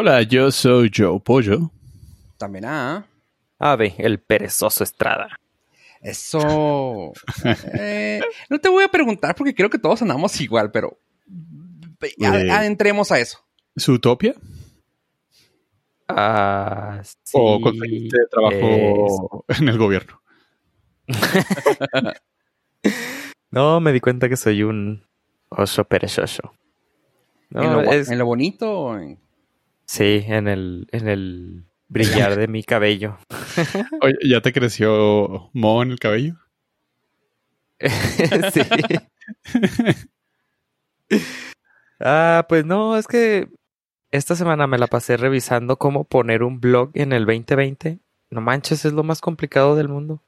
Hola, 0.00 0.22
yo 0.22 0.52
soy 0.52 0.92
Joe 0.96 1.18
Pollo. 1.18 1.72
También 2.36 2.66
ah. 2.66 3.04
Ave, 3.58 3.96
el 3.98 4.20
perezoso 4.20 4.84
Estrada. 4.84 5.28
Eso. 6.00 7.12
Eh, 7.76 8.20
no 8.48 8.60
te 8.60 8.68
voy 8.68 8.84
a 8.84 8.88
preguntar 8.88 9.34
porque 9.34 9.56
creo 9.56 9.68
que 9.68 9.80
todos 9.80 10.00
andamos 10.02 10.40
igual, 10.40 10.70
pero 10.70 10.96
Eh. 12.00 12.48
adentremos 12.48 13.10
a 13.10 13.18
eso. 13.18 13.40
¿Su 13.74 13.94
utopia? 13.94 14.36
Ah, 16.06 17.00
sí. 17.02 17.32
¿O 17.34 17.60
conseguiste 17.60 18.18
trabajo 18.30 19.44
en 19.48 19.68
el 19.68 19.78
gobierno? 19.78 20.22
No, 23.50 23.80
me 23.80 23.92
di 23.92 23.98
cuenta 24.00 24.28
que 24.28 24.36
soy 24.36 24.62
un 24.62 25.04
oso 25.48 25.82
perezoso. 25.82 26.52
No, 27.50 27.62
¿En, 27.64 27.72
lo, 27.72 27.80
es- 27.92 28.08
en 28.10 28.18
lo 28.18 28.26
bonito 28.26 28.70
o 28.70 28.96
en- 28.96 29.18
Sí, 29.88 30.22
en 30.26 30.48
el, 30.48 30.86
en 30.92 31.08
el 31.08 31.64
brillar 31.88 32.36
de 32.36 32.46
mi 32.46 32.62
cabello. 32.62 33.16
Oye, 34.02 34.16
¿ya 34.22 34.42
te 34.42 34.52
creció 34.52 35.50
moho 35.54 35.82
en 35.82 35.92
el 35.92 35.98
cabello? 35.98 36.34
sí. 38.52 38.60
Ah, 42.00 42.44
pues 42.48 42.66
no, 42.66 42.98
es 42.98 43.06
que 43.06 43.48
esta 44.10 44.36
semana 44.36 44.66
me 44.66 44.78
la 44.78 44.88
pasé 44.88 45.16
revisando 45.16 45.78
cómo 45.78 46.04
poner 46.04 46.42
un 46.42 46.60
blog 46.60 46.90
en 46.92 47.12
el 47.12 47.24
2020. 47.24 47.98
No 48.30 48.40
manches, 48.42 48.84
es 48.84 48.92
lo 48.92 49.04
más 49.04 49.22
complicado 49.22 49.74
del 49.74 49.88
mundo. 49.88 50.22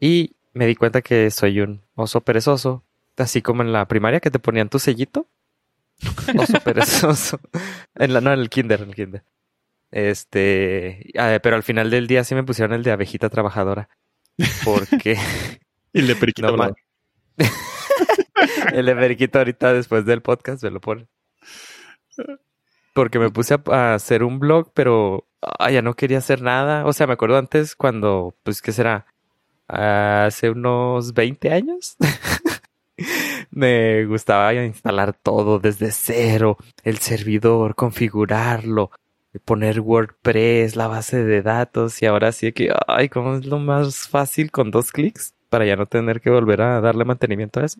Y 0.00 0.36
me 0.52 0.66
di 0.66 0.74
cuenta 0.74 1.00
que 1.00 1.30
soy 1.30 1.60
un 1.60 1.80
oso 1.94 2.20
perezoso, 2.20 2.84
así 3.16 3.40
como 3.40 3.62
en 3.62 3.72
la 3.72 3.88
primaria 3.88 4.20
que 4.20 4.30
te 4.30 4.38
ponían 4.38 4.68
tu 4.68 4.78
sellito. 4.78 5.26
Oso 6.38 6.60
perezoso. 6.60 7.40
En 7.94 8.12
la, 8.12 8.20
no, 8.20 8.32
en 8.32 8.40
el 8.40 8.50
kinder, 8.50 8.82
en 8.82 8.88
el 8.90 8.94
kinder. 8.94 9.24
Este, 9.90 11.10
ah, 11.18 11.38
pero 11.42 11.56
al 11.56 11.62
final 11.62 11.90
del 11.90 12.06
día 12.06 12.24
sí 12.24 12.34
me 12.34 12.44
pusieron 12.44 12.72
el 12.74 12.82
de 12.82 12.92
abejita 12.92 13.28
trabajadora. 13.28 13.88
Porque 14.64 15.18
Y 15.92 16.00
el 16.00 16.06
de 16.06 16.16
periquito 16.16 16.56
No, 16.56 16.74
el 18.72 18.86
de 18.86 18.94
Periquito 18.94 19.38
ahorita 19.38 19.72
después 19.72 20.04
del 20.04 20.22
podcast 20.22 20.62
me 20.62 20.70
lo 20.70 20.80
pone. 20.80 21.08
Porque 22.94 23.18
me 23.18 23.30
puse 23.30 23.54
a, 23.54 23.62
a 23.70 23.94
hacer 23.94 24.22
un 24.22 24.38
blog, 24.38 24.72
pero 24.74 25.28
ah, 25.40 25.70
ya 25.70 25.82
no 25.82 25.94
quería 25.94 26.18
hacer 26.18 26.42
nada. 26.42 26.84
O 26.86 26.92
sea, 26.92 27.06
me 27.06 27.14
acuerdo 27.14 27.38
antes 27.38 27.74
cuando, 27.74 28.36
pues, 28.42 28.60
¿qué 28.60 28.72
será? 28.72 29.06
Hace 29.68 30.50
unos 30.50 31.14
20 31.14 31.50
años. 31.50 31.96
Me 33.52 34.04
gustaba 34.06 34.52
instalar 34.54 35.12
todo 35.14 35.58
desde 35.60 35.92
cero, 35.92 36.56
el 36.82 36.98
servidor, 36.98 37.74
configurarlo, 37.74 38.90
poner 39.44 39.80
WordPress, 39.80 40.76
la 40.76 40.88
base 40.88 41.22
de 41.24 41.42
datos 41.42 42.02
y 42.02 42.06
ahora 42.06 42.32
sí 42.32 42.52
que, 42.52 42.72
ay, 42.86 43.08
¿cómo 43.08 43.36
es 43.36 43.46
lo 43.46 43.58
más 43.58 44.08
fácil 44.08 44.50
con 44.50 44.70
dos 44.70 44.90
clics 44.92 45.34
para 45.48 45.66
ya 45.66 45.76
no 45.76 45.86
tener 45.86 46.20
que 46.20 46.30
volver 46.30 46.62
a 46.62 46.80
darle 46.80 47.04
mantenimiento 47.04 47.60
a 47.60 47.66
eso? 47.66 47.78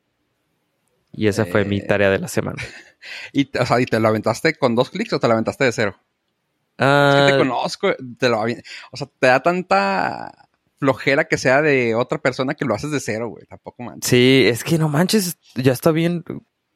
Y 1.12 1.27
esa 1.27 1.45
fue 1.45 1.64
mi 1.64 1.79
Eh. 1.79 1.83
tarea 1.86 2.11
de 2.11 2.19
la 2.19 2.29
semana. 2.29 2.62
y, 3.33 3.47
te- 3.47 3.61
o 3.61 3.67
sea, 3.67 3.81
¿y 3.81 3.86
te 3.86 4.01
lo 4.01 4.09
aventaste 4.09 4.55
con 4.55 4.75
dos 4.75 4.91
clics 4.91 5.12
o 5.12 5.20
te 5.20 5.27
lo 5.27 5.34
aventaste 5.34 5.64
de 5.64 5.73
cero? 5.73 5.97
Es 5.98 6.77
que 6.77 6.84
Ah, 6.84 7.27
te 7.33 7.39
conozco, 7.39 7.95
te 8.19 8.29
lo 8.29 8.41
O 8.41 8.97
sea, 8.97 9.09
te 9.19 9.27
da 9.27 9.42
tanta 9.42 10.48
flojera 10.83 11.28
que 11.28 11.38
sea 11.38 11.62
de 11.62 11.94
otra 11.94 12.19
persona 12.19 12.55
que 12.55 12.64
lo 12.64 12.75
haces 12.75 12.91
de 12.91 12.98
cero, 12.98 13.28
güey. 13.28 13.47
Tampoco 13.47 13.84
manches. 13.84 14.11
sí, 14.11 14.42
es 14.48 14.64
que 14.64 14.78
no 14.78 14.89
manches, 14.89 15.39
ya 15.55 15.70
está 15.72 15.92
bien. 15.92 16.24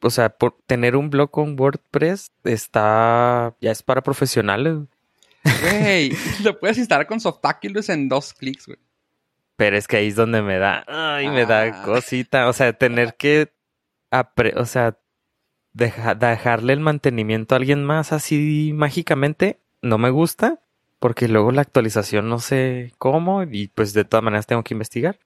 O 0.01 0.09
sea, 0.09 0.29
por 0.29 0.55
tener 0.65 0.95
un 0.95 1.09
blog 1.09 1.29
con 1.29 1.59
WordPress 1.59 2.31
está, 2.45 3.53
ya 3.59 3.71
es 3.71 3.83
para 3.83 4.01
profesionales. 4.01 4.77
Güey, 5.43 6.13
lo 6.45 6.57
puedes 6.57 6.77
instalar 6.77 7.05
con 7.05 7.19
Softaculous 7.19 7.89
en 7.89 8.07
dos 8.07 8.33
clics, 8.33 8.65
güey. 8.67 8.79
Pero 9.57 9.75
es 9.77 9.87
que 9.89 9.97
ahí 9.97 10.07
es 10.07 10.15
donde 10.15 10.41
me 10.41 10.57
da, 10.57 10.85
ay, 10.87 11.27
me 11.29 11.41
Ah. 11.41 11.45
da 11.45 11.83
cosita. 11.83 12.47
O 12.47 12.53
sea, 12.53 12.71
tener 12.73 13.15
que, 13.17 13.51
apre- 14.09 14.55
o 14.55 14.65
sea, 14.65 14.97
deja- 15.73 16.15
dejarle 16.15 16.71
el 16.71 16.79
mantenimiento 16.79 17.55
a 17.55 17.57
alguien 17.57 17.83
más 17.83 18.13
así 18.13 18.71
mágicamente, 18.73 19.59
no 19.81 19.97
me 19.97 20.11
gusta, 20.11 20.61
porque 20.99 21.27
luego 21.27 21.51
la 21.51 21.61
actualización 21.61 22.29
no 22.29 22.39
sé 22.39 22.93
cómo 22.97 23.43
y 23.43 23.67
pues 23.69 23.93
de 23.93 24.05
todas 24.05 24.23
maneras 24.23 24.47
tengo 24.47 24.63
que 24.63 24.73
investigar. 24.73 25.19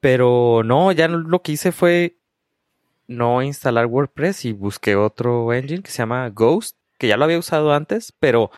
Pero 0.00 0.62
no, 0.64 0.92
ya 0.92 1.08
lo 1.08 1.42
que 1.42 1.52
hice 1.52 1.72
fue 1.72 2.16
no 3.06 3.42
instalar 3.42 3.86
WordPress 3.86 4.44
y 4.46 4.52
busqué 4.52 4.96
otro 4.96 5.52
engine 5.52 5.82
que 5.82 5.90
se 5.90 5.98
llama 5.98 6.28
Ghost, 6.30 6.76
que 6.98 7.08
ya 7.08 7.16
lo 7.16 7.24
había 7.24 7.38
usado 7.38 7.72
antes, 7.72 8.12
pero 8.18 8.50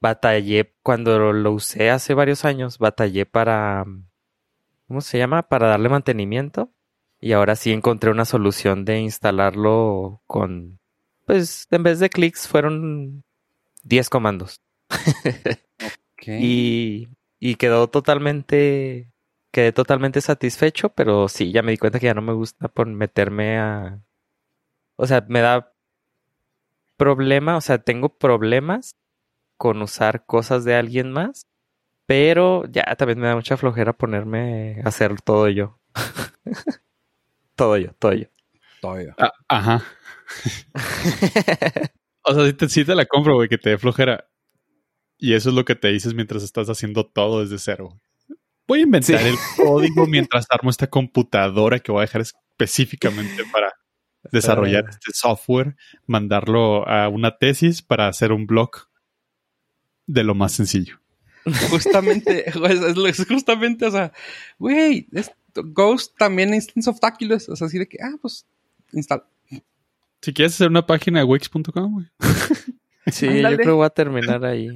batallé 0.00 0.74
cuando 0.82 1.32
lo 1.32 1.52
usé 1.52 1.90
hace 1.90 2.14
varios 2.14 2.44
años, 2.44 2.78
batallé 2.78 3.26
para 3.26 3.84
¿cómo 4.88 5.00
se 5.00 5.18
llama? 5.18 5.42
Para 5.42 5.68
darle 5.68 5.88
mantenimiento. 5.88 6.70
Y 7.20 7.32
ahora 7.32 7.56
sí 7.56 7.72
encontré 7.72 8.10
una 8.10 8.24
solución 8.26 8.84
de 8.84 9.00
instalarlo 9.00 10.22
con, 10.26 10.78
pues, 11.26 11.66
en 11.70 11.82
vez 11.82 11.98
de 11.98 12.10
clics 12.10 12.46
fueron 12.46 13.24
10 13.82 14.10
comandos. 14.10 14.60
Y, 16.26 17.08
y 17.38 17.56
quedó 17.56 17.88
totalmente, 17.88 19.12
quedé 19.52 19.72
totalmente 19.72 20.20
satisfecho, 20.20 20.90
pero 20.90 21.28
sí, 21.28 21.52
ya 21.52 21.62
me 21.62 21.72
di 21.72 21.78
cuenta 21.78 22.00
que 22.00 22.06
ya 22.06 22.14
no 22.14 22.22
me 22.22 22.32
gusta 22.32 22.68
por 22.68 22.86
meterme 22.86 23.58
a, 23.58 24.00
o 24.96 25.06
sea, 25.06 25.24
me 25.28 25.40
da 25.40 25.72
problema, 26.96 27.56
o 27.56 27.60
sea, 27.60 27.78
tengo 27.78 28.16
problemas 28.16 28.96
con 29.58 29.82
usar 29.82 30.24
cosas 30.26 30.64
de 30.64 30.74
alguien 30.74 31.12
más, 31.12 31.46
pero 32.06 32.64
ya 32.70 32.84
también 32.96 33.20
me 33.20 33.28
da 33.28 33.34
mucha 33.34 33.56
flojera 33.56 33.92
ponerme 33.92 34.80
a 34.84 34.88
hacer 34.88 35.20
todo 35.20 35.48
yo. 35.48 35.78
todo 37.56 37.76
yo, 37.76 37.92
todo 37.98 38.12
yo. 38.12 38.26
Todavía. 38.80 39.14
Ah, 39.18 39.32
ajá. 39.48 39.82
O 42.26 42.32
sea, 42.32 42.46
sí 42.46 42.54
te, 42.54 42.68
sí 42.70 42.84
te 42.86 42.94
la 42.94 43.04
compro, 43.04 43.34
güey, 43.34 43.50
que 43.50 43.58
te 43.58 43.68
dé 43.68 43.78
flojera. 43.78 44.26
Y 45.18 45.34
eso 45.34 45.48
es 45.50 45.54
lo 45.54 45.64
que 45.64 45.74
te 45.74 45.88
dices 45.88 46.14
mientras 46.14 46.42
estás 46.42 46.68
haciendo 46.68 47.06
todo 47.06 47.40
desde 47.42 47.58
cero. 47.58 48.00
Voy 48.66 48.80
a 48.80 48.82
inventar 48.82 49.20
Sí. 49.20 49.28
el 49.28 49.34
código 49.56 50.06
mientras 50.06 50.46
armo 50.50 50.70
esta 50.70 50.86
computadora 50.88 51.78
que 51.78 51.92
voy 51.92 52.00
a 52.00 52.06
dejar 52.06 52.22
específicamente 52.22 53.44
para 53.52 53.72
desarrollar 54.32 54.84
Ah. 54.86 54.90
este 54.90 55.12
software, 55.12 55.76
mandarlo 56.06 56.88
a 56.88 57.08
una 57.08 57.36
tesis 57.36 57.82
para 57.82 58.08
hacer 58.08 58.32
un 58.32 58.46
blog 58.46 58.70
de 60.06 60.24
lo 60.24 60.34
más 60.34 60.52
sencillo. 60.52 60.98
Justamente, 61.70 62.44
es, 62.48 63.20
es 63.20 63.26
justamente, 63.28 63.86
o 63.86 63.90
sea, 63.90 64.12
güey, 64.58 65.08
es- 65.12 65.30
Ghost 65.56 66.16
también 66.18 66.52
instala 66.52 66.82
Softaculous. 66.82 67.48
O 67.48 67.54
sea, 67.54 67.68
así 67.68 67.78
de 67.78 67.86
que, 67.86 67.98
ah, 68.02 68.16
pues, 68.20 68.44
instala. 68.92 69.24
Si 70.20 70.32
quieres 70.32 70.54
hacer 70.54 70.68
una 70.68 70.84
página 70.86 71.20
de 71.20 71.24
Wix.com, 71.26 71.92
güey. 71.92 72.06
Sí, 73.06 73.28
Ándale. 73.28 73.50
yo 73.50 73.56
creo 73.56 73.66
que 73.66 73.76
voy 73.76 73.86
a 73.86 73.90
terminar 73.90 74.44
ahí. 74.44 74.74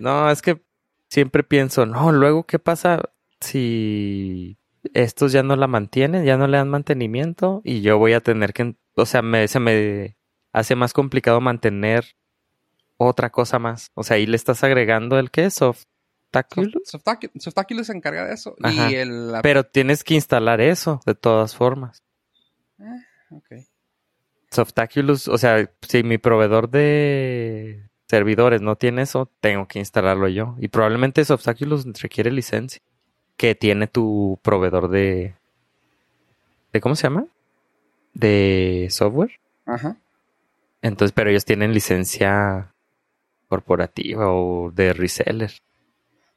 No, 0.00 0.30
es 0.30 0.42
que 0.42 0.62
siempre 1.08 1.42
pienso, 1.44 1.86
no, 1.86 2.10
luego, 2.12 2.44
¿qué 2.44 2.58
pasa 2.58 3.00
si 3.40 4.58
estos 4.92 5.32
ya 5.32 5.42
no 5.42 5.56
la 5.56 5.66
mantienen, 5.66 6.24
ya 6.24 6.36
no 6.36 6.46
le 6.46 6.56
dan 6.58 6.68
mantenimiento 6.68 7.60
y 7.64 7.80
yo 7.80 7.98
voy 7.98 8.12
a 8.12 8.20
tener 8.20 8.52
que, 8.52 8.74
o 8.96 9.06
sea, 9.06 9.22
me, 9.22 9.46
se 9.48 9.60
me 9.60 10.16
hace 10.52 10.74
más 10.76 10.92
complicado 10.92 11.40
mantener 11.40 12.04
otra 12.96 13.30
cosa 13.30 13.58
más. 13.58 13.90
O 13.94 14.02
sea, 14.02 14.16
ahí 14.16 14.26
le 14.26 14.36
estás 14.36 14.62
agregando 14.64 15.18
el 15.18 15.30
que 15.30 15.46
es 15.46 15.54
Softaculous, 15.54 16.82
Softacu- 16.92 17.30
Softaculous 17.38 17.86
se 17.86 17.92
encarga 17.96 18.26
de 18.26 18.34
eso. 18.34 18.56
Y 18.90 18.94
el. 18.94 19.32
pero 19.42 19.64
tienes 19.64 20.04
que 20.04 20.14
instalar 20.14 20.60
eso 20.60 21.00
de 21.06 21.14
todas 21.14 21.54
formas. 21.56 22.02
ok. 23.30 23.52
Softaculous, 24.54 25.28
o 25.28 25.36
sea, 25.36 25.68
si 25.82 26.04
mi 26.04 26.18
proveedor 26.18 26.70
de 26.70 27.88
servidores 28.06 28.60
no 28.60 28.76
tiene 28.76 29.02
eso, 29.02 29.28
tengo 29.40 29.66
que 29.66 29.80
instalarlo 29.80 30.28
yo. 30.28 30.54
Y 30.60 30.68
probablemente 30.68 31.24
Softaculous 31.24 31.84
requiere 32.00 32.30
licencia 32.30 32.80
que 33.36 33.54
tiene 33.54 33.88
tu 33.88 34.38
proveedor 34.42 34.88
de... 34.88 35.34
¿De 36.72 36.80
cómo 36.80 36.94
se 36.94 37.04
llama? 37.04 37.26
De 38.12 38.86
software. 38.90 39.40
Ajá. 39.66 39.96
Entonces, 40.82 41.12
pero 41.12 41.30
ellos 41.30 41.44
tienen 41.44 41.74
licencia 41.74 42.72
corporativa 43.48 44.32
o 44.32 44.70
de 44.70 44.92
reseller. 44.92 45.52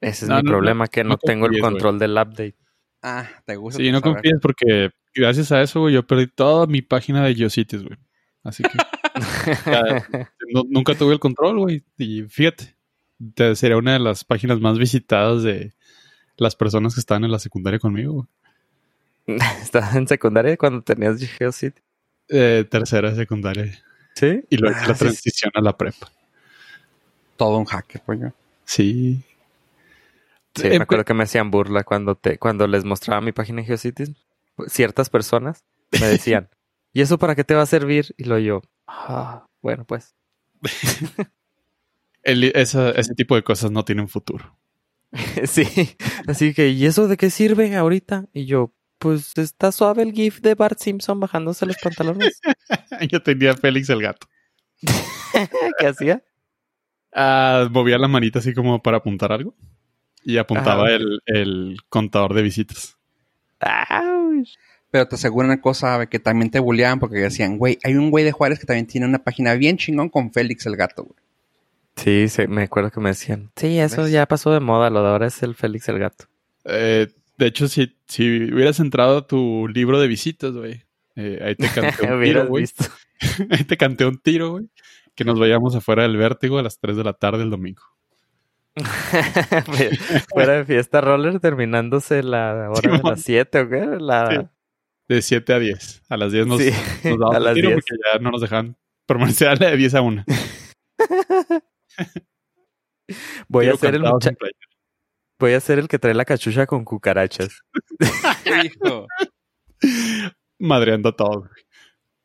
Ese 0.00 0.24
es 0.24 0.28
No, 0.28 0.36
mi 0.36 0.42
no, 0.44 0.50
problema, 0.50 0.86
que 0.88 1.02
no, 1.04 1.10
no 1.10 1.18
tengo 1.18 1.46
el 1.46 1.52
confíes, 1.52 1.62
control 1.62 1.98
del 1.98 2.12
update. 2.12 2.54
Ah, 3.02 3.28
te 3.46 3.56
gusta. 3.56 3.78
Sí, 3.82 3.90
no 3.90 4.00
saber. 4.00 4.14
confíes 4.14 4.36
porque 4.40 4.90
gracias 5.14 5.50
a 5.52 5.62
eso, 5.62 5.80
güey, 5.80 5.94
yo 5.94 6.06
perdí 6.06 6.26
toda 6.28 6.66
mi 6.66 6.82
página 6.82 7.24
de 7.24 7.34
Geocities, 7.34 7.82
güey. 7.82 7.98
Así 8.44 8.62
que 8.62 8.70
ya, 9.66 10.06
no- 10.52 10.64
nunca 10.68 10.94
tuve 10.94 11.12
el 11.14 11.18
control, 11.20 11.58
güey. 11.58 11.84
Y 11.96 12.22
fíjate, 12.22 12.74
te- 13.34 13.54
sería 13.56 13.76
una 13.76 13.92
de 13.94 13.98
las 13.98 14.24
páginas 14.24 14.60
más 14.60 14.78
visitadas 14.78 15.42
de 15.42 15.72
las 16.36 16.54
personas 16.56 16.94
que 16.94 17.00
estaban 17.00 17.24
en 17.24 17.32
la 17.32 17.38
secundaria 17.38 17.78
conmigo, 17.78 18.12
güey. 19.26 19.38
Estabas 19.62 19.94
en 19.96 20.06
secundaria 20.08 20.56
cuando 20.56 20.82
tenías 20.82 21.20
GeoCity. 21.20 21.80
Eh, 22.30 22.64
tercera 22.70 23.10
de 23.10 23.16
secundaria. 23.16 23.78
Sí. 24.14 24.42
Y 24.50 24.56
luego 24.56 24.76
Ah, 24.80 24.88
la 24.88 24.94
sí, 24.94 25.00
transición 25.00 25.50
a 25.54 25.60
la 25.60 25.76
prepa. 25.76 26.10
Todo 27.36 27.58
un 27.58 27.64
hacker, 27.66 28.00
pollo. 28.02 28.32
Sí. 28.64 29.22
Sí, 30.54 30.66
Eh, 30.66 30.70
me 30.78 30.82
acuerdo 30.84 31.04
que 31.04 31.14
me 31.14 31.24
hacían 31.24 31.50
burla 31.50 31.84
cuando 31.84 32.16
te, 32.16 32.38
cuando 32.38 32.66
les 32.66 32.84
mostraba 32.84 33.20
mi 33.20 33.32
página 33.32 33.60
en 33.60 33.66
GeoCities. 33.66 34.12
Ciertas 34.66 35.08
personas 35.10 35.64
me 36.00 36.06
decían, 36.06 36.48
¿y 36.92 37.00
eso 37.02 37.18
para 37.18 37.34
qué 37.34 37.44
te 37.44 37.54
va 37.54 37.62
a 37.62 37.66
servir? 37.66 38.14
Y 38.16 38.24
lo 38.24 38.38
yo, 38.38 38.62
"Ah, 38.86 39.46
bueno, 39.62 39.84
pues. 39.84 40.14
el- 42.22 42.44
esa- 42.56 42.90
ese 42.90 43.14
tipo 43.14 43.34
de 43.36 43.42
cosas 43.42 43.70
no 43.70 43.84
tienen 43.84 44.08
futuro. 44.08 44.58
sí. 45.44 45.96
Así 46.26 46.52
que, 46.54 46.68
¿y 46.70 46.86
eso 46.86 47.08
de 47.08 47.16
qué 47.16 47.30
sirve 47.30 47.74
ahorita? 47.76 48.26
Y 48.32 48.46
yo, 48.46 48.74
pues 48.98 49.36
está 49.38 49.70
suave 49.72 50.02
el 50.02 50.12
GIF 50.12 50.40
de 50.40 50.54
Bart 50.54 50.78
Simpson 50.78 51.20
bajándose 51.20 51.64
los 51.66 51.76
pantalones. 51.78 52.40
Yo 53.08 53.22
tenía 53.22 53.52
a 53.52 53.56
Félix 53.56 53.88
el 53.90 54.02
gato. 54.02 54.26
¿Qué 55.78 55.86
hacía? 55.86 56.22
Ah, 57.14 57.68
movía 57.70 57.96
la 57.98 58.08
manita 58.08 58.40
así 58.40 58.52
como 58.54 58.82
para 58.82 58.98
apuntar 58.98 59.32
algo. 59.32 59.54
Y 60.24 60.36
apuntaba 60.38 60.86
Ah. 60.86 60.90
el, 60.92 61.20
el 61.26 61.76
contador 61.88 62.34
de 62.34 62.42
visitas. 62.42 62.96
¡Auch! 63.60 64.48
Pero 64.90 65.06
te 65.06 65.16
aseguro 65.16 65.46
una 65.46 65.60
cosa, 65.60 66.06
que 66.06 66.18
también 66.18 66.50
te 66.50 66.60
bulleaban 66.60 66.98
porque 66.98 67.16
decían, 67.16 67.58
güey, 67.58 67.78
hay 67.84 67.94
un 67.94 68.10
güey 68.10 68.24
de 68.24 68.32
Juárez 68.32 68.58
que 68.58 68.66
también 68.66 68.86
tiene 68.86 69.06
una 69.06 69.18
página 69.18 69.54
bien 69.54 69.76
chingón 69.76 70.08
con 70.08 70.32
Félix 70.32 70.64
el 70.66 70.76
gato, 70.76 71.04
güey. 71.04 71.16
Sí, 71.96 72.28
sí, 72.28 72.46
me 72.46 72.62
acuerdo 72.62 72.90
que 72.90 73.00
me 73.00 73.10
decían. 73.10 73.50
Sí, 73.56 73.78
eso 73.78 74.04
¿Ves? 74.04 74.12
ya 74.12 74.24
pasó 74.26 74.52
de 74.52 74.60
moda, 74.60 74.88
lo 74.88 75.02
de 75.02 75.08
ahora 75.08 75.26
es 75.26 75.42
el 75.42 75.54
Félix 75.54 75.88
el 75.88 75.98
gato. 75.98 76.24
Eh, 76.64 77.08
de 77.36 77.46
hecho, 77.46 77.68
si, 77.68 77.94
si 78.06 78.52
hubieras 78.52 78.78
entrado 78.80 79.18
a 79.18 79.26
tu 79.26 79.68
libro 79.68 80.00
de 80.00 80.06
visitas, 80.08 80.52
güey. 80.52 80.84
eh, 81.16 81.40
ahí 81.44 81.54
te 81.56 81.68
canté 81.74 82.06
un 82.10 82.22
tiro, 82.22 82.46
güey. 82.46 82.64
Ahí 83.50 83.64
te 83.64 83.76
canté 83.76 84.06
un 84.06 84.18
tiro, 84.18 84.50
güey. 84.52 84.68
Que 85.16 85.24
nos 85.24 85.40
vayamos 85.40 85.74
afuera 85.74 86.04
del 86.04 86.16
vértigo 86.16 86.58
a 86.58 86.62
las 86.62 86.78
3 86.78 86.96
de 86.96 87.02
la 87.04 87.12
tarde 87.14 87.42
el 87.42 87.50
domingo. 87.50 87.82
Fuera 90.32 90.52
de 90.54 90.64
fiesta 90.64 91.00
roller 91.00 91.40
terminándose 91.40 92.22
la 92.22 92.70
hora 92.70 92.96
de 92.98 93.02
las 93.02 93.22
7 93.22 93.60
o 93.60 93.68
qué? 93.68 93.86
La... 94.00 94.30
Sí. 94.30 94.36
De 95.08 95.22
7 95.22 95.52
a 95.54 95.58
10. 95.58 96.02
A 96.08 96.16
las 96.16 96.32
10 96.32 96.46
nos, 96.46 96.60
Sí, 96.60 96.70
nos 97.16 97.34
a 97.34 97.40
las 97.40 97.54
tiro 97.54 97.68
10. 97.70 97.80
porque 97.80 97.96
ya 98.12 98.18
no 98.20 98.30
nos 98.30 98.40
dejaban 98.42 98.76
permanecer 99.06 99.48
a 99.48 99.54
la 99.56 99.70
de 99.70 99.76
10 99.76 99.94
a 99.94 100.00
1. 100.02 100.24
Voy 103.48 103.66
a 103.66 103.70
Tiro 103.72 103.78
ser 103.78 103.94
el 103.94 104.02
voy 105.40 105.52
a 105.54 105.60
ser 105.60 105.78
el 105.78 105.88
que 105.88 105.98
trae 105.98 106.14
la 106.14 106.24
cachucha 106.24 106.66
con 106.66 106.84
cucarachas. 106.84 107.62
Hijo. 108.64 109.06
Madreando 110.58 111.14
todo. 111.14 111.48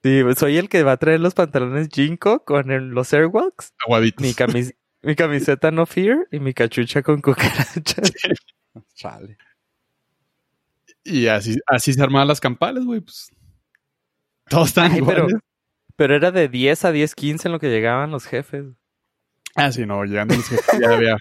Sí, 0.04 0.22
soy 0.36 0.58
el 0.58 0.68
que 0.68 0.84
va 0.84 0.94
a 0.94 0.98
traer 0.98 1.20
los 1.22 1.34
pantalones 1.36 1.88
Jinko 1.94 2.44
con 2.44 2.72
el- 2.72 2.90
los 2.90 3.14
Airwalks, 3.14 3.72
Aguaditos. 3.86 4.22
mi, 4.26 4.34
camis- 4.34 4.76
mi 5.04 5.16
camiseta 5.16 5.70
No 5.72 5.86
Fear 5.86 6.28
y 6.32 6.40
mi 6.40 6.54
cachucha 6.54 7.02
con 7.04 7.22
cucarachas. 7.22 8.14
Chale. 8.96 9.38
Y 11.04 11.28
así, 11.28 11.60
así 11.68 11.94
se 11.94 12.02
armaban 12.02 12.28
las 12.28 12.40
campales, 12.40 12.86
güey. 12.86 13.02
Pues. 13.02 13.30
Todos 14.50 14.70
están 14.70 14.94
pero, 15.06 15.28
pero 15.96 16.16
era 16.16 16.32
de 16.32 16.48
10 16.48 16.86
a 16.86 16.92
10, 16.92 17.16
15 17.16 17.48
en 17.48 17.52
lo 17.52 17.60
que 17.60 17.70
llegaban 17.70 18.12
los 18.12 18.26
jefes. 18.26 18.66
Ah, 19.56 19.72
sí, 19.72 19.86
no, 19.86 20.04
llegando 20.06 20.36
los 20.36 20.48
jefes 20.48 20.80
ya 20.80 20.94
había. 20.94 21.18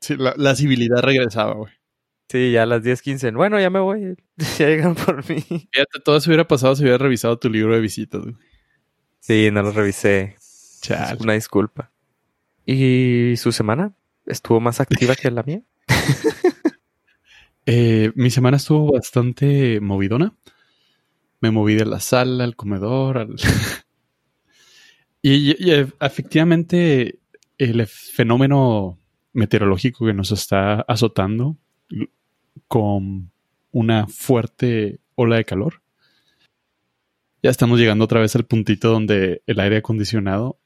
Sí, 0.00 0.16
la, 0.16 0.34
la 0.36 0.56
civilidad 0.56 1.00
regresaba, 1.00 1.54
güey. 1.54 1.72
Sí, 2.28 2.50
ya 2.50 2.64
a 2.64 2.66
las 2.66 2.82
10, 2.82 3.02
15. 3.02 3.30
Bueno, 3.32 3.60
ya 3.60 3.70
me 3.70 3.78
voy. 3.78 4.16
Ya 4.58 4.66
llegan 4.66 4.94
por 4.94 5.28
mí. 5.28 5.40
Fíjate, 5.42 6.00
todo 6.04 6.16
eso 6.16 6.30
hubiera 6.30 6.48
pasado 6.48 6.74
si 6.74 6.82
hubiera 6.82 6.98
revisado 6.98 7.38
tu 7.38 7.48
libro 7.48 7.74
de 7.74 7.80
visitas, 7.80 8.22
güey. 8.22 8.34
Sí, 9.20 9.50
no 9.52 9.62
lo 9.62 9.70
revisé. 9.70 10.36
Chale. 10.80 11.18
Una 11.20 11.34
disculpa. 11.34 11.91
¿Y 12.66 13.34
su 13.36 13.52
semana? 13.52 13.94
¿Estuvo 14.26 14.60
más 14.60 14.80
activa 14.80 15.14
que 15.16 15.30
la 15.30 15.42
mía? 15.42 15.62
Eh, 17.64 18.10
mi 18.16 18.28
semana 18.30 18.56
estuvo 18.56 18.92
bastante 18.92 19.80
movidona. 19.80 20.34
Me 21.40 21.52
moví 21.52 21.74
de 21.74 21.84
la 21.86 22.00
sala 22.00 22.42
al 22.42 22.56
comedor. 22.56 23.36
y, 25.22 25.52
y- 25.52 25.86
efectivamente 26.00 27.18
el 27.58 27.86
fenómeno 27.86 28.98
meteorológico 29.32 30.06
que 30.06 30.12
nos 30.14 30.32
está 30.32 30.80
azotando 30.82 31.56
con 32.68 33.30
una 33.70 34.06
fuerte 34.06 35.00
ola 35.14 35.36
de 35.36 35.44
calor. 35.44 35.82
Ya 37.42 37.50
estamos 37.50 37.78
llegando 37.78 38.04
otra 38.04 38.20
vez 38.20 38.36
al 38.36 38.44
puntito 38.44 38.90
donde 38.90 39.42
el 39.46 39.60
aire 39.60 39.78
acondicionado, 39.78 40.58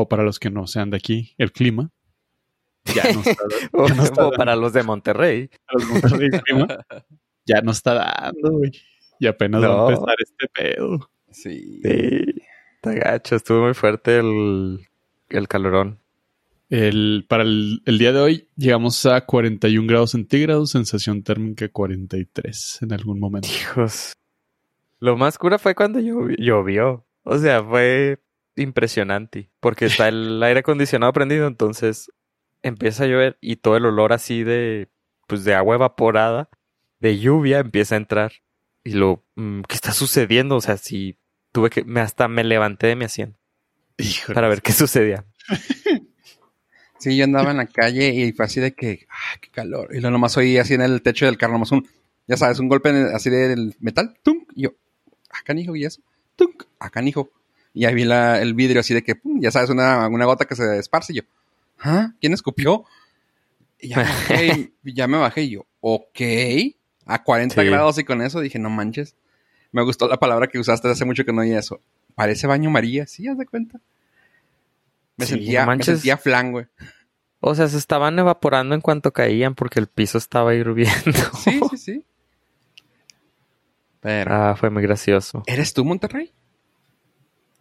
o 0.00 0.08
para 0.08 0.22
los 0.22 0.38
que 0.38 0.50
no 0.50 0.66
sean 0.66 0.90
de 0.90 0.96
aquí, 0.96 1.34
el 1.38 1.52
clima, 1.52 1.90
ya 2.84 3.12
no 3.12 3.20
está, 3.20 3.42
O, 3.72 3.86
ya 3.88 3.94
no 3.94 4.02
está 4.04 4.26
o 4.28 4.30
para 4.32 4.56
los 4.56 4.72
de 4.72 4.82
Monterrey. 4.82 5.48
para 5.66 5.78
los 5.84 5.88
Monterrey 5.90 6.30
Clima, 6.40 6.68
ya 7.44 7.60
no 7.62 7.70
está 7.72 7.94
dando, 7.94 8.50
güey. 8.52 8.72
Y 9.20 9.26
apenas 9.26 9.62
va 9.62 9.66
a 9.66 9.68
No. 9.68 9.90
empezar 9.90 10.14
este 10.20 10.48
pedo. 10.48 11.10
Sí. 11.30 11.80
Sí. 11.82 12.42
Está 12.76 12.92
gacho. 12.94 13.36
Estuvo 13.36 13.64
muy 13.64 13.74
fuerte 13.74 14.18
el, 14.18 14.86
el 15.30 15.48
calorón. 15.48 15.98
El, 16.70 17.24
para 17.28 17.42
el, 17.44 17.80
el 17.86 17.98
día 17.98 18.12
de 18.12 18.20
hoy 18.20 18.48
llegamos 18.56 19.04
a 19.06 19.22
41 19.24 19.86
grados 19.88 20.10
centígrados, 20.12 20.70
sensación 20.70 21.22
térmica 21.22 21.68
43 21.68 22.78
en 22.82 22.92
algún 22.92 23.18
momento. 23.18 23.48
Hijos. 23.48 24.12
Lo 25.00 25.16
más 25.16 25.38
cura 25.38 25.58
fue 25.58 25.74
cuando 25.74 25.98
llovi- 25.98 26.36
llovió. 26.38 27.04
O 27.24 27.38
sea, 27.38 27.62
fue 27.64 28.18
impresionante. 28.62 29.50
Porque 29.60 29.86
está 29.86 30.08
el 30.08 30.42
aire 30.42 30.60
acondicionado 30.60 31.12
prendido, 31.12 31.46
entonces 31.46 32.12
empieza 32.62 33.04
a 33.04 33.06
llover 33.06 33.38
y 33.40 33.56
todo 33.56 33.76
el 33.76 33.86
olor 33.86 34.12
así 34.12 34.42
de, 34.42 34.88
pues 35.26 35.44
de 35.44 35.54
agua 35.54 35.76
evaporada, 35.76 36.48
de 37.00 37.18
lluvia, 37.18 37.60
empieza 37.60 37.94
a 37.94 37.98
entrar. 37.98 38.32
Y 38.84 38.92
lo, 38.92 39.24
mm, 39.36 39.62
¿qué 39.62 39.74
está 39.74 39.92
sucediendo? 39.92 40.56
O 40.56 40.60
sea, 40.60 40.76
si 40.76 41.18
tuve 41.52 41.70
que, 41.70 41.84
me 41.84 42.00
hasta 42.00 42.28
me 42.28 42.44
levanté 42.44 42.88
de 42.88 42.96
mi 42.96 43.04
asiento 43.04 43.38
Híjole. 43.96 44.34
para 44.34 44.48
ver 44.48 44.62
qué 44.62 44.72
sucedía. 44.72 45.24
Sí, 46.98 47.16
yo 47.16 47.24
andaba 47.24 47.52
en 47.52 47.58
la 47.58 47.66
calle 47.66 48.08
y 48.08 48.32
fue 48.32 48.44
así 48.44 48.60
de 48.60 48.74
que, 48.74 49.06
ah, 49.08 49.38
qué 49.40 49.50
calor. 49.50 49.94
Y 49.94 50.00
lo 50.00 50.10
nomás 50.10 50.36
oí 50.36 50.58
así 50.58 50.74
en 50.74 50.82
el 50.82 51.00
techo 51.00 51.26
del 51.26 51.38
carro, 51.38 51.52
nomás 51.52 51.70
un, 51.70 51.86
ya 52.26 52.36
sabes, 52.36 52.58
un 52.58 52.68
golpe 52.68 52.90
así 53.14 53.30
del 53.30 53.76
metal, 53.78 54.18
tunk, 54.24 54.48
y 54.56 54.62
yo, 54.62 54.70
ah, 55.30 55.38
canijo, 55.44 55.76
¿y 55.76 55.84
eso? 55.84 56.02
Tunk, 56.34 56.64
ah, 56.80 56.90
canijo. 56.90 57.30
Y 57.74 57.84
ahí 57.84 57.94
vi 57.94 58.04
la, 58.04 58.40
el 58.40 58.54
vidrio 58.54 58.80
así 58.80 58.94
de 58.94 59.02
que, 59.02 59.14
pum, 59.14 59.40
ya 59.40 59.50
sabes, 59.50 59.70
una, 59.70 60.08
una 60.08 60.24
gota 60.24 60.46
que 60.46 60.56
se 60.56 60.78
esparce, 60.78 61.12
y 61.12 61.16
yo, 61.16 61.22
¿ah? 61.80 62.12
¿Quién 62.20 62.32
escupió? 62.32 62.84
Y 63.80 63.88
ya 63.88 63.96
me 63.98 64.02
bajé, 64.04 64.72
y 64.84 64.94
ya 64.94 65.06
me 65.06 65.18
bajé, 65.18 65.42
y 65.42 65.50
yo, 65.50 65.66
ok, 65.80 66.20
a 67.06 67.22
40 67.22 67.60
Sí. 67.62 67.68
grados 67.68 67.98
y 67.98 68.04
con 68.04 68.22
eso 68.22 68.40
dije, 68.40 68.58
no 68.58 68.70
manches. 68.70 69.14
Me 69.70 69.82
gustó 69.82 70.08
la 70.08 70.18
palabra 70.18 70.46
que 70.48 70.58
usaste 70.58 70.88
hace 70.88 71.04
mucho 71.04 71.24
que 71.24 71.32
no 71.32 71.42
oía 71.42 71.58
eso. 71.58 71.80
Parece 72.14 72.46
baño 72.46 72.70
María, 72.70 73.06
sí, 73.06 73.28
haz 73.28 73.38
de 73.38 73.46
cuenta. 73.46 73.78
Me 75.16 75.26
Sí, 75.26 75.32
sentía, 75.34 75.66
me 75.66 75.82
sentía 75.82 76.16
flan, 76.16 76.52
güey. 76.52 76.66
O 77.40 77.54
sea, 77.54 77.68
se 77.68 77.76
estaban 77.78 78.18
evaporando 78.18 78.74
en 78.74 78.80
cuanto 78.80 79.12
caían 79.12 79.54
porque 79.54 79.78
el 79.78 79.86
piso 79.88 80.18
estaba 80.18 80.54
hirviendo. 80.54 81.12
Sí, 81.44 81.60
sí, 81.70 81.76
sí. 81.76 82.04
Pero. 84.00 84.32
Ah, 84.34 84.56
fue 84.56 84.70
muy 84.70 84.82
gracioso. 84.82 85.42
¿Eres 85.46 85.72
tú, 85.74 85.84
Monterrey? 85.84 86.32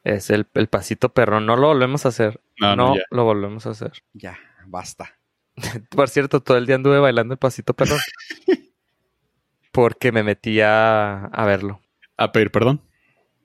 Es 0.08 0.30
el, 0.30 0.48
el 0.54 0.68
pasito 0.68 1.10
perrón. 1.10 1.46
No 1.46 1.58
lo 1.58 1.68
volvemos 1.68 2.06
a 2.06 2.10
hacer. 2.10 2.40
No, 2.60 2.76
No, 2.76 2.88
no, 2.90 2.96
ya. 2.96 3.02
lo 3.12 3.26
volvemos 3.26 3.66
a 3.68 3.72
hacer. 3.72 3.92
Ya, 4.14 4.38
basta. 4.66 5.18
Por 5.90 6.08
cierto, 6.10 6.42
todo 6.42 6.58
el 6.58 6.66
día 6.66 6.76
anduve 6.76 7.00
bailando 7.00 7.34
el 7.34 7.38
pasito 7.40 7.74
perrón. 7.74 8.00
Porque 9.72 10.12
me 10.12 10.24
metí 10.24 10.62
a, 10.62 11.26
a 11.26 11.46
verlo. 11.46 11.82
A 12.16 12.32
pedir 12.32 12.52
perdón. 12.52 12.82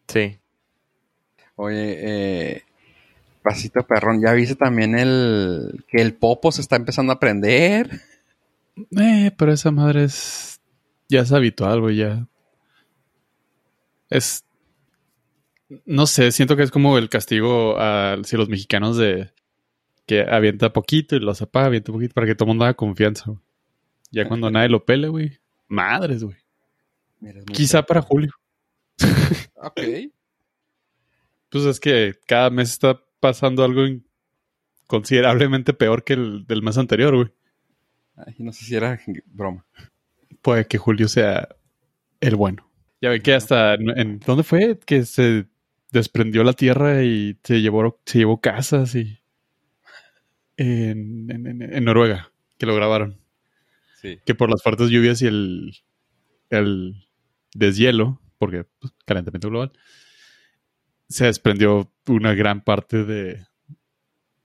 Sí. 0.09 0.39
Oye, 1.57 1.99
eh, 2.01 2.63
Pasito 3.43 3.83
Perrón, 3.87 4.23
¿ya 4.23 4.33
viste 4.33 4.55
también 4.57 4.97
el 4.99 5.85
que 5.89 6.01
el 6.01 6.15
Popo 6.15 6.53
se 6.53 6.61
está 6.63 6.77
empezando 6.77 7.13
a 7.13 7.17
aprender? 7.17 8.01
Eh, 8.99 9.31
pero 9.37 9.53
esa 9.53 9.71
madre 9.71 10.05
es. 10.05 10.61
Ya 11.09 11.21
es 11.21 11.33
habitual, 11.33 11.81
güey, 11.81 11.97
ya. 11.97 12.27
Es. 14.09 14.45
No 15.85 16.07
sé, 16.07 16.33
siento 16.33 16.57
que 16.57 16.63
es 16.63 16.71
como 16.71 16.99
el 16.99 17.09
castigo 17.09 17.77
a 17.79 18.17
si 18.25 18.37
los 18.37 18.49
mexicanos 18.49 18.97
de. 18.97 19.31
Que 20.07 20.23
avienta 20.23 20.73
poquito 20.73 21.15
y 21.17 21.21
los 21.21 21.41
apaga, 21.43 21.67
avienta 21.67 21.93
poquito 21.93 22.13
para 22.15 22.27
que 22.27 22.35
todo 22.35 22.47
el 22.47 22.49
mundo 22.49 22.65
haga 22.65 22.75
confianza, 22.75 23.25
güey. 23.27 23.39
Ya 24.11 24.27
cuando 24.29 24.51
nadie 24.51 24.69
lo 24.69 24.85
pele, 24.85 25.09
güey. 25.09 25.39
Madres, 25.69 26.23
güey. 26.25 26.37
Quizá 27.53 27.83
para 27.83 28.03
julio. 28.03 28.31
cierto. 28.97 29.51
Ok. 29.57 29.81
Pues 31.49 31.65
es 31.67 31.81
que 31.81 32.15
cada 32.27 32.49
mes 32.49 32.71
está 32.71 32.99
pasando 33.21 33.63
algo 33.63 33.83
considerablemente 34.87 35.75
peor 35.75 36.03
que 36.03 36.15
el 36.15 36.47
del 36.47 36.63
mes 36.63 36.79
anterior, 36.79 37.15
güey. 37.15 37.29
Ay, 38.17 38.35
no 38.39 38.53
sé 38.55 38.65
si 38.65 38.75
era 38.75 38.99
broma. 39.27 39.65
Puede 40.41 40.67
que 40.67 40.79
julio 40.79 41.09
sea 41.09 41.49
el 42.21 42.37
bueno. 42.37 42.71
Ya 43.03 43.11
ven 43.11 43.21
que 43.21 43.35
hasta 43.35 43.75
en, 43.75 43.91
en- 43.99 44.19
¿dónde 44.21 44.45
fue? 44.45 44.79
Que 44.79 45.05
se 45.05 45.47
desprendió 45.93 46.43
la 46.45 46.55
tierra 46.55 47.05
y 47.05 47.39
se 47.45 47.61
llevó, 47.61 48.01
se 48.07 48.19
llevó 48.19 48.41
casas 48.41 48.95
y 48.95 49.21
en, 50.57 51.31
en- 51.31 51.47
en- 51.47 51.63
en 51.75 51.85
Noruega, 51.85 52.33
que 52.59 52.67
lo 52.67 52.75
grabaron. 52.75 53.19
Sí. 54.01 54.19
Que 54.25 54.35
por 54.35 54.51
las 54.51 54.63
fuertes 54.63 54.91
lluvias 54.91 55.23
y 55.23 55.27
el, 55.27 55.77
el 56.51 57.07
deshielo, 57.55 58.21
porque 58.39 58.65
pues, 58.81 58.93
calentamiento 59.05 59.49
global, 59.49 59.73
se 61.09 61.27
desprendió 61.27 61.93
una 62.09 62.35
gran 62.35 62.65
parte 62.65 63.05
de, 63.05 63.47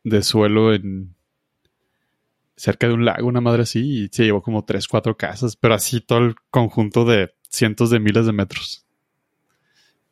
de 0.03 0.21
suelo 0.23 0.73
en 0.73 1.15
cerca 2.55 2.87
de 2.87 2.93
un 2.93 3.05
lago, 3.05 3.27
una 3.27 3.41
madre 3.41 3.63
así, 3.63 4.03
y 4.03 4.07
se 4.11 4.25
llevó 4.25 4.41
como 4.41 4.65
tres, 4.65 4.87
cuatro 4.87 5.15
casas, 5.15 5.55
pero 5.55 5.73
así 5.75 6.01
todo 6.01 6.19
el 6.19 6.35
conjunto 6.49 7.05
de 7.05 7.33
cientos 7.49 7.89
de 7.89 7.99
miles 7.99 8.25
de 8.25 8.33
metros. 8.33 8.85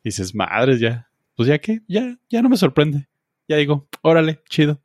Y 0.02 0.08
dices, 0.10 0.34
madres, 0.34 0.80
ya. 0.80 1.10
Pues 1.36 1.48
ya 1.48 1.58
que, 1.58 1.82
ya, 1.86 2.18
ya 2.30 2.42
no 2.42 2.48
me 2.48 2.56
sorprende. 2.56 3.06
Ya 3.46 3.56
digo, 3.56 3.86
órale, 4.02 4.40
chido. 4.48 4.80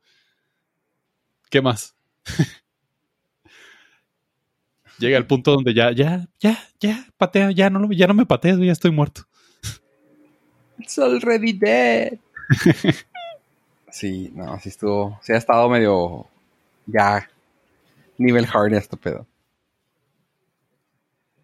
¿Qué 1.50 1.62
más? 1.62 1.96
Llega 5.00 5.17
el 5.17 5.25
punto 5.25 5.51
donde 5.51 5.74
ya, 5.74 5.91
ya, 5.91 6.27
ya, 6.39 6.60
ya, 6.79 7.08
patea, 7.17 7.51
ya 7.51 7.70
no, 7.70 7.91
ya 7.91 8.05
no 8.05 8.13
me 8.13 8.25
patees, 8.25 8.60
ya 8.60 8.72
estoy 8.72 8.91
muerto. 8.91 9.24
It's 10.77 11.00
already 11.00 11.53
dead. 11.53 12.20
sí, 13.91 14.31
no, 14.36 14.60
sí 14.60 14.70
estuvo. 14.70 15.20
Sí 15.24 15.34
ha 15.34 15.38
estado 15.38 15.70
medio. 15.70 16.27
Ya. 16.86 17.29
Nivel 18.17 18.46
hard 18.46 18.74
este 18.74 18.98
pedo. 18.98 19.25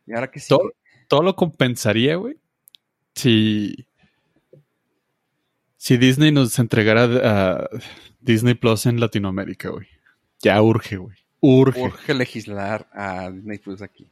Y 0.05 0.13
ahora 0.13 0.29
que 0.29 0.39
sí. 0.39 0.49
Todo, 0.49 0.73
todo 1.07 1.23
lo 1.23 1.35
compensaría, 1.35 2.15
güey, 2.15 2.37
si, 3.15 3.86
si 5.77 5.97
Disney 5.97 6.31
nos 6.31 6.57
entregara 6.59 7.03
a 7.23 7.69
Disney 8.19 8.53
Plus 8.55 8.85
en 8.85 8.99
Latinoamérica, 8.99 9.69
güey. 9.69 9.87
Ya 10.41 10.61
urge, 10.61 10.97
güey. 10.97 11.17
Urge. 11.39 11.81
Urge 11.81 12.13
legislar 12.13 12.87
a 12.93 13.29
Disney 13.29 13.57
Plus 13.59 13.81
aquí. 13.81 14.07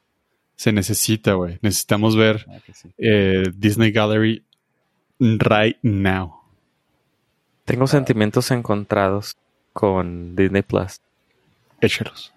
Se 0.55 0.71
necesita, 0.71 1.33
güey. 1.33 1.59
Necesitamos 1.61 2.15
ver 2.15 2.45
Ah, 2.49 2.59
sí. 2.73 2.89
eh, 2.97 3.43
Disney 3.55 3.91
Gallery 3.91 4.43
right 5.19 5.77
now. 5.81 6.39
Tengo 7.65 7.87
sentimientos 7.87 8.51
encontrados 8.51 9.35
con 9.73 10.35
Disney 10.35 10.61
Plus. 10.61 11.01
Échalos. 11.81 12.31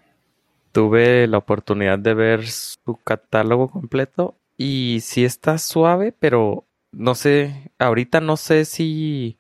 Tuve 0.73 1.27
la 1.27 1.39
oportunidad 1.39 1.99
de 1.99 2.15
ver 2.15 2.47
su 2.49 2.97
catálogo 3.05 3.69
completo 3.69 4.35
y 4.57 4.99
sí 5.03 5.25
está 5.25 5.59
suave, 5.59 6.13
pero 6.19 6.65
no 6.93 7.15
sé, 7.15 7.73
ahorita 7.79 8.21
no 8.21 8.37
sé 8.37 8.65
si 8.65 9.39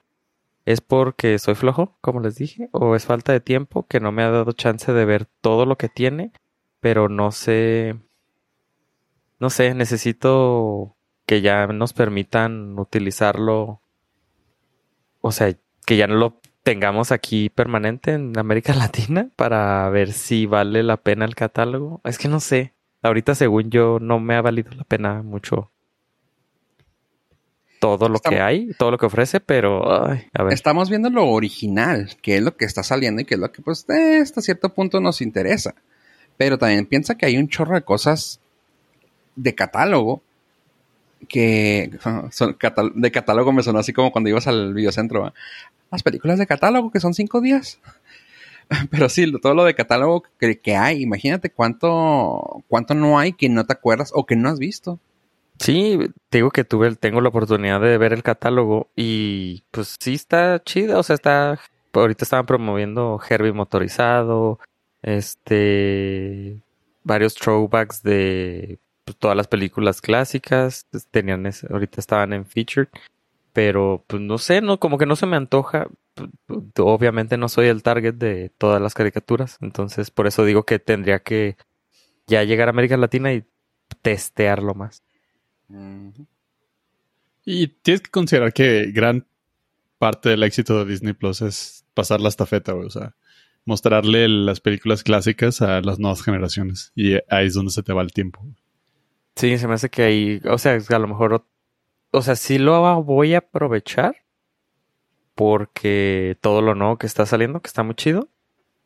es 0.64 0.81
porque 0.81 1.38
soy 1.38 1.55
flojo, 1.55 1.97
como 2.00 2.21
les 2.21 2.37
dije, 2.37 2.69
o 2.73 2.95
es 2.95 3.07
falta 3.07 3.33
de 3.33 3.40
tiempo 3.40 3.87
que 3.87 4.00
no 4.00 4.12
me 4.12 4.23
ha 4.23 4.31
dado 4.31 4.52
chance 4.52 4.93
de 4.93 5.05
ver 5.05 5.26
todo 5.40 5.64
lo 5.67 5.78
que 5.78 5.88
tiene, 5.88 6.33
pero 6.81 7.09
no 7.09 7.33
sé, 7.33 7.97
no 9.40 9.50
sé, 9.50 9.75
necesito 9.75 10.97
que 11.26 11.40
ya 11.40 11.67
nos 11.69 11.93
permitan 11.93 12.78
utilizarlo, 12.78 13.81
o 15.21 15.33
sea, 15.33 15.55
que 15.87 15.97
ya 15.97 16.07
no 16.07 16.17
lo 16.17 16.40
tengamos 16.62 17.12
aquí 17.12 17.49
permanente 17.49 18.12
en 18.12 18.38
América 18.38 18.75
Latina 18.76 19.31
para 19.37 19.88
ver 19.88 20.12
si 20.12 20.45
vale 20.47 20.83
la 20.83 20.99
pena 20.99 21.25
el 21.25 21.35
catálogo. 21.35 22.02
Es 22.05 22.19
que 22.19 22.28
no 22.28 22.40
sé. 22.40 22.75
Ahorita, 23.02 23.35
según 23.35 23.71
yo, 23.71 23.99
no 24.00 24.19
me 24.21 24.35
ha 24.35 24.43
valido 24.43 24.71
la 24.73 24.85
pena 24.85 25.23
mucho 25.23 25.71
todo 27.80 28.08
lo 28.08 28.16
Estamos- 28.16 28.37
que 28.37 28.42
hay, 28.42 28.70
todo 28.78 28.90
lo 28.90 28.99
que 28.99 29.06
ofrece, 29.06 29.40
pero 29.40 30.08
ay, 30.11 30.26
a 30.35 30.42
ver. 30.44 30.52
Estamos 30.52 30.88
viendo 30.90 31.11
lo 31.11 31.26
original, 31.28 32.11
que 32.23 32.37
es 32.37 32.42
lo 32.42 32.56
que 32.56 32.64
está 32.64 32.82
saliendo 32.82 33.23
y 33.23 33.25
que 33.25 33.35
es 33.35 33.40
lo 33.40 33.50
que, 33.52 33.62
pues, 33.62 33.85
eh, 33.90 34.18
hasta 34.23 34.40
cierto 34.42 34.68
punto 34.75 35.00
nos 35.00 35.20
interesa. 35.20 35.75
Pero 36.37 36.58
también 36.58 36.87
piensa 36.87 37.16
que 37.16 37.26
hay 37.26 37.37
un 37.37 37.49
chorro 37.49 37.75
de 37.75 37.82
cosas 37.82 38.40
de 39.37 39.54
catálogo 39.54 40.23
que 41.28 41.90
son 42.30 42.56
de 42.94 43.11
catálogo 43.11 43.52
me 43.52 43.62
sonó 43.62 43.80
así 43.80 43.92
como 43.92 44.12
cuando 44.12 44.30
ibas 44.30 44.47
al 44.47 44.73
videocentro. 44.75 45.23
¿va? 45.23 45.35
Las 45.90 46.02
películas 46.02 46.38
de 46.38 46.47
catálogo 46.47 46.90
que 46.90 47.00
son 47.00 47.14
cinco 47.14 47.40
días. 47.40 47.80
Pero 48.90 49.08
sí, 49.08 49.32
todo 49.40 49.54
lo 49.54 49.64
de 49.64 49.75
catálogo 49.75 50.23
que, 50.38 50.58
que 50.61 50.76
hay, 50.76 51.02
imagínate 51.02 51.50
cuánto, 51.50 52.62
cuánto 52.68 52.94
no 52.94 53.18
hay 53.18 53.32
que 53.32 53.49
no 53.49 53.64
te 53.64 53.73
acuerdas 53.73 54.11
o 54.14 54.26
que 54.26 54.37
no 54.37 54.49
has 54.49 54.58
visto. 54.58 54.99
Sí, 55.61 55.99
digo 56.31 56.50
que 56.50 56.65
tuve, 56.65 56.95
tengo 56.97 57.21
la 57.21 57.31
oportunidad 57.31 57.81
de 57.81 57.99
ver 57.99 58.12
el 58.12 58.23
catálogo 58.23 58.88
y 58.95 59.65
pues 59.73 59.97
sí 60.00 60.15
está 60.15 60.62
chida, 60.62 60.99
o 60.99 61.03
sea, 61.03 61.15
está, 61.15 61.59
ahorita 61.93 62.25
estaban 62.25 62.47
promoviendo 62.47 63.21
Herbie 63.29 63.53
motorizado, 63.53 64.61
este, 65.03 66.62
varios 67.03 67.35
throwbacks 67.35 68.03
de 68.03 68.79
pues, 69.05 69.17
todas 69.19 69.37
las 69.37 69.49
películas 69.49 70.00
clásicas, 70.00 70.87
tenían, 71.11 71.45
ese- 71.47 71.67
ahorita 71.73 72.00
estaban 72.00 72.33
en 72.35 72.47
featured, 72.47 72.88
pero 73.53 74.05
pues 74.07 74.23
no 74.23 74.38
sé, 74.38 74.61
no, 74.61 74.79
como 74.81 74.99
que 74.99 75.07
no 75.07 75.17
se 75.17 75.27
me 75.27 75.37
antoja, 75.37 75.88
obviamente 76.79 77.37
no 77.37 77.49
soy 77.49 77.69
el 77.69 77.83
target 77.83 78.15
de 78.15 78.50
todas 78.59 78.81
las 78.83 78.95
caricaturas, 78.95 79.59
entonces 79.61 80.11
por 80.11 80.27
eso 80.29 80.45
digo 80.45 80.65
que 80.65 80.79
tendría 80.79 81.21
que 81.21 81.57
ya 82.29 82.45
llegar 82.45 82.69
a 82.69 82.73
América 82.73 82.97
Latina 82.99 83.33
y 83.35 83.45
testearlo 84.03 84.75
más. 84.75 85.03
Y 87.44 87.68
tienes 87.68 88.00
que 88.02 88.10
considerar 88.10 88.52
que 88.52 88.90
gran 88.92 89.26
parte 89.98 90.28
del 90.30 90.42
éxito 90.42 90.78
de 90.84 90.90
Disney 90.90 91.12
Plus 91.14 91.42
es 91.42 91.84
pasar 91.94 92.20
la 92.20 92.28
estafeta, 92.28 92.72
güey. 92.72 92.87
O 92.87 92.90
sea, 92.90 93.14
mostrarle 93.64 94.28
las 94.28 94.60
películas 94.60 95.02
clásicas 95.02 95.60
a 95.62 95.80
las 95.80 95.98
nuevas 95.98 96.22
generaciones. 96.22 96.92
Y 96.94 97.14
ahí 97.28 97.46
es 97.46 97.54
donde 97.54 97.70
se 97.72 97.82
te 97.82 97.92
va 97.92 98.02
el 98.02 98.12
tiempo. 98.12 98.44
Sí, 99.37 99.56
se 99.58 99.68
me 99.68 99.75
hace 99.75 99.88
que 99.88 100.02
ahí, 100.02 100.40
o 100.44 100.58
sea, 100.58 100.78
a 100.88 100.98
lo 100.98 101.08
mejor, 101.08 101.32
o- 101.34 101.46
o 102.10 102.22
sea, 102.22 102.34
sí 102.37 102.58
lo 102.58 103.02
voy 103.02 103.34
a 103.34 103.38
aprovechar 103.38 104.16
porque 105.34 106.37
todo 106.40 106.62
lo 106.62 106.75
nuevo 106.75 106.98
que 106.98 107.06
está 107.06 107.25
saliendo, 107.26 107.60
que 107.60 107.68
está 107.68 107.82
muy 107.82 107.94
chido, 107.94 108.28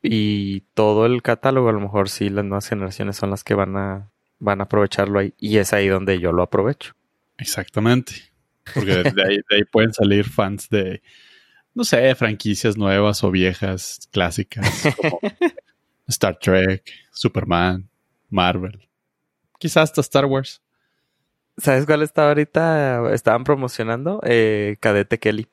y 0.03 0.61
todo 0.75 1.07
el 1.07 1.23
catálogo, 1.23 1.69
a 1.69 1.73
lo 1.73 1.81
mejor 1.81 2.09
sí 2.11 2.29
las 2.29 2.45
nuevas 2.45 2.69
generaciones 2.69 3.17
son 3.17 3.31
las 3.31 3.45
que 3.45 3.55
van 3.55 3.77
a, 3.77 4.11
van 4.43 4.61
a 4.61 4.65
aprovecharlo 4.65 5.21
ahí, 5.21 5.33
y 5.39 5.59
es 5.59 5.73
ahí 5.73 5.87
donde 5.87 6.19
yo 6.19 6.33
lo 6.33 6.43
aprovecho. 6.43 6.95
Exactamente. 7.39 8.13
Porque 8.75 9.03
de 9.03 9.23
ahí, 9.25 9.37
de 9.49 9.57
ahí 9.57 9.65
pueden 9.71 9.93
salir 9.93 10.29
fans 10.29 10.69
de, 10.69 11.01
no 11.75 11.85
sé, 11.85 12.15
franquicias 12.17 12.77
nuevas 12.77 13.23
o 13.23 13.31
viejas, 13.31 14.09
clásicas, 14.11 14.69
como 14.97 15.21
Star 16.09 16.39
Trek, 16.41 16.83
Superman, 17.13 17.89
Marvel. 18.31 18.89
Quizás 19.59 19.91
hasta 19.91 20.01
Star 20.01 20.27
Wars. 20.27 20.61
¿Sabes 21.57 21.87
cuál 21.87 22.03
estaba 22.03 22.29
ahorita? 22.29 23.13
Estaban 23.13 23.45
promocionando 23.45 24.21
eh, 24.25 24.77
Cadete 24.81 25.19
Kelly. 25.19 25.47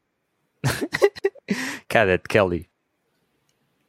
Cadet 1.87 2.23
Kelly. 2.23 2.69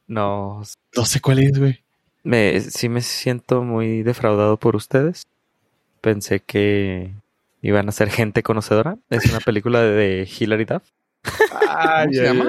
No, 0.07 0.61
No 0.95 1.05
sé 1.05 1.21
cuál 1.21 1.39
es, 1.39 1.57
güey. 1.57 1.83
Me, 2.23 2.59
sí 2.61 2.89
me 2.89 3.01
siento 3.01 3.63
muy 3.63 4.03
defraudado 4.03 4.57
por 4.57 4.75
ustedes. 4.75 5.27
Pensé 6.01 6.39
que 6.39 7.11
iban 7.61 7.87
a 7.89 7.91
ser 7.91 8.09
gente 8.09 8.43
conocedora. 8.43 8.97
Es 9.09 9.25
una 9.29 9.39
película 9.39 9.81
de 9.81 10.27
Hilary 10.39 10.65
Duff. 10.65 10.83
Ah, 11.67 12.01
¿Cómo 12.05 12.13
se 12.15 12.23
llama? 12.23 12.45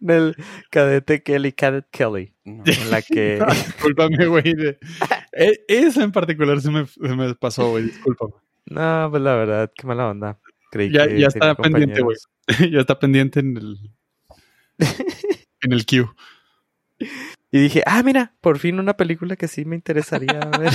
Del 0.00 0.34
cadete 0.70 1.22
Kelly, 1.22 1.52
Cadet 1.52 1.86
Kelly. 1.90 2.32
No. 2.44 2.62
En 2.66 2.90
la 2.90 3.02
que... 3.02 3.42
Discúlpame, 3.48 4.26
güey. 4.26 4.54
de- 4.54 4.78
E- 5.32 5.64
Esa 5.68 6.02
en 6.04 6.12
particular 6.12 6.60
se 6.60 6.70
me, 6.70 6.86
se 6.86 7.00
me 7.00 7.34
pasó, 7.34 7.70
güey. 7.70 7.84
Discúlpame. 7.84 8.32
No, 8.66 9.08
pues 9.10 9.22
la 9.22 9.34
verdad, 9.34 9.70
qué 9.74 9.86
mala 9.86 10.08
onda. 10.08 10.38
Creí 10.70 10.90
Ya, 10.90 11.06
que 11.06 11.20
ya 11.20 11.26
está 11.26 11.54
pendiente, 11.54 12.00
güey. 12.00 12.16
ya 12.72 12.80
está 12.80 12.98
pendiente 12.98 13.40
en 13.40 13.56
el. 13.58 13.90
en 15.60 15.72
el 15.72 15.84
queue. 15.84 16.08
Y 17.54 17.60
dije, 17.60 17.84
ah, 17.86 18.02
mira, 18.02 18.32
por 18.40 18.58
fin 18.58 18.80
una 18.80 18.96
película 18.96 19.36
que 19.36 19.46
sí 19.46 19.64
me 19.64 19.76
interesaría 19.76 20.40
ver. 20.58 20.72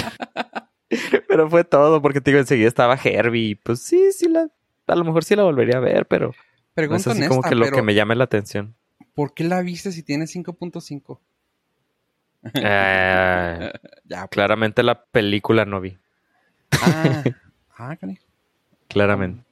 pero 1.28 1.50
fue 1.50 1.66
todo, 1.66 2.02
porque 2.02 2.22
te 2.22 2.32
digo, 2.32 2.40
enseguida 2.40 2.70
estaba 2.70 2.96
Herbie. 2.96 3.50
y, 3.50 3.56
Pues 3.56 3.82
sí, 3.84 4.14
sí, 4.14 4.30
la, 4.30 4.48
a 4.88 4.96
lo 4.96 5.04
mejor 5.04 5.26
sí 5.26 5.36
la 5.36 5.44
volvería 5.44 5.76
a 5.76 5.82
ver, 5.82 6.06
pero 6.06 6.28
no 6.28 6.32
es 6.32 6.38
Pregunta 6.74 7.12
así 7.12 7.20
honesta, 7.20 7.28
como 7.28 7.42
que 7.42 7.56
lo 7.56 7.66
pero 7.66 7.76
que 7.76 7.82
me 7.82 7.96
llame 7.96 8.16
la 8.16 8.24
atención. 8.24 8.78
¿por 9.14 9.34
qué 9.34 9.44
la 9.44 9.62
viste 9.62 9.92
si 9.92 10.04
tiene 10.04 10.24
5.5? 10.24 11.20
Eh, 12.54 13.74
Ya, 14.06 14.20
pues. 14.20 14.30
claramente 14.30 14.82
la 14.82 15.04
película 15.04 15.66
no 15.66 15.82
vi. 15.82 15.98
Ah, 16.82 17.24
ah. 17.78 17.98
Claramente. 18.88 19.44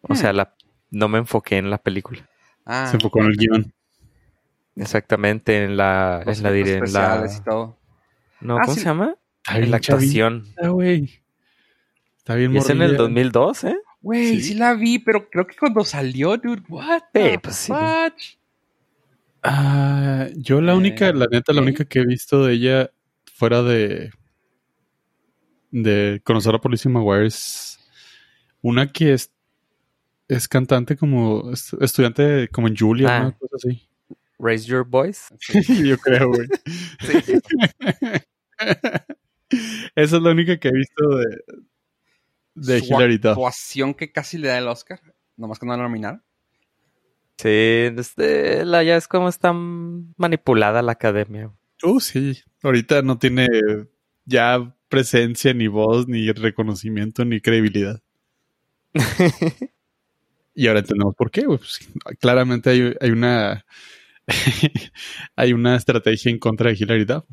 O 0.00 0.14
sea, 0.14 0.32
la, 0.32 0.54
no 0.90 1.08
me 1.08 1.18
enfoqué 1.18 1.58
en 1.58 1.68
la 1.68 1.76
película. 1.76 2.26
Ah, 2.64 2.86
Se 2.90 2.96
enfocó 2.96 3.20
en 3.20 3.26
el 3.26 3.36
guion. 3.36 3.73
Exactamente, 4.76 5.64
en 5.64 5.76
la, 5.76 6.22
los 6.26 6.38
en 6.38 6.42
la, 6.44 6.50
en 6.50 6.92
la- 6.92 7.26
y 7.40 7.44
todo. 7.44 7.78
no, 8.40 8.56
Ah, 8.56 8.62
¿cómo 8.62 8.74
sí. 8.74 8.80
se 8.80 8.86
llama? 8.86 9.14
Está 9.38 9.54
En 9.54 9.60
bien 9.60 9.70
la 9.70 9.80
chavita, 9.80 10.26
actuación. 10.26 10.72
güey. 10.74 11.22
Está 12.18 12.34
bien 12.34 12.54
Y 12.54 12.58
es 12.58 12.64
en 12.70 12.82
el 12.82 12.88
morrilla. 12.92 12.98
2002, 13.02 13.64
¿eh? 13.64 13.76
Güey, 14.00 14.26
Sí. 14.36 14.42
sí. 14.42 14.54
la 14.54 14.74
vi, 14.74 14.98
pero 14.98 15.28
creo 15.30 15.46
que 15.46 15.56
cuando 15.56 15.84
salió, 15.84 16.36
dude, 16.36 16.62
what 16.68 17.02
the 17.12 17.32
Sí, 17.32 17.38
pues 17.38 17.56
sí. 17.56 17.72
Ah, 19.42 20.28
yo 20.36 20.60
la 20.60 20.74
única, 20.74 21.08
Eh, 21.08 21.14
la 21.14 21.26
neta, 21.30 21.52
la 21.52 21.60
única 21.60 21.84
que 21.84 22.00
he 22.00 22.06
visto 22.06 22.44
de 22.44 22.54
ella 22.54 22.90
fuera 23.34 23.62
de 23.62 24.10
de 25.70 26.20
conocer 26.24 26.54
a 26.54 26.60
Policía 26.60 26.90
Maguire 26.90 27.26
es 27.26 27.78
una 28.62 28.90
que 28.92 29.12
es 29.14 29.30
es 30.28 30.48
cantante 30.48 30.96
como 30.96 31.50
es- 31.52 31.74
estudiante 31.80 32.48
como 32.48 32.68
en 32.68 32.76
Julia, 32.76 33.16
Ah. 33.16 33.20
una 33.22 33.32
cosa 33.32 33.56
así. 33.56 33.86
Raise 34.38 34.66
Your 34.66 34.86
Voice. 34.86 35.34
Yo 35.84 35.98
creo, 35.98 36.28
güey. 36.28 36.48
Sí. 37.00 37.38
Esa 39.94 40.16
es 40.16 40.22
la 40.22 40.30
única 40.30 40.58
que 40.58 40.68
he 40.68 40.72
visto 40.72 41.08
de 41.16 41.26
de 42.54 42.80
Su 42.80 42.86
Hilary 42.86 43.18
Duff. 43.18 43.32
actuación 43.32 43.94
que 43.94 44.12
casi 44.12 44.38
le 44.38 44.48
da 44.48 44.58
el 44.58 44.68
Oscar, 44.68 45.00
nomás 45.36 45.58
que 45.58 45.66
no 45.66 45.76
la 45.76 45.82
nominaron. 45.82 46.22
Sí, 47.36 47.48
este, 47.48 48.64
la, 48.64 48.82
ya 48.84 48.96
es 48.96 49.08
como 49.08 49.28
está 49.28 49.52
manipulada 49.52 50.82
la 50.82 50.92
academia. 50.92 51.50
Uh, 51.82 52.00
sí. 52.00 52.40
Ahorita 52.62 53.02
no 53.02 53.18
tiene 53.18 53.48
ya 54.24 54.74
presencia, 54.88 55.52
ni 55.52 55.66
voz, 55.66 56.06
ni 56.06 56.30
reconocimiento, 56.30 57.24
ni 57.24 57.40
credibilidad. 57.40 58.00
Y 60.56 60.68
ahora 60.68 60.78
entendemos 60.78 61.16
por 61.16 61.32
qué, 61.32 61.46
güey. 61.46 61.58
Pues, 61.58 61.80
claramente 62.20 62.70
hay, 62.70 62.94
hay 63.00 63.10
una 63.10 63.66
hay 65.36 65.52
una 65.52 65.76
estrategia 65.76 66.30
en 66.30 66.38
contra 66.38 66.70
de 66.70 66.76
Hillary 66.78 67.04
Duff. 67.04 67.24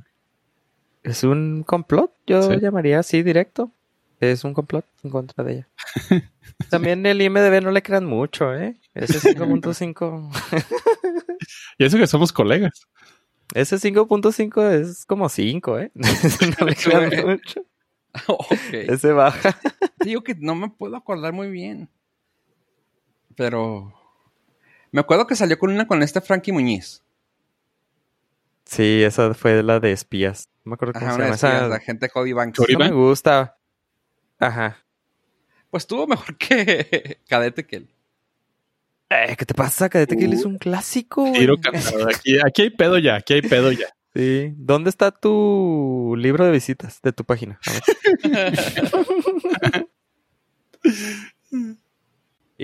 Es 1.04 1.24
un 1.24 1.64
complot, 1.64 2.14
yo 2.28 2.44
Sí. 2.44 2.60
llamaría 2.62 3.00
así 3.00 3.24
directo. 3.24 3.72
Es 4.20 4.44
un 4.44 4.54
complot 4.54 4.86
en 5.04 5.10
contra 5.10 5.44
de 5.44 5.54
ella. 5.54 5.70
También 6.70 7.04
el 7.08 7.22
IMDB 7.22 7.62
no 7.64 7.72
le 7.72 7.82
crean 7.82 8.06
mucho, 8.06 8.54
¿eh? 8.54 8.78
Ese 8.94 9.20
5.5. 9.36 10.30
Y 11.80 11.86
eso 11.86 11.98
que 11.98 12.06
somos 12.08 12.32
colegas. 12.32 12.88
Ese 13.56 13.78
5.5 13.78 14.70
es 14.72 15.06
como 15.06 15.28
5, 15.28 15.80
¿eh? 15.80 15.92
no 15.96 16.66
le 16.68 16.76
crean 16.76 17.28
mucho. 17.28 17.66
ok. 18.28 18.50
Ese 18.74 19.12
baja. 19.12 19.58
Digo 20.04 20.22
que 20.24 20.36
no 20.36 20.54
me 20.54 20.70
puedo 20.70 20.96
acordar 20.96 21.34
muy 21.34 21.50
bien. 21.50 21.90
Pero. 23.36 23.94
Me 24.92 25.02
acuerdo 25.02 25.28
que 25.28 25.36
salió 25.36 25.58
con 25.58 25.72
una 25.72 25.88
con 25.88 26.04
este 26.04 26.22
Frankie 26.22 26.52
Muñiz. 26.52 27.04
Sí, 28.66 29.04
esa 29.04 29.34
fue 29.34 29.64
la 29.64 29.80
de 29.80 29.92
espías. 29.92 30.50
No 30.64 30.72
me 30.72 30.74
acuerdo 30.76 30.94
cómo 30.94 31.06
Ajá, 31.08 31.16
se 31.16 31.22
una 31.22 31.26
llama. 31.26 31.32
de 31.32 31.36
espías, 31.36 31.56
Esa 31.62 31.68
la 31.68 31.80
gente 31.80 32.10
Cody 32.10 32.34
Banks. 32.34 32.58
Cody 32.58 32.74
no 32.74 32.80
me 32.80 32.92
gusta. 32.92 33.58
Ajá. 34.40 34.78
Pues 35.70 35.84
estuvo 35.84 36.08
mejor 36.08 36.38
que 36.38 37.20
Cadete 37.28 37.66
que 37.66 37.76
él. 37.78 37.90
Eh, 39.10 39.36
¿Qué 39.38 39.46
te 39.46 39.54
pasa? 39.54 39.90
Cadete 39.90 40.16
Uh, 40.16 40.34
es 40.34 40.46
un 40.46 40.58
clásico. 40.58 41.30
Tiro. 41.34 41.56
Aquí, 42.14 42.38
aquí 42.46 42.62
hay 42.64 42.70
pedo 42.70 42.98
ya, 42.98 43.16
aquí 43.16 43.34
hay 43.34 43.42
pedo 43.42 43.72
ya. 43.72 43.88
Sí. 44.14 44.54
¿Dónde 44.58 44.90
está 44.90 45.12
tu 45.12 46.16
libro 46.18 46.44
de 46.44 46.52
visitas 46.52 47.02
de 47.02 47.14
tu 47.14 47.24
página? 47.24 47.62
A 47.66 47.72
ver. 47.72 47.82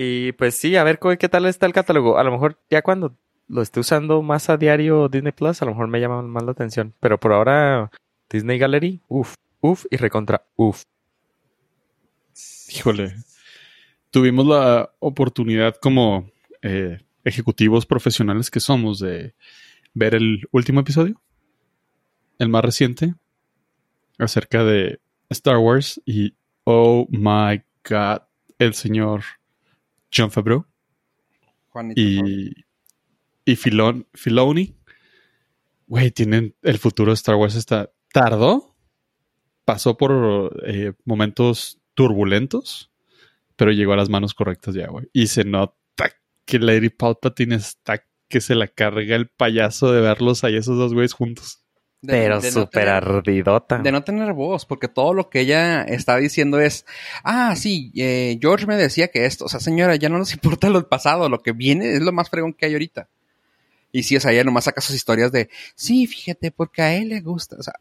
y 0.00 0.30
pues 0.30 0.56
sí, 0.56 0.76
a 0.76 0.84
ver 0.84 1.00
qué 1.18 1.28
tal 1.28 1.46
está 1.46 1.66
el 1.66 1.72
catálogo. 1.72 2.18
A 2.18 2.22
lo 2.22 2.30
mejor 2.30 2.62
ya 2.70 2.82
cuando 2.82 3.18
lo 3.48 3.62
esté 3.62 3.80
usando 3.80 4.22
más 4.22 4.48
a 4.48 4.56
diario 4.56 5.08
Disney 5.08 5.32
Plus, 5.32 5.60
a 5.60 5.64
lo 5.64 5.72
mejor 5.72 5.88
me 5.88 6.00
llama 6.00 6.22
más 6.22 6.44
la 6.44 6.52
atención. 6.52 6.94
Pero 7.00 7.18
por 7.18 7.32
ahora, 7.32 7.90
Disney 8.30 8.60
Gallery, 8.60 9.02
uff, 9.08 9.34
uff 9.60 9.86
y 9.90 9.96
recontra, 9.96 10.46
uff. 10.54 10.84
Híjole. 12.68 13.12
Tuvimos 14.12 14.46
la 14.46 14.88
oportunidad 15.00 15.74
como 15.82 16.30
eh, 16.62 17.00
ejecutivos 17.24 17.84
profesionales 17.84 18.52
que 18.52 18.60
somos 18.60 19.00
de 19.00 19.34
ver 19.94 20.14
el 20.14 20.46
último 20.52 20.78
episodio, 20.78 21.20
el 22.38 22.48
más 22.48 22.64
reciente, 22.64 23.16
acerca 24.16 24.62
de 24.62 25.00
Star 25.28 25.56
Wars 25.56 26.00
y 26.06 26.34
oh 26.62 27.08
my 27.10 27.60
god, 27.82 28.22
el 28.60 28.74
señor 28.74 29.24
John 30.14 30.30
Favreau 30.30 30.66
Juanito. 31.68 32.00
Y, 32.00 32.52
y 33.44 33.56
Filon, 33.56 34.06
Filoni. 34.14 34.74
Güey, 35.86 36.10
tienen 36.10 36.54
el 36.62 36.78
futuro 36.78 37.12
de 37.12 37.14
Star 37.14 37.36
Wars 37.36 37.54
está 37.54 37.90
tardó, 38.12 38.76
pasó 39.64 39.96
por 39.96 40.62
eh, 40.66 40.92
momentos 41.04 41.80
turbulentos, 41.94 42.90
pero 43.56 43.72
llegó 43.72 43.92
a 43.92 43.96
las 43.96 44.08
manos 44.08 44.34
correctas 44.34 44.74
ya, 44.74 44.88
güey. 44.88 45.08
Y 45.12 45.28
se 45.28 45.44
nota 45.44 45.74
que 46.44 46.58
Lady 46.58 46.90
Palpatine 46.90 47.56
está 47.56 48.04
que 48.28 48.40
se 48.40 48.54
la 48.54 48.68
carga 48.68 49.16
el 49.16 49.28
payaso 49.28 49.90
de 49.92 50.00
verlos 50.00 50.44
ahí 50.44 50.56
esos 50.56 50.76
dos 50.76 50.92
güeyes 50.92 51.14
juntos. 51.14 51.64
De- 52.00 52.12
Pero 52.12 52.40
de 52.40 52.52
súper 52.52 52.88
ardidota. 52.88 53.78
De 53.78 53.90
no 53.90 54.04
tener 54.04 54.32
voz, 54.32 54.64
porque 54.64 54.86
todo 54.88 55.14
lo 55.14 55.28
que 55.28 55.40
ella 55.40 55.82
está 55.82 56.16
diciendo 56.16 56.60
es, 56.60 56.86
ah, 57.24 57.56
sí, 57.56 57.90
eh, 57.96 58.38
George 58.40 58.66
me 58.66 58.76
decía 58.76 59.08
que 59.08 59.26
esto, 59.26 59.46
o 59.46 59.48
sea, 59.48 59.58
señora, 59.60 59.96
ya 59.96 60.08
no 60.08 60.18
nos 60.18 60.32
importa 60.34 60.68
lo 60.70 60.88
pasado, 60.88 61.28
lo 61.28 61.42
que 61.42 61.52
viene 61.52 61.92
es 61.94 62.00
lo 62.00 62.12
más 62.12 62.30
fregón 62.30 62.52
que 62.52 62.66
hay 62.66 62.72
ahorita. 62.74 63.08
Y 63.90 64.02
sí, 64.04 64.16
o 64.16 64.20
sea, 64.20 64.32
ella 64.32 64.44
nomás 64.44 64.64
saca 64.64 64.80
sus 64.80 64.94
historias 64.94 65.32
de, 65.32 65.48
sí, 65.74 66.06
fíjate, 66.06 66.50
porque 66.50 66.82
a 66.82 66.94
él 66.94 67.08
le 67.08 67.20
gusta, 67.20 67.56
o 67.58 67.62
sea, 67.62 67.74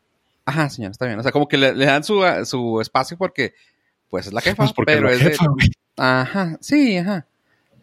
ajá, 0.45 0.69
señora, 0.69 0.91
está 0.91 1.05
bien, 1.05 1.19
o 1.19 1.23
sea, 1.23 1.31
como 1.31 1.47
que 1.47 1.57
le, 1.57 1.75
le 1.75 1.85
dan 1.85 2.03
su, 2.03 2.23
su 2.45 2.79
espacio 2.81 3.17
porque, 3.17 3.53
pues 4.09 4.25
es 4.27 4.33
la 4.33 4.41
jefa, 4.41 4.63
Pues 4.73 4.85
pero 4.85 5.09
la 5.09 5.13
es 5.13 5.19
de, 5.23 5.37
ajá, 5.97 6.57
sí, 6.61 6.97
ajá. 6.97 7.27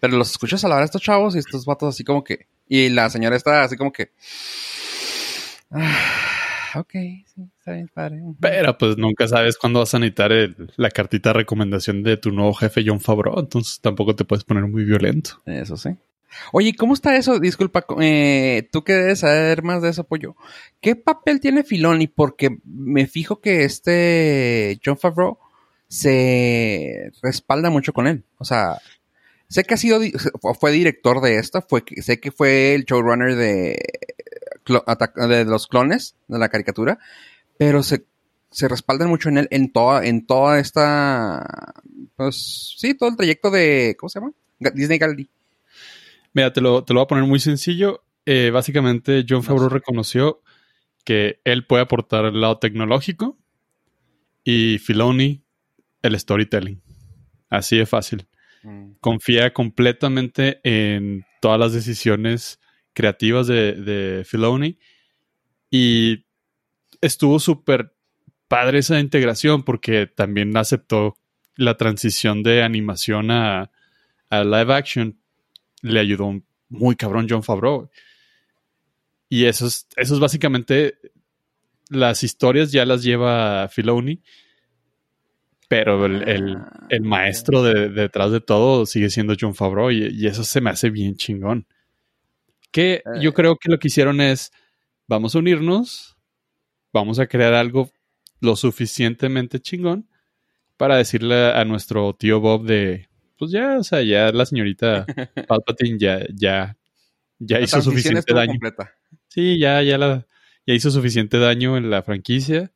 Pero 0.01 0.16
los 0.16 0.31
escuchas 0.33 0.64
a 0.64 0.68
la 0.68 0.75
hora 0.77 0.83
de 0.83 0.87
estos 0.87 1.03
chavos 1.03 1.37
y 1.37 1.38
estos 1.38 1.64
vatos 1.64 1.94
así 1.94 2.03
como 2.03 2.25
que, 2.25 2.47
y 2.68 2.88
la 2.88 3.09
señora 3.11 3.37
está 3.37 3.62
así 3.62 3.77
como 3.77 3.92
que, 3.92 4.11
ah, 5.75 5.99
ok, 6.77 6.91
sí, 6.93 7.43
está 7.59 7.73
bien, 7.73 7.89
padre. 7.93 8.21
ujú". 8.23 8.37
Pero 8.41 8.77
pues 8.79 8.97
nunca 8.97 9.29
sabes 9.29 9.57
cuándo 9.59 9.81
vas 9.81 9.95
a 9.95 9.99
necesitar 9.99 10.33
el- 10.33 10.73
la 10.77 10.91
cartita 10.91 11.31
de 11.31 11.35
recomendación 11.35 12.03
de 12.03 12.17
tu 12.17 12.31
nuevo 12.31 12.55
jefe 12.55 12.83
John 12.87 13.01
Favreau, 13.01 13.39
entonces 13.41 13.81
tampoco 13.81 14.15
te 14.17 14.25
puedes 14.25 14.45
poner 14.45 14.67
muy 14.67 14.85
violento. 14.85 15.43
Eso 15.47 15.77
sí. 15.77 15.91
Oye, 16.53 16.75
¿cómo 16.75 16.95
está 16.95 17.15
eso? 17.17 17.39
Disculpa, 17.39 17.85
eh, 18.01 18.69
tú 18.73 18.83
que 18.83 18.93
debes 18.93 19.21
saber 19.21 19.63
más 19.63 19.83
de 19.83 19.91
eso, 19.91 20.03
pollo. 20.03 20.35
¿Qué 20.81 20.97
papel 20.97 21.39
tiene 21.39 21.63
Filoni? 21.63 22.09
Porque 22.09 22.59
me 22.65 23.07
fijo 23.07 23.41
que 23.41 23.63
este 23.65 24.81
John 24.85 24.99
Favreau 24.99 25.39
se 25.89 27.13
respalda 27.23 27.71
mucho 27.71 27.93
con 27.93 28.09
él. 28.09 28.25
O 28.39 28.45
sea, 28.45 28.79
sé 29.49 29.63
que 29.63 29.75
ha 29.75 29.77
sido, 29.77 30.01
fue 30.59 30.73
director 30.73 31.21
de 31.21 31.41
fue, 31.69 31.85
que- 31.85 32.03
sé 32.03 32.19
que 32.19 32.33
fue 32.33 32.75
el 32.75 32.85
showrunner 32.85 33.37
de, 33.37 33.79
de 34.66 35.44
los 35.44 35.66
clones, 35.66 36.16
de 36.29 36.38
la 36.38 36.48
caricatura, 36.48 36.98
pero 37.59 37.83
se, 37.83 38.07
se 38.50 38.68
respaldan 38.68 39.09
mucho 39.09 39.29
en 39.29 39.38
él 39.38 39.48
en 39.50 39.72
toda, 39.72 40.05
en 40.05 40.27
toda 40.27 40.59
esta, 40.59 41.74
pues 42.16 42.74
sí, 42.79 42.94
todo 42.94 43.11
el 43.11 43.16
trayecto 43.16 43.50
de, 43.50 43.96
¿cómo 43.98 44.09
se 44.09 44.20
llama? 44.20 44.33
Disney 44.59 44.98
Gallery. 44.98 45.29
Mira, 46.33 46.53
te 46.53 46.61
lo, 46.61 46.85
te 46.85 46.92
lo 46.94 47.00
voy 47.00 47.05
a 47.05 47.09
poner 47.09 47.24
muy 47.24 47.40
sencillo. 47.40 48.03
eh, 48.27 48.50
básicamente 48.50 49.24
John 49.29 49.42
Favreau 49.42 49.68
reconoció 49.68 50.40
que 51.05 51.40
él 51.44 51.66
puede 51.66 51.83
aportar 51.83 52.24
el 52.24 52.40
lado 52.40 52.59
tecnológico 52.59 53.38
y 54.42 54.79
Filoni 54.79 55.42
el 56.03 56.18
storytelling. 56.18 56.83
Así 57.50 57.77
de 57.77 57.87
fácil. 57.87 58.27
Mm. 58.62 58.92
Confía 59.00 59.53
completamente 59.53 60.61
en 60.64 61.24
todas 61.40 61.61
las 61.61 61.72
decisiones 61.72 62.59
creativas 62.94 63.46
de, 63.46 63.72
de 63.74 64.24
Filoni 64.24 64.78
y 65.70 66.24
estuvo 67.00 67.38
súper 67.40 67.94
padre 68.48 68.78
esa 68.78 69.00
integración 69.00 69.62
porque 69.64 70.07
también 70.07 70.57
aceptó 70.57 71.16
la 71.57 71.76
transición 71.76 72.42
de 72.42 72.62
animación 72.62 73.30
a, 73.30 73.70
a 74.30 74.44
live 74.44 74.72
action. 74.74 75.18
Le 75.83 76.00
ayudó 76.00 76.42
muy 76.68 76.96
cabrón 76.96 77.26
John 77.28 77.42
Favreau. 77.42 77.90
Y 79.28 79.44
eso 79.46 79.66
es, 79.66 79.87
eso 79.96 80.14
es 80.14 80.20
básicamente 80.20 80.98
las 81.90 82.22
historias 82.22 82.72
ya 82.72 82.85
las 82.87 83.02
lleva 83.02 83.68
Filoni, 83.68 84.22
pero 85.68 86.07
el, 86.07 86.28
el- 86.28 86.57
Ah, 86.57 86.87
el 86.90 87.02
maestro 87.02 87.62
de- 87.62 87.88
detrás 87.88 88.30
de 88.30 88.40
todo 88.40 88.87
sigue 88.87 89.11
siendo 89.11 89.35
John 89.38 89.54
Favreau 89.54 89.90
y, 89.90 90.07
y 90.09 90.26
eso 90.26 90.44
se 90.44 90.61
me 90.61 90.70
hace 90.70 90.90
bien 90.90 91.16
chingón. 91.16 91.66
Que 92.75 93.05
yo 93.21 93.31
Eh. 93.31 93.33
creo 93.33 93.57
que 93.57 93.71
lo 93.71 93.79
que 93.79 93.87
hicieron 93.87 94.21
es, 94.21 94.51
vamos 95.07 95.37
a 95.37 95.39
unirnos, 95.39 96.17
vamos 96.93 97.21
a 97.21 97.29
crear 97.29 97.55
algo 97.55 97.93
lo 98.41 98.57
suficientemente 98.57 99.61
chingón 99.61 100.09
para 100.77 100.97
decirle 100.97 101.53
a 101.53 101.65
nuestro 101.65 102.15
tío 102.15 102.41
Bob 102.41 102.67
de, 102.67 103.09
pues 103.39 103.53
ya, 103.53 103.79
o 103.79 103.85
sea, 103.85 104.03
ya 104.03 104.33
la 104.33 104.45
señorita 104.45 105.07
Palpatine 105.49 105.99
ya, 106.01 106.27
ya, 106.35 106.77
ya 107.39 107.59
La 107.59 107.65
hizo 107.65 107.81
suficiente 107.81 108.35
daño. 108.35 108.51
completa. 108.55 108.93
Sí, 109.29 109.57
ya, 109.61 109.81
ya 109.83 109.97
la, 109.97 110.27
ya 110.67 110.75
hizo 110.75 110.91
suficiente 110.91 111.39
daño 111.39 111.77
en 111.77 111.91
la 111.91 112.03
franquicia. 112.03 112.73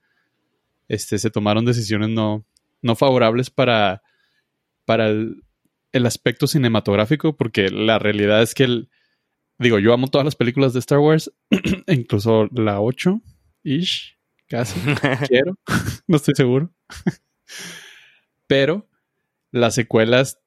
Este, 0.86 1.18
se 1.18 1.30
tomaron 1.30 1.64
decisiones 1.64 2.10
no, 2.10 2.46
no 2.82 2.94
favorables 2.94 3.50
para, 3.50 4.02
para 4.84 5.08
el, 5.08 5.42
el 5.92 6.06
aspecto 6.06 6.46
cinematográfico, 6.46 7.36
porque 7.36 7.68
la 7.70 7.98
realidad 7.98 8.42
es 8.42 8.54
que 8.54 8.64
el, 8.64 8.90
digo, 9.58 9.78
yo 9.78 9.92
amo 9.92 10.08
todas 10.08 10.24
las 10.24 10.36
películas 10.36 10.72
de 10.72 10.78
Star 10.80 10.98
Wars, 10.98 11.32
incluso 11.86 12.48
la 12.52 12.80
8, 12.80 13.20
ish, 13.64 14.18
casi 14.48 14.78
quiero, 15.28 15.58
no 16.06 16.16
estoy 16.16 16.34
seguro. 16.34 16.70
Pero 18.46 18.88
las 19.50 19.74
secuelas 19.74 20.40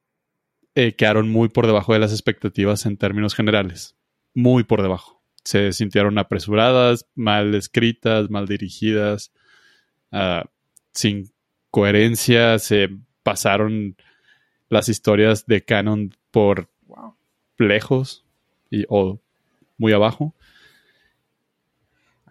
eh, 0.75 0.95
quedaron 0.95 1.29
muy 1.29 1.49
por 1.49 1.67
debajo 1.67 1.93
de 1.93 1.99
las 1.99 2.11
expectativas 2.11 2.85
en 2.85 2.97
términos 2.97 3.35
generales. 3.35 3.95
Muy 4.33 4.63
por 4.63 4.81
debajo. 4.81 5.21
Se 5.43 5.73
sintieron 5.73 6.17
apresuradas, 6.17 7.07
mal 7.15 7.55
escritas, 7.55 8.29
mal 8.29 8.47
dirigidas, 8.47 9.33
ah, 10.11 10.45
sin 10.93 11.31
coherencia. 11.71 12.59
Se 12.59 12.89
pasaron 13.23 13.97
las 14.69 14.87
historias 14.87 15.45
de 15.45 15.63
canon 15.63 16.15
por 16.31 16.69
Wow. 16.87 17.15
lejos 17.57 18.25
y, 18.71 18.85
o 18.89 19.19
muy 19.77 19.93
abajo. 19.93 20.33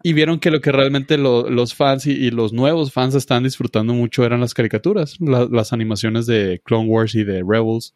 Y 0.03 0.15
vieron 0.15 0.41
que 0.41 0.51
lo 0.51 0.61
que 0.61 0.73
realmente 0.73 1.19
lo- 1.19 1.49
los 1.51 1.75
fans 1.75 2.07
y, 2.07 2.31
los 2.31 2.53
nuevos 2.55 2.93
fans 2.93 3.15
están 3.15 3.45
disfrutando 3.45 3.93
mucho 3.93 4.25
eran 4.25 4.41
las 4.41 4.55
caricaturas, 4.55 5.17
la- 5.21 5.47
las 5.51 5.73
animaciones 5.73 6.27
de 6.27 6.61
Clone 6.65 6.89
Wars 6.89 7.15
y 7.15 7.23
de 7.23 7.45
Rebels. 7.47 7.95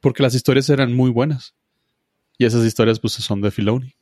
Porque 0.00 0.22
las 0.22 0.34
historias 0.34 0.70
eran 0.70 0.94
muy 0.94 1.10
buenas. 1.10 1.54
Y 2.38 2.46
esas 2.46 2.64
historias 2.64 2.98
pues 2.98 3.12
son 3.14 3.40
de 3.42 3.50
Filoni. 3.50 3.94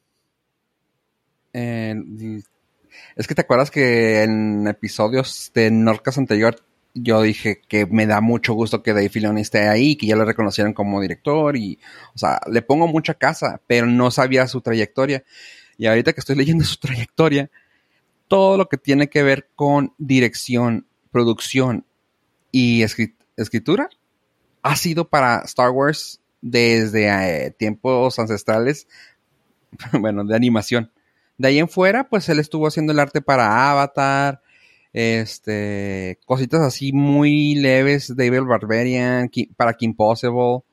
Es 3.17 3.27
que 3.27 3.35
te 3.35 3.41
acuerdas 3.41 3.71
que 3.71 4.23
en 4.23 4.67
episodios 4.69 5.51
de 5.55 5.71
Norcas 5.71 6.19
anterior 6.19 6.57
yo 6.99 7.23
dije 7.23 7.61
que 7.69 7.87
me 7.87 8.07
da 8.07 8.21
mucho 8.21 8.55
gusto 8.55 8.83
que 8.83 8.93
Dave 8.93 9.09
Filoni 9.11 9.43
esté 9.43 9.69
ahí, 9.69 9.97
que 9.97 10.07
ya 10.07 10.17
lo 10.17 10.25
reconocieron 10.25 10.73
como 10.73 11.01
director 11.01 11.57
y, 11.57 11.79
o 12.15 12.19
sea, 12.19 12.41
le 12.51 12.63
pongo 12.63 12.89
mucha 12.89 13.15
casa, 13.15 13.61
pero 13.67 13.87
no 13.87 14.11
sabía 14.11 14.47
su 14.49 14.61
trayectoria. 14.63 15.25
Y 15.79 15.87
ahorita 15.87 16.13
que 16.13 16.21
estoy 16.21 16.37
leyendo 16.37 16.65
su 16.67 16.79
trayectoria, 16.79 17.51
todo 18.29 18.57
lo 18.57 18.69
que 18.69 18.79
tiene 18.79 19.09
que 19.09 19.23
ver 19.23 19.49
con 19.55 19.95
dirección, 19.99 20.87
producción 21.11 21.85
y 22.51 22.83
escrit- 22.83 23.15
escritura 23.37 23.91
ha 24.63 24.77
sido 24.77 25.09
para 25.09 25.41
Star 25.45 25.71
Wars 25.71 26.21
desde 26.41 27.09
eh, 27.47 27.51
tiempos 27.51 28.19
ancestrales, 28.19 28.89
bueno, 29.93 30.25
de 30.25 30.35
animación. 30.35 30.91
De 31.39 31.49
ahí 31.49 31.59
en 31.59 31.69
fuera, 31.69 32.09
pues 32.09 32.29
él 32.29 32.39
estuvo 32.39 32.67
haciendo 32.67 32.93
el 32.93 32.99
arte 32.99 33.21
para 33.21 33.71
Avatar, 33.71 34.41
este, 34.97 36.19
cositas 36.25 36.63
así 36.63 36.91
muy 36.91 37.55
leves, 37.57 38.17
David 38.17 38.45
Barbarian, 38.45 39.31
para 39.55 39.75
Kim 39.75 39.93
Possible, 39.95 40.33
o 40.39 40.65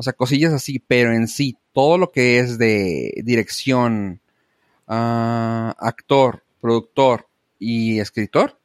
sea, 0.00 0.12
cosillas 0.14 0.52
así, 0.52 0.80
pero 0.80 1.12
en 1.12 1.28
sí, 1.28 1.56
todo 1.72 1.96
lo 1.96 2.10
que 2.10 2.40
es 2.40 2.58
de 2.58 3.22
dirección, 3.24 4.18
ah, 4.88 5.76
actor, 5.78 6.42
productor 6.60 7.28
y 7.60 8.00
escritor, 8.00 8.58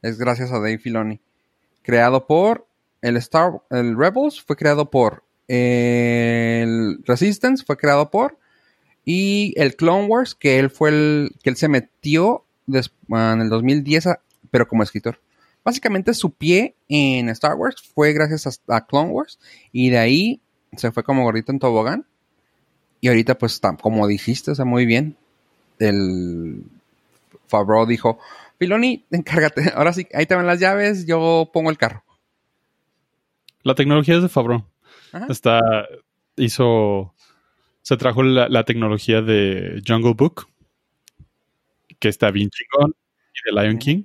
es 0.00 0.16
gracias 0.16 0.52
a 0.52 0.60
Dave 0.60 0.78
Filoni. 0.78 1.18
Creado 1.82 2.28
por 2.28 2.68
el 3.02 3.16
Star, 3.16 3.50
el 3.70 3.98
Rebels 3.98 4.40
fue 4.40 4.54
creado 4.54 4.88
por 4.88 5.24
el 5.48 7.02
Resistance 7.04 7.64
fue 7.64 7.76
creado 7.76 8.10
por 8.10 8.38
y 9.04 9.54
el 9.56 9.74
Clone 9.76 10.06
Wars 10.06 10.34
que 10.36 10.58
él 10.58 10.70
fue 10.70 10.90
el 10.90 11.30
que 11.42 11.50
él 11.50 11.56
se 11.56 11.68
metió 11.68 12.44
en 12.68 13.40
el 13.40 13.48
2010 13.48 14.06
a- 14.08 14.20
pero 14.56 14.66
como 14.66 14.82
escritor. 14.82 15.20
Básicamente 15.62 16.14
su 16.14 16.30
pie 16.30 16.76
en 16.88 17.28
Star 17.28 17.56
Wars 17.56 17.76
fue 17.94 18.14
gracias 18.14 18.46
a, 18.46 18.74
a 18.74 18.86
Clone 18.86 19.10
Wars 19.10 19.38
y 19.70 19.90
de 19.90 19.98
ahí 19.98 20.40
se 20.74 20.92
fue 20.92 21.02
como 21.02 21.24
gordito 21.24 21.52
en 21.52 21.58
tobogán 21.58 22.06
y 23.02 23.08
ahorita 23.08 23.36
pues 23.36 23.60
como 23.82 24.06
dijiste, 24.06 24.52
o 24.52 24.54
sea, 24.54 24.64
muy 24.64 24.86
bien. 24.86 25.18
El 25.78 26.62
Favreau 27.48 27.84
dijo, 27.84 28.18
Filoni, 28.58 29.04
encárgate, 29.10 29.70
ahora 29.74 29.92
sí, 29.92 30.08
ahí 30.14 30.24
te 30.24 30.34
van 30.34 30.46
las 30.46 30.58
llaves, 30.58 31.04
yo 31.04 31.50
pongo 31.52 31.68
el 31.68 31.76
carro. 31.76 32.02
La 33.62 33.74
tecnología 33.74 34.16
es 34.16 34.22
de 34.22 34.30
Favreau. 34.30 34.64
Ajá. 35.12 35.26
Está, 35.28 35.60
hizo, 36.36 37.12
se 37.82 37.98
trajo 37.98 38.22
la, 38.22 38.48
la 38.48 38.64
tecnología 38.64 39.20
de 39.20 39.82
Jungle 39.86 40.14
Book, 40.14 40.48
que 41.98 42.08
está 42.08 42.30
bien 42.30 42.48
chingón, 42.48 42.94
y 43.44 43.54
de 43.54 43.62
Lion 43.62 43.78
King. 43.78 44.04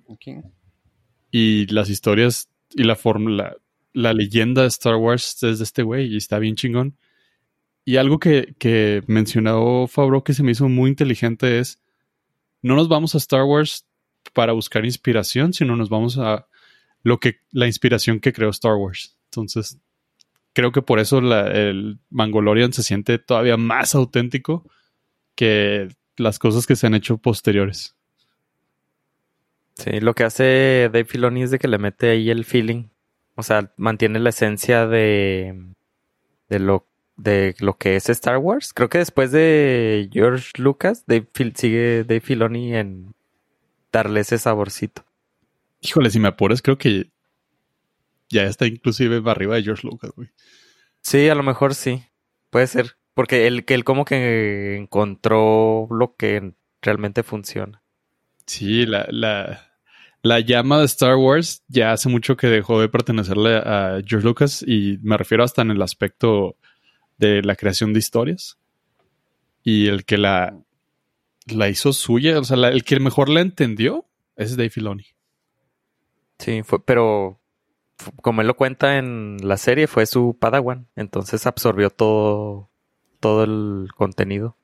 Y 1.31 1.67
las 1.67 1.89
historias 1.89 2.49
y 2.71 2.83
la 2.83 2.95
fórmula, 2.95 3.55
la 3.93 4.13
leyenda 4.13 4.61
de 4.63 4.67
Star 4.69 4.95
Wars 4.95 5.41
es 5.43 5.59
de 5.59 5.63
este 5.63 5.83
güey 5.83 6.13
y 6.13 6.17
está 6.17 6.39
bien 6.39 6.55
chingón. 6.55 6.97
Y 7.85 7.97
algo 7.97 8.19
que, 8.19 8.53
que 8.59 9.01
mencionó 9.07 9.87
Fabro 9.87 10.23
que 10.23 10.33
se 10.33 10.43
me 10.43 10.51
hizo 10.51 10.69
muy 10.69 10.89
inteligente 10.89 11.59
es, 11.59 11.81
no 12.61 12.75
nos 12.75 12.87
vamos 12.89 13.15
a 13.15 13.17
Star 13.17 13.43
Wars 13.43 13.85
para 14.33 14.53
buscar 14.53 14.85
inspiración, 14.85 15.51
sino 15.53 15.75
nos 15.75 15.89
vamos 15.89 16.17
a 16.17 16.47
lo 17.03 17.19
que, 17.19 17.37
la 17.51 17.65
inspiración 17.65 18.19
que 18.19 18.33
creó 18.33 18.49
Star 18.51 18.75
Wars. 18.75 19.17
Entonces, 19.25 19.79
creo 20.53 20.71
que 20.71 20.81
por 20.83 20.99
eso 20.99 21.21
la- 21.21 21.47
el 21.47 21.97
Mangolorian 22.11 22.71
se 22.73 22.83
siente 22.83 23.17
todavía 23.17 23.57
más 23.57 23.95
auténtico 23.95 24.69
que 25.35 25.87
las 26.17 26.37
cosas 26.37 26.67
que 26.67 26.75
se 26.75 26.85
han 26.87 26.93
hecho 26.93 27.17
posteriores. 27.17 27.95
Sí, 29.75 29.99
lo 29.99 30.13
que 30.13 30.23
hace 30.23 30.89
Dave 30.91 31.05
Filoni 31.05 31.43
es 31.43 31.51
de 31.51 31.59
que 31.59 31.67
le 31.67 31.77
mete 31.77 32.09
ahí 32.11 32.29
el 32.29 32.45
feeling. 32.45 32.85
O 33.35 33.43
sea, 33.43 33.73
mantiene 33.77 34.19
la 34.19 34.29
esencia 34.29 34.85
de, 34.87 35.73
de 36.49 36.59
lo 36.59 36.87
de 37.17 37.55
lo 37.59 37.77
que 37.77 37.95
es 37.95 38.09
Star 38.09 38.37
Wars. 38.37 38.73
Creo 38.73 38.89
que 38.89 38.97
después 38.97 39.31
de 39.31 40.09
George 40.11 40.51
Lucas, 40.57 41.03
Dave 41.07 41.27
Fil- 41.33 41.55
sigue 41.55 42.03
Dave 42.03 42.21
Filoni 42.21 42.75
en 42.75 43.13
darle 43.91 44.21
ese 44.21 44.37
saborcito. 44.37 45.05
Híjole, 45.81 46.09
si 46.09 46.19
me 46.19 46.29
apuras, 46.29 46.61
creo 46.61 46.77
que 46.77 47.11
ya 48.29 48.43
está 48.43 48.65
inclusive 48.65 49.21
arriba 49.29 49.55
de 49.55 49.63
George 49.63 49.85
Lucas, 49.87 50.11
güey. 50.15 50.29
Sí, 51.01 51.29
a 51.29 51.35
lo 51.35 51.43
mejor 51.43 51.75
sí. 51.75 52.03
Puede 52.49 52.67
ser. 52.67 52.97
Porque 53.13 53.45
él, 53.47 53.65
que 53.65 53.73
él 53.73 53.83
como 53.83 54.05
que 54.05 54.77
encontró 54.77 55.87
lo 55.91 56.15
que 56.15 56.53
realmente 56.81 57.23
funciona. 57.23 57.83
Sí, 58.45 58.85
la, 58.85 59.07
la, 59.09 59.71
la 60.21 60.39
llama 60.39 60.79
de 60.79 60.85
Star 60.85 61.15
Wars 61.15 61.63
ya 61.67 61.93
hace 61.93 62.09
mucho 62.09 62.37
que 62.37 62.47
dejó 62.47 62.79
de 62.79 62.89
pertenecerle 62.89 63.57
a 63.57 64.01
George 64.05 64.25
Lucas 64.25 64.63
y 64.65 64.99
me 65.01 65.17
refiero 65.17 65.43
hasta 65.43 65.61
en 65.61 65.71
el 65.71 65.81
aspecto 65.81 66.55
de 67.17 67.41
la 67.41 67.55
creación 67.55 67.93
de 67.93 67.99
historias. 67.99 68.57
Y 69.63 69.87
el 69.87 70.05
que 70.05 70.17
la, 70.17 70.57
la 71.47 71.69
hizo 71.69 71.93
suya, 71.93 72.39
o 72.39 72.43
sea, 72.43 72.57
el 72.69 72.83
que 72.83 72.99
mejor 72.99 73.29
la 73.29 73.41
entendió 73.41 74.05
es 74.35 74.57
Dave 74.57 74.69
Filoni. 74.69 75.05
Sí, 76.39 76.63
fue, 76.63 76.83
pero 76.83 77.39
como 78.21 78.41
él 78.41 78.47
lo 78.47 78.55
cuenta 78.55 78.97
en 78.97 79.37
la 79.43 79.57
serie, 79.57 79.87
fue 79.87 80.05
su 80.05 80.35
Padawan. 80.39 80.87
Entonces 80.95 81.45
absorbió 81.45 81.89
todo, 81.89 82.69
todo 83.19 83.43
el 83.43 83.89
contenido. 83.95 84.57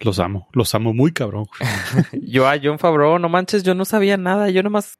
Los 0.00 0.18
amo, 0.18 0.48
los 0.52 0.74
amo 0.74 0.94
muy 0.94 1.12
cabrón. 1.12 1.46
yo 2.22 2.48
a 2.48 2.58
John 2.60 2.78
Favreau, 2.78 3.18
no 3.18 3.28
manches, 3.28 3.62
yo 3.62 3.74
no 3.74 3.84
sabía 3.84 4.16
nada. 4.16 4.48
Yo 4.48 4.62
nomás 4.62 4.98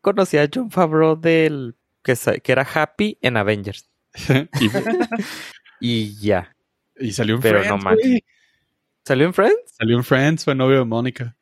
conocía 0.00 0.42
a 0.42 0.48
John 0.52 0.72
Favreau 0.72 1.14
del 1.14 1.76
que, 2.02 2.16
que 2.42 2.52
era 2.52 2.66
Happy 2.74 3.16
en 3.22 3.36
Avengers. 3.36 3.88
y, 5.80 6.16
ya. 6.20 6.56
Y 6.98 7.12
salió 7.12 7.36
en 7.36 7.40
Pero 7.40 7.64
no 7.64 7.78
manches. 7.78 8.22
¿Salió 9.04 9.26
en 9.26 9.34
Friends? 9.34 9.72
Salió 9.78 9.96
en 9.96 10.04
Friends, 10.04 10.44
fue 10.44 10.54
novio 10.54 10.78
de 10.78 10.84
Mónica. 10.84 11.36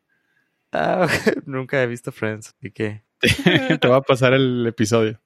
Ah, 0.70 1.08
nunca 1.46 1.82
he 1.82 1.86
visto 1.86 2.12
Friends, 2.12 2.54
así 2.58 2.70
que. 2.70 3.04
Te 3.80 3.88
va 3.88 3.96
a 3.96 4.02
pasar 4.02 4.34
el 4.34 4.66
episodio 4.66 5.20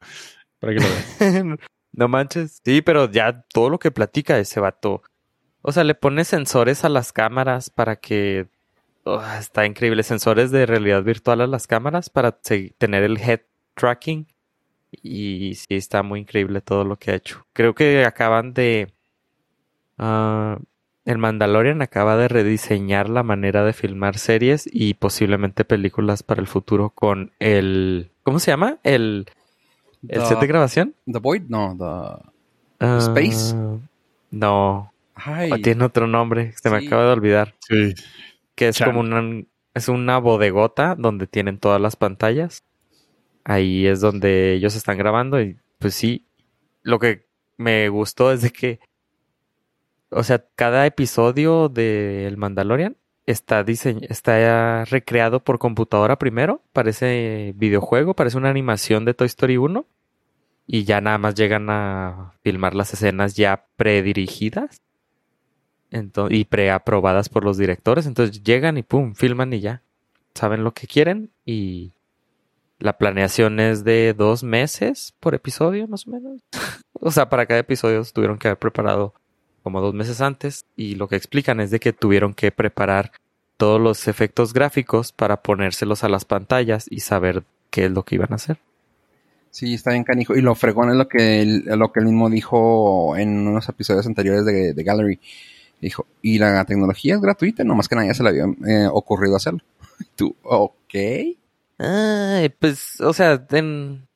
para 0.60 0.72
que 0.72 0.80
lo 0.80 0.86
veas. 0.86 1.58
no 1.92 2.08
manches. 2.08 2.60
Sí, 2.64 2.80
pero 2.80 3.10
ya 3.10 3.44
todo 3.52 3.70
lo 3.70 3.78
que 3.78 3.90
platica 3.90 4.38
ese 4.38 4.60
vato 4.60 5.02
o 5.62 5.72
sea, 5.72 5.84
le 5.84 5.94
pone 5.94 6.24
sensores 6.24 6.84
a 6.84 6.88
las 6.88 7.12
cámaras 7.12 7.70
para 7.70 7.96
que... 7.96 8.46
Oh, 9.04 9.22
está 9.38 9.66
increíble. 9.66 10.02
Sensores 10.02 10.50
de 10.50 10.66
realidad 10.66 11.02
virtual 11.02 11.40
a 11.40 11.46
las 11.46 11.66
cámaras 11.66 12.10
para 12.10 12.32
tener 12.32 13.02
el 13.02 13.18
head 13.18 13.40
tracking. 13.74 14.26
Y 15.02 15.54
sí, 15.54 15.74
está 15.74 16.02
muy 16.02 16.20
increíble 16.20 16.60
todo 16.60 16.84
lo 16.84 16.96
que 16.96 17.12
ha 17.12 17.14
hecho. 17.14 17.46
Creo 17.52 17.74
que 17.74 18.04
acaban 18.04 18.52
de... 18.54 18.92
Uh, 19.98 20.56
el 21.04 21.18
Mandalorian 21.18 21.82
acaba 21.82 22.16
de 22.16 22.28
rediseñar 22.28 23.08
la 23.08 23.22
manera 23.22 23.64
de 23.64 23.72
filmar 23.72 24.18
series 24.18 24.68
y 24.70 24.94
posiblemente 24.94 25.64
películas 25.64 26.22
para 26.22 26.40
el 26.40 26.46
futuro 26.46 26.90
con 26.90 27.32
el... 27.40 28.10
¿Cómo 28.22 28.38
se 28.38 28.50
llama? 28.50 28.78
El... 28.84 29.26
¿El 30.06 30.22
set 30.26 30.38
de 30.38 30.46
grabación? 30.46 30.94
The 31.10 31.18
Void, 31.18 31.42
no, 31.48 31.76
The... 31.76 32.84
Ah, 32.84 32.98
Space. 33.00 33.54
No. 34.30 34.91
O 35.14 35.58
tiene 35.58 35.84
otro 35.84 36.06
nombre, 36.06 36.52
se 36.52 36.70
me 36.70 36.78
acaba 36.78 37.04
de 37.04 37.12
olvidar. 37.12 37.54
Sí. 37.60 37.94
Que 38.54 38.68
es 38.68 38.78
como 38.78 39.00
una, 39.00 39.44
es 39.74 39.88
una 39.88 40.18
bodegota 40.18 40.94
donde 40.96 41.26
tienen 41.26 41.58
todas 41.58 41.80
las 41.80 41.96
pantallas. 41.96 42.64
Ahí 43.44 43.86
es 43.86 44.00
donde 44.00 44.54
ellos 44.54 44.74
están 44.76 44.98
grabando 44.98 45.40
y 45.40 45.58
pues 45.78 45.94
sí, 45.94 46.26
lo 46.82 46.98
que 46.98 47.26
me 47.56 47.88
gustó 47.88 48.32
es 48.32 48.42
de 48.42 48.50
que, 48.50 48.80
o 50.10 50.22
sea, 50.22 50.44
cada 50.54 50.86
episodio 50.86 51.68
de 51.68 52.26
El 52.26 52.36
Mandalorian 52.36 52.96
está 53.26 53.64
está 53.66 54.84
recreado 54.84 55.42
por 55.42 55.58
computadora 55.58 56.18
primero, 56.18 56.62
parece 56.72 57.52
videojuego, 57.56 58.14
parece 58.14 58.38
una 58.38 58.50
animación 58.50 59.04
de 59.04 59.14
Toy 59.14 59.26
Story 59.26 59.56
1 59.56 59.86
y 60.66 60.84
ya 60.84 61.00
nada 61.00 61.18
más 61.18 61.34
llegan 61.34 61.68
a 61.70 62.34
filmar 62.42 62.74
las 62.74 62.92
escenas 62.94 63.34
ya 63.34 63.66
predirigidas 63.76 64.82
y 66.30 66.44
preaprobadas 66.44 67.28
por 67.28 67.44
los 67.44 67.58
directores. 67.58 68.06
Entonces 68.06 68.42
llegan 68.42 68.78
y 68.78 68.82
pum, 68.82 69.14
filman 69.14 69.52
y 69.52 69.60
ya. 69.60 69.82
Saben 70.34 70.64
lo 70.64 70.72
que 70.72 70.86
quieren 70.86 71.30
y 71.44 71.92
la 72.78 72.98
planeación 72.98 73.60
es 73.60 73.84
de 73.84 74.14
dos 74.14 74.42
meses 74.42 75.14
por 75.20 75.34
episodio, 75.34 75.86
más 75.86 76.06
o 76.06 76.10
menos. 76.10 76.40
o 76.94 77.10
sea, 77.10 77.28
para 77.28 77.46
cada 77.46 77.60
episodio 77.60 78.02
tuvieron 78.12 78.38
que 78.38 78.48
haber 78.48 78.58
preparado 78.58 79.14
como 79.62 79.80
dos 79.80 79.94
meses 79.94 80.20
antes 80.20 80.64
y 80.76 80.96
lo 80.96 81.08
que 81.08 81.16
explican 81.16 81.60
es 81.60 81.70
de 81.70 81.78
que 81.78 81.92
tuvieron 81.92 82.34
que 82.34 82.50
preparar 82.50 83.12
todos 83.56 83.80
los 83.80 84.08
efectos 84.08 84.52
gráficos 84.52 85.12
para 85.12 85.42
ponérselos 85.42 86.02
a 86.02 86.08
las 86.08 86.24
pantallas 86.24 86.86
y 86.90 87.00
saber 87.00 87.44
qué 87.70 87.84
es 87.84 87.92
lo 87.92 88.04
que 88.04 88.16
iban 88.16 88.32
a 88.32 88.36
hacer. 88.36 88.58
Sí, 89.50 89.74
está 89.74 89.92
bien 89.92 90.02
canijo. 90.02 90.34
Y 90.34 90.40
lo 90.40 90.54
fregón 90.54 90.90
es 90.90 90.96
lo 90.96 91.06
que, 91.06 91.42
él, 91.42 91.64
lo 91.66 91.92
que 91.92 92.00
él 92.00 92.06
mismo 92.06 92.30
dijo 92.30 93.16
en 93.16 93.46
unos 93.46 93.68
episodios 93.68 94.06
anteriores 94.06 94.44
de, 94.46 94.72
de 94.72 94.82
Gallery 94.82 95.20
Dijo, 95.82 96.06
y 96.22 96.38
la 96.38 96.64
tecnología 96.64 97.16
es 97.16 97.20
gratuita, 97.20 97.64
nomás 97.64 97.88
que 97.88 97.96
nadie 97.96 98.14
se 98.14 98.22
le 98.22 98.28
había 98.28 98.44
eh, 98.44 98.88
ocurrido 98.88 99.34
hacerlo. 99.34 99.58
Tú, 100.16 100.36
ok. 100.44 100.94
Ay, 101.76 102.48
pues, 102.56 103.00
o 103.00 103.12
sea, 103.12 103.44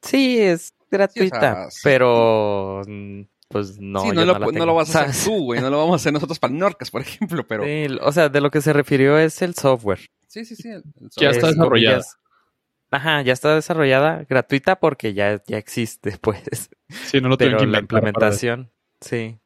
sí, 0.01 0.39
es 0.39 0.73
gratuita, 0.89 1.67
pero 1.83 2.83
mm, 2.87 3.23
pues 3.49 3.81
no. 3.81 4.03
Sí, 4.03 4.11
no, 4.13 4.25
lo, 4.25 4.39
no, 4.39 4.65
lo, 4.65 4.75
vas 4.77 4.95
a 4.95 5.01
hacer 5.01 5.25
tú, 5.33 5.43
güey, 5.47 5.61
no 5.61 5.69
lo 5.69 5.79
vamos 5.79 5.95
a 5.95 5.97
hacer 5.97 6.13
nosotros 6.13 6.39
para 6.39 6.55
Norcas, 6.55 6.93
por 6.93 7.03
ejemplo, 7.03 7.45
pero... 7.45 7.65
Sí, 7.65 7.89
o 8.01 8.13
sea, 8.13 8.29
de 8.29 8.41
lo 8.41 8.53
que 8.53 8.61
se 8.61 8.73
refirió 8.73 9.19
es 9.19 9.43
el 9.43 9.57
software. 9.57 10.09
Sí, 10.29 10.45
sí, 10.45 10.55
sí. 10.55 10.71
Ya 11.17 11.31
está 11.31 11.49
desarrollada. 11.49 12.05
Ajá, 12.93 13.23
ya 13.23 13.33
está 13.33 13.57
desarrollada, 13.57 14.25
gratuita 14.29 14.79
porque 14.79 15.15
ya, 15.15 15.43
ya 15.49 15.59
existe, 15.59 16.17
pues. 16.21 16.71
Sí, 16.89 17.21
no 17.21 17.29
lo 17.29 17.37
Pero 17.37 17.67
la 17.67 17.81
implementación, 17.81 18.71
sí. 19.01 19.41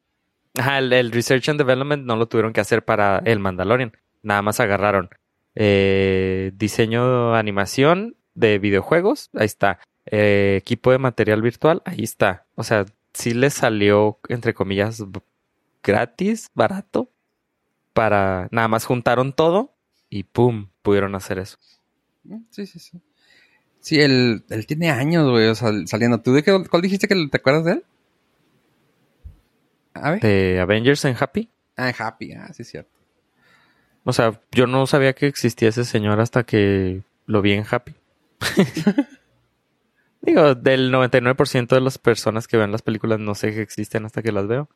Ajá, 0.58 0.78
el, 0.78 1.12
Research 1.12 1.48
and 1.48 1.58
Development 1.58 2.04
no 2.04 2.16
lo 2.16 2.26
tuvieron 2.26 2.52
que 2.52 2.60
hacer 2.60 2.84
para 2.84 3.18
el 3.24 3.38
Mandalorian. 3.38 3.92
Nada 4.22 4.42
más 4.42 4.60
agarraron 4.60 5.10
eh, 5.54 6.52
diseño, 6.54 7.34
animación 7.34 8.16
de 8.34 8.58
videojuegos, 8.58 9.30
ahí 9.34 9.46
está. 9.46 9.80
Eh, 10.06 10.56
equipo 10.58 10.90
de 10.90 10.98
material 10.98 11.42
virtual, 11.42 11.82
ahí 11.84 12.02
está. 12.02 12.46
O 12.56 12.64
sea, 12.64 12.86
sí 13.12 13.32
les 13.32 13.54
salió, 13.54 14.18
entre 14.28 14.54
comillas, 14.54 15.02
gratis, 15.82 16.50
barato. 16.54 17.10
Para 17.92 18.48
nada 18.50 18.68
más 18.68 18.84
juntaron 18.84 19.32
todo 19.32 19.74
y 20.08 20.24
pum, 20.24 20.68
pudieron 20.82 21.14
hacer 21.14 21.38
eso. 21.38 21.58
Mm, 22.24 22.42
sí, 22.50 22.66
sí, 22.66 22.78
sí. 22.78 23.00
Sí, 23.80 24.00
él, 24.00 24.44
tiene 24.66 24.90
años, 24.90 25.28
güey, 25.28 25.54
saliendo. 25.86 26.20
¿Tú 26.20 26.32
de 26.32 26.42
qué, 26.42 26.64
cuál 26.68 26.82
dijiste 26.82 27.08
que 27.08 27.28
te 27.30 27.36
acuerdas 27.36 27.64
de 27.64 27.72
él? 27.72 27.84
¿De 30.20 30.60
Avengers 30.60 31.04
en 31.04 31.16
Happy? 31.18 31.50
Ah, 31.76 31.88
en 31.88 31.94
Happy, 31.98 32.32
ah, 32.32 32.52
sí, 32.52 32.62
es 32.62 32.70
cierto. 32.70 32.90
O 34.04 34.12
sea, 34.12 34.40
yo 34.52 34.66
no 34.66 34.86
sabía 34.86 35.12
que 35.12 35.26
existía 35.26 35.68
ese 35.68 35.84
señor 35.84 36.20
hasta 36.20 36.44
que 36.44 37.02
lo 37.26 37.42
vi 37.42 37.52
en 37.52 37.64
Happy. 37.70 37.94
Digo, 40.22 40.54
del 40.54 40.92
99% 40.92 41.68
de 41.68 41.80
las 41.80 41.98
personas 41.98 42.46
que 42.46 42.56
ven 42.56 42.72
las 42.72 42.82
películas 42.82 43.18
no 43.18 43.34
sé 43.34 43.54
que 43.54 43.62
existen 43.62 44.04
hasta 44.04 44.22
que 44.22 44.32
las 44.32 44.46
veo. 44.46 44.68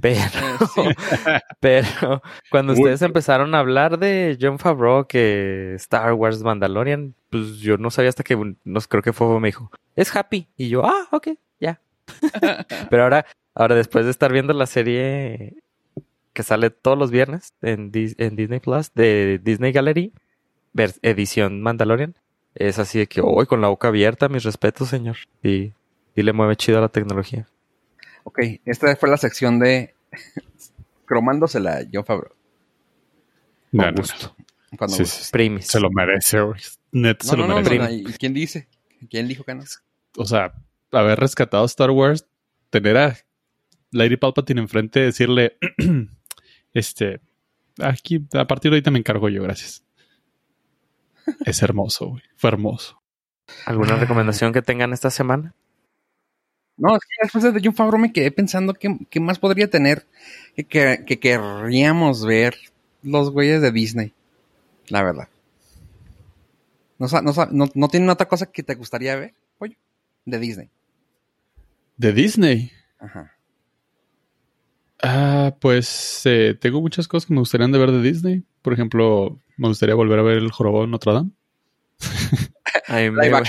Pero, 0.00 0.20
pero 1.60 2.22
cuando 2.50 2.72
ustedes 2.74 3.02
empezaron 3.02 3.54
a 3.54 3.58
hablar 3.60 3.98
de 3.98 4.36
John 4.40 4.58
Favreau, 4.58 5.06
que 5.06 5.74
Star 5.76 6.12
Wars 6.12 6.42
Mandalorian, 6.42 7.14
pues 7.30 7.58
yo 7.58 7.76
no 7.78 7.90
sabía 7.90 8.10
hasta 8.10 8.22
que 8.22 8.56
nos 8.64 8.86
creo 8.86 9.02
que 9.02 9.12
fue 9.12 9.40
me 9.40 9.48
dijo, 9.48 9.70
es 9.96 10.14
Happy. 10.14 10.48
Y 10.56 10.68
yo, 10.68 10.84
ah, 10.84 11.08
ok, 11.10 11.28
ya. 11.58 11.80
pero 12.90 13.04
ahora 13.04 13.26
Ahora, 13.54 13.74
después 13.74 14.04
de 14.04 14.10
estar 14.10 14.32
viendo 14.32 14.52
la 14.52 14.66
serie 14.66 15.54
que 16.32 16.42
sale 16.42 16.70
todos 16.70 16.98
los 16.98 17.10
viernes 17.10 17.52
en, 17.60 17.90
Disney 17.92 18.60
Plus 18.60 18.92
de 18.94 19.40
Disney 19.42 19.72
Gallery, 19.72 20.12
edición 21.02 21.60
Mandalorian, 21.60 22.14
es 22.54 22.78
así 22.78 22.98
de 22.98 23.06
que 23.06 23.20
hoy 23.22 23.46
con 23.46 23.60
la 23.60 23.68
boca 23.68 23.88
abierta, 23.88 24.28
mis 24.28 24.44
respetos, 24.44 24.88
señor. 24.88 25.16
Y, 25.42 25.72
y 26.14 26.22
le 26.22 26.32
mueve 26.32 26.56
chido 26.56 26.78
a 26.78 26.82
la 26.82 26.88
tecnología. 26.88 27.46
Ok, 28.24 28.40
esta 28.64 28.94
fue 28.96 29.10
la 29.10 29.16
sección 29.16 29.58
de 29.58 29.94
cromándosela 31.06 31.82
John 31.92 32.04
Favreau. 32.04 32.34
No. 33.72 33.84
Cuando 34.78 35.04
Se 35.04 35.80
lo 35.80 35.90
merece, 35.90 36.40
güey. 36.40 36.60
se 37.20 37.36
lo 37.36 37.46
merece. 37.46 37.94
¿Y 37.94 38.04
quién 38.14 38.32
dice? 38.32 38.68
¿Quién 39.10 39.28
dijo 39.28 39.44
que 39.44 39.54
no? 39.54 39.64
O 40.16 40.24
sea, 40.24 40.54
haber 40.90 41.18
rescatado 41.18 41.64
Star 41.66 41.90
Wars, 41.90 42.26
tener 42.70 42.96
a 42.96 43.16
Lady 43.92 44.16
Palpatine 44.16 44.60
enfrente, 44.60 45.00
decirle, 45.00 45.56
este, 46.74 47.20
aquí, 47.80 48.26
a 48.32 48.46
partir 48.46 48.70
de 48.70 48.76
ahorita 48.76 48.90
me 48.90 48.98
encargo 48.98 49.28
yo, 49.28 49.42
gracias. 49.42 49.84
Es 51.44 51.62
hermoso, 51.62 52.08
güey. 52.08 52.22
Fue 52.36 52.50
hermoso. 52.50 53.00
¿Alguna 53.66 53.96
recomendación 53.96 54.52
que 54.52 54.62
tengan 54.62 54.92
esta 54.92 55.10
semana? 55.10 55.54
No, 56.76 56.96
es 56.96 57.02
que 57.02 57.22
después 57.22 57.44
de 57.44 57.60
John 57.62 57.74
Favreau 57.74 58.00
me 58.00 58.12
quedé 58.12 58.32
pensando 58.32 58.74
qué, 58.74 59.20
más 59.20 59.38
podría 59.38 59.68
tener 59.68 60.06
que, 60.56 61.04
que, 61.06 61.20
querríamos 61.20 62.24
ver 62.24 62.56
los 63.02 63.30
güeyes 63.30 63.60
de 63.60 63.70
Disney. 63.70 64.14
La 64.88 65.02
verdad. 65.02 65.28
No, 66.98 67.06
no, 67.50 67.68
no, 67.74 67.88
tienen 67.88 68.10
otra 68.10 68.26
cosa 68.26 68.46
que 68.46 68.62
te 68.62 68.74
gustaría 68.74 69.16
ver, 69.16 69.34
pollo, 69.58 69.76
de 70.24 70.38
Disney. 70.38 70.70
¿De 71.96 72.12
Disney? 72.12 72.72
Ajá. 72.98 73.36
Ah, 75.02 75.56
pues 75.60 76.22
eh, 76.26 76.56
tengo 76.58 76.80
muchas 76.80 77.08
cosas 77.08 77.26
que 77.26 77.34
me 77.34 77.40
gustarían 77.40 77.72
de 77.72 77.78
ver 77.78 77.90
de 77.90 78.00
Disney. 78.00 78.44
Por 78.62 78.72
ejemplo, 78.72 79.40
me 79.56 79.66
gustaría 79.66 79.96
volver 79.96 80.20
a 80.20 80.22
ver 80.22 80.38
el 80.38 80.52
jorobado 80.52 80.86
Notre 80.86 81.12
Dame. 81.12 81.30
Ay, 82.86 83.10
me 83.10 83.30
con, 83.30 83.44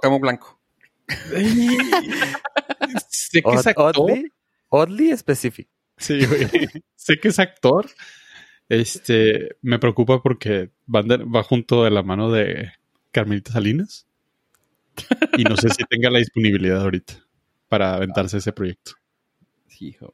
con 0.00 0.20
Blanco. 0.20 0.60
sé 3.08 3.42
que 3.42 3.54
es 3.54 3.66
actor. 3.66 3.94
Oddly, 4.68 5.16
specific. 5.16 5.68
Sí, 5.96 6.26
güey. 6.26 6.48
sé 6.96 7.18
que 7.18 7.28
es 7.28 7.38
actor. 7.38 7.88
Este, 8.68 9.56
me 9.62 9.78
preocupa 9.78 10.22
porque 10.22 10.72
va 10.88 11.42
junto 11.42 11.84
de 11.84 11.90
la 11.90 12.02
mano 12.02 12.30
de 12.32 12.72
Carmelita 13.12 13.52
Salinas. 13.52 14.06
Y 15.38 15.44
no 15.44 15.56
sé 15.56 15.70
si 15.70 15.84
tenga 15.84 16.10
la 16.10 16.18
disponibilidad 16.18 16.82
ahorita 16.82 17.14
para 17.68 17.94
aventarse 17.94 18.36
ese 18.38 18.52
proyecto. 18.52 18.92
Hijo. 19.80 20.12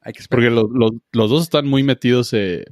Hay 0.00 0.12
que. 0.12 0.22
Porque 0.28 0.50
los, 0.50 0.66
los- 0.70 0.92
los 1.12 1.30
dos 1.30 1.42
están 1.42 1.66
muy 1.66 1.82
metidos 1.82 2.32
eh, 2.32 2.64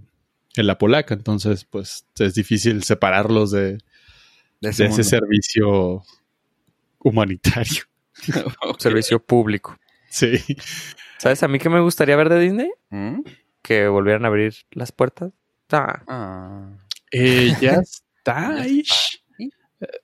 en 0.57 0.66
la 0.66 0.79
polaca, 0.79 1.14
entonces 1.14 1.64
pues 1.64 2.07
es 2.18 2.35
difícil 2.35 2.83
separarlos 2.85 3.51
de, 3.51 3.72
de 3.72 3.79
de 4.61 4.68
ese 4.87 5.05
servicio 5.05 6.03
humanitario. 7.01 7.83
Servicio 8.79 9.22
público. 9.22 9.77
Sí. 10.09 10.38
¿Sabes 11.18 11.42
a 11.42 11.49
mí 11.49 11.59
qué 11.59 11.68
me 11.68 11.81
gustaría 11.81 12.16
ver 12.16 12.29
de 12.31 12.40
Disney? 12.40 12.70
¿Mm? 12.90 13.20
Que 13.62 13.88
volvieran 13.88 14.25
a 14.25 14.29
abrir 14.29 14.55
las 14.70 14.92
puertas. 14.92 15.33
Ah. 15.70 16.03
Ah. 16.07 16.70
Eh, 17.11 17.53
ya 17.61 17.72
está. 17.83 18.62
¿Sí? 18.64 18.85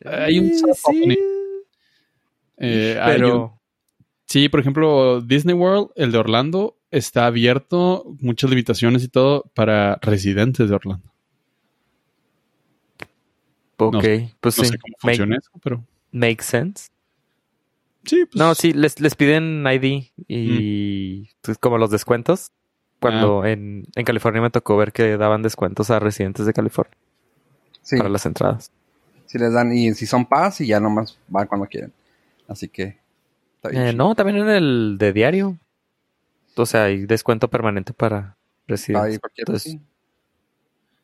Hay 0.04 0.38
un 0.38 0.50
Sí, 0.50 0.64
sí. 0.84 1.18
Eh, 2.58 2.98
hay 3.00 3.14
un- 3.16 3.20
Pero 3.22 3.61
Sí, 4.32 4.48
por 4.48 4.60
ejemplo, 4.60 5.20
Disney 5.20 5.54
World, 5.54 5.90
el 5.94 6.10
de 6.10 6.16
Orlando, 6.16 6.78
está 6.90 7.26
abierto, 7.26 8.16
muchas 8.18 8.48
limitaciones 8.48 9.04
y 9.04 9.08
todo 9.08 9.42
para 9.54 9.96
residentes 10.00 10.70
de 10.70 10.74
Orlando. 10.74 11.04
ok, 13.76 13.92
no- 13.92 14.30
pues 14.40 14.56
No 14.56 14.64
sí. 14.64 14.70
sé 14.70 14.78
cómo 14.78 14.94
make, 15.02 15.16
funciona 15.18 15.36
eso, 15.36 15.50
pero 15.62 15.84
make 16.12 16.42
sense. 16.42 16.88
sí, 18.06 18.24
pues 18.24 18.36
No, 18.36 18.54
sí, 18.54 18.72
les, 18.72 19.00
les 19.00 19.14
piden 19.16 19.66
ID 19.66 20.04
y 20.28 21.28
pues, 21.42 21.58
como 21.58 21.76
los 21.76 21.90
descuentos. 21.90 22.52
Cuando 23.00 23.44
en, 23.44 23.84
en 23.96 24.04
California 24.06 24.40
me 24.40 24.48
tocó 24.48 24.78
ver 24.78 24.92
que 24.94 25.18
daban 25.18 25.42
descuentos 25.42 25.90
a 25.90 25.98
residentes 25.98 26.46
de 26.46 26.54
California 26.54 26.96
Sí, 27.82 27.98
para 27.98 28.08
las 28.08 28.24
entradas. 28.24 28.70
si 29.26 29.36
les 29.38 29.52
dan, 29.52 29.74
y 29.76 29.92
si 29.92 30.06
son 30.06 30.24
paz, 30.24 30.62
y 30.62 30.68
ya 30.68 30.80
nomás 30.80 31.18
van 31.28 31.48
cuando 31.48 31.66
quieren. 31.66 31.92
Así 32.48 32.68
que. 32.68 33.01
Está 33.62 33.68
bien 33.68 33.82
Eh, 33.86 33.92
no, 33.94 34.14
también 34.14 34.38
en 34.38 34.48
el 34.50 34.96
de 34.98 35.12
diario. 35.12 35.58
O 36.56 36.66
sea, 36.66 36.84
hay 36.84 37.06
descuento 37.06 37.48
permanente 37.48 37.92
para 37.94 38.18
Ahí 38.18 38.36
residentes. 38.68 39.18
cualquier- 39.20 39.44
Entonces, 39.48 39.72
sí. 39.72 39.80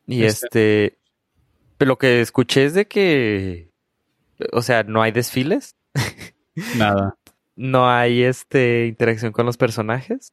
Y 0.07 0.25
Este- 0.25 0.47
este, 0.85 0.99
pero 1.77 1.91
lo 1.91 1.99
que 1.99 2.21
escuché 2.21 2.65
es 2.65 2.75
de 2.75 2.87
que, 2.89 3.71
o 4.53 4.63
sea, 4.63 4.83
no 4.83 5.03
hay 5.03 5.13
desfiles, 5.13 5.77
nada. 6.77 7.17
no 7.57 7.89
hay 7.91 8.23
este 8.23 8.87
interacción 8.87 9.33
con 9.33 9.47
los 9.47 9.57
personajes, 9.57 10.33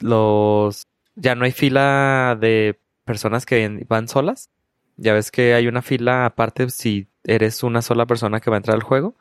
los, 0.00 0.86
ya 1.14 1.34
no 1.34 1.44
hay 1.44 1.52
fila 1.52 2.36
de 2.40 2.78
personas 3.04 3.46
que 3.46 3.84
van 3.88 4.08
solas. 4.08 4.50
Ya 4.96 5.12
ves 5.14 5.30
que 5.30 5.54
hay 5.54 5.66
una 5.68 5.82
fila 5.82 6.26
aparte 6.26 6.68
si 6.70 7.08
eres 7.24 7.62
una 7.62 7.82
sola 7.82 8.06
persona 8.06 8.40
que 8.40 8.50
va 8.50 8.56
a 8.56 8.58
entrar 8.58 8.74
al 8.76 8.82
juego, 8.82 9.14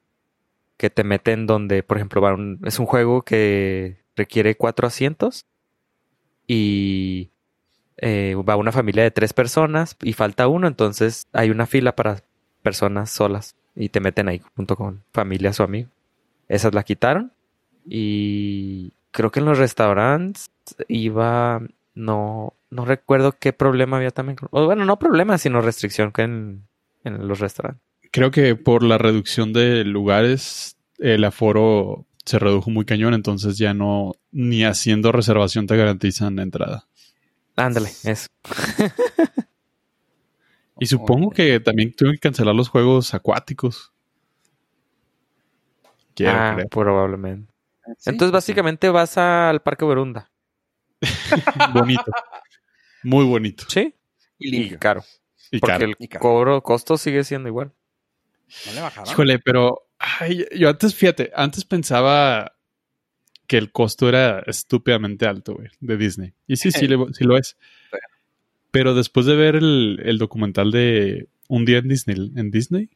que 0.82 0.90
te 0.90 1.04
meten 1.06 1.46
donde, 1.46 1.84
por 1.84 1.98
ejemplo, 1.98 2.22
va 2.22 2.34
un- 2.34 2.60
es 2.66 2.80
un 2.80 2.88
juego 2.88 3.22
que 3.22 4.00
requiere 4.18 4.56
cuatro 4.58 4.88
asientos 4.88 5.46
y 6.48 7.32
eh, 7.98 8.36
va 8.48 8.56
una 8.56 8.72
familia 8.72 9.04
de 9.04 9.12
tres 9.12 9.34
personas 9.34 9.98
y 10.02 10.14
falta 10.14 10.48
uno, 10.48 10.68
entonces 10.68 11.28
hay 11.34 11.52
una 11.52 11.68
fila 11.68 11.96
para 11.96 12.24
personas 12.64 13.10
solas 13.12 13.56
y 13.76 13.90
te 13.90 14.00
meten 14.00 14.28
ahí 14.30 14.42
junto 14.56 14.76
con 14.76 15.04
familias 15.14 15.60
o 15.60 15.64
amigos. 15.64 15.92
Esas 16.50 16.74
la 16.74 16.84
quitaron 16.84 17.34
y 17.86 18.94
creo 19.12 19.32
que 19.32 19.40
en 19.40 19.46
los 19.46 19.60
restaurantes 19.60 20.52
iba, 20.88 21.62
no, 21.96 22.54
no 22.72 22.86
recuerdo 22.86 23.34
qué 23.40 23.54
problema 23.54 23.98
había 23.98 24.12
también. 24.12 24.38
o 24.52 24.66
bueno, 24.66 24.86
no 24.86 25.00
problema, 25.00 25.38
sino 25.38 25.62
restricción 25.62 26.12
que 26.12 26.24
en, 26.24 26.68
en 27.04 27.28
los 27.28 27.40
restaurantes. 27.40 27.84
Creo 28.12 28.32
que 28.32 28.56
por 28.56 28.84
la 28.84 28.98
reducción 28.98 29.54
de 29.54 29.84
lugares, 29.86 30.78
el 31.00 31.24
aforo 31.24 32.06
se 32.26 32.40
redujo 32.40 32.70
muy 32.70 32.86
cañón, 32.86 33.14
entonces 33.14 33.58
ya 33.58 33.74
no, 33.74 34.14
ni 34.32 34.64
haciendo 34.64 35.12
reservación 35.12 35.66
te 35.68 35.78
garantizan 35.78 36.40
entrada. 36.40 36.88
Ándale, 37.56 37.90
eso. 38.04 38.28
Y 40.80 40.88
supongo 40.88 41.28
Oye. 41.28 41.36
que 41.36 41.60
también 41.60 41.94
tuvieron 41.94 42.16
que 42.16 42.22
cancelar 42.22 42.56
los 42.56 42.68
juegos 42.68 43.14
acuáticos. 43.14 43.94
Quiero 46.16 46.32
ah, 46.36 46.54
creer. 46.56 46.70
probablemente. 46.70 47.54
Sí, 48.00 48.10
Entonces, 48.10 48.32
básicamente 48.32 48.90
vas 48.90 49.16
al 49.16 49.62
Parque 49.62 49.86
Berunda. 49.86 50.32
Bonito. 51.74 52.12
Muy 53.04 53.26
bonito. 53.26 53.66
Sí. 53.68 53.94
Y 54.40 54.56
Y 54.74 54.78
caro. 54.78 55.04
Y 55.52 55.60
Porque 55.60 55.72
caro. 55.74 55.86
el 55.86 55.96
Y 56.00 56.08
caro. 56.08 56.22
cobro, 56.22 56.64
costo 56.64 56.98
sigue 56.98 57.24
siendo 57.24 57.48
igual. 57.50 57.74
¿No 58.68 58.74
le 58.74 58.82
bajaron? 58.82 59.10
Híjole, 59.12 59.40
pero 59.40 59.88
ay, 60.00 60.46
yo 60.58 60.70
antes, 60.70 60.96
fíjate, 60.96 61.32
antes 61.36 61.66
pensaba 61.66 62.54
que 63.48 63.58
el 63.58 63.72
costo 63.72 64.08
era 64.10 64.40
estúpidamente 64.48 65.26
alto, 65.26 65.56
güey, 65.56 65.68
de 65.80 65.98
Disney. 65.98 66.34
Y 66.48 66.56
sí, 66.58 66.72
sí, 66.72 66.88
le- 66.88 67.14
sí 67.14 67.24
lo 67.24 67.38
es. 67.38 67.58
Pero 68.72 68.94
después 68.96 69.26
de 69.26 69.36
ver 69.36 69.56
el, 69.58 70.00
el 70.04 70.18
documental 70.18 70.72
de 70.72 71.28
Un 71.48 71.66
día 71.66 71.80
en 71.80 71.90
Disney, 71.90 72.32
en 72.36 72.52
Disney, 72.52 72.90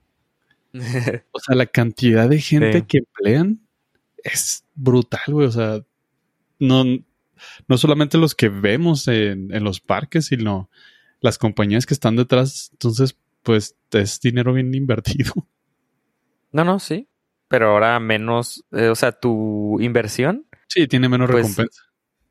o 1.32 1.40
sea, 1.40 1.56
la 1.56 1.66
cantidad 1.66 2.30
de 2.30 2.40
gente 2.40 2.80
Sí. 2.80 2.86
que 2.88 2.98
emplean 3.00 3.60
es 4.24 4.64
brutal, 4.76 5.22
güey. 5.28 5.48
O 5.48 5.52
sea, 5.52 5.82
no, 6.60 6.84
no 7.68 7.78
solamente 7.78 8.18
los 8.18 8.36
que 8.36 8.50
vemos 8.50 9.08
en, 9.08 9.54
en 9.54 9.64
los 9.64 9.80
parques, 9.82 10.26
sino 10.28 10.70
las 11.22 11.38
compañías 11.38 11.86
que 11.86 11.94
están 11.94 12.16
detrás. 12.16 12.70
Entonces, 12.74 13.18
pues 13.46 13.76
es 13.92 14.20
dinero 14.20 14.52
bien 14.54 14.74
invertido. 14.74 15.32
no, 16.52 16.66
no, 16.66 16.80
sí. 16.80 17.08
Pero 17.48 17.70
ahora 17.72 18.00
menos, 18.00 18.66
eh, 18.72 18.88
o 18.88 18.96
sea, 18.96 19.12
tu 19.14 19.80
inversión 19.80 20.46
Sí, 20.68 20.88
tiene 20.88 21.08
menos 21.08 21.30
Pues, 21.30 21.44
recompensa. 21.48 21.82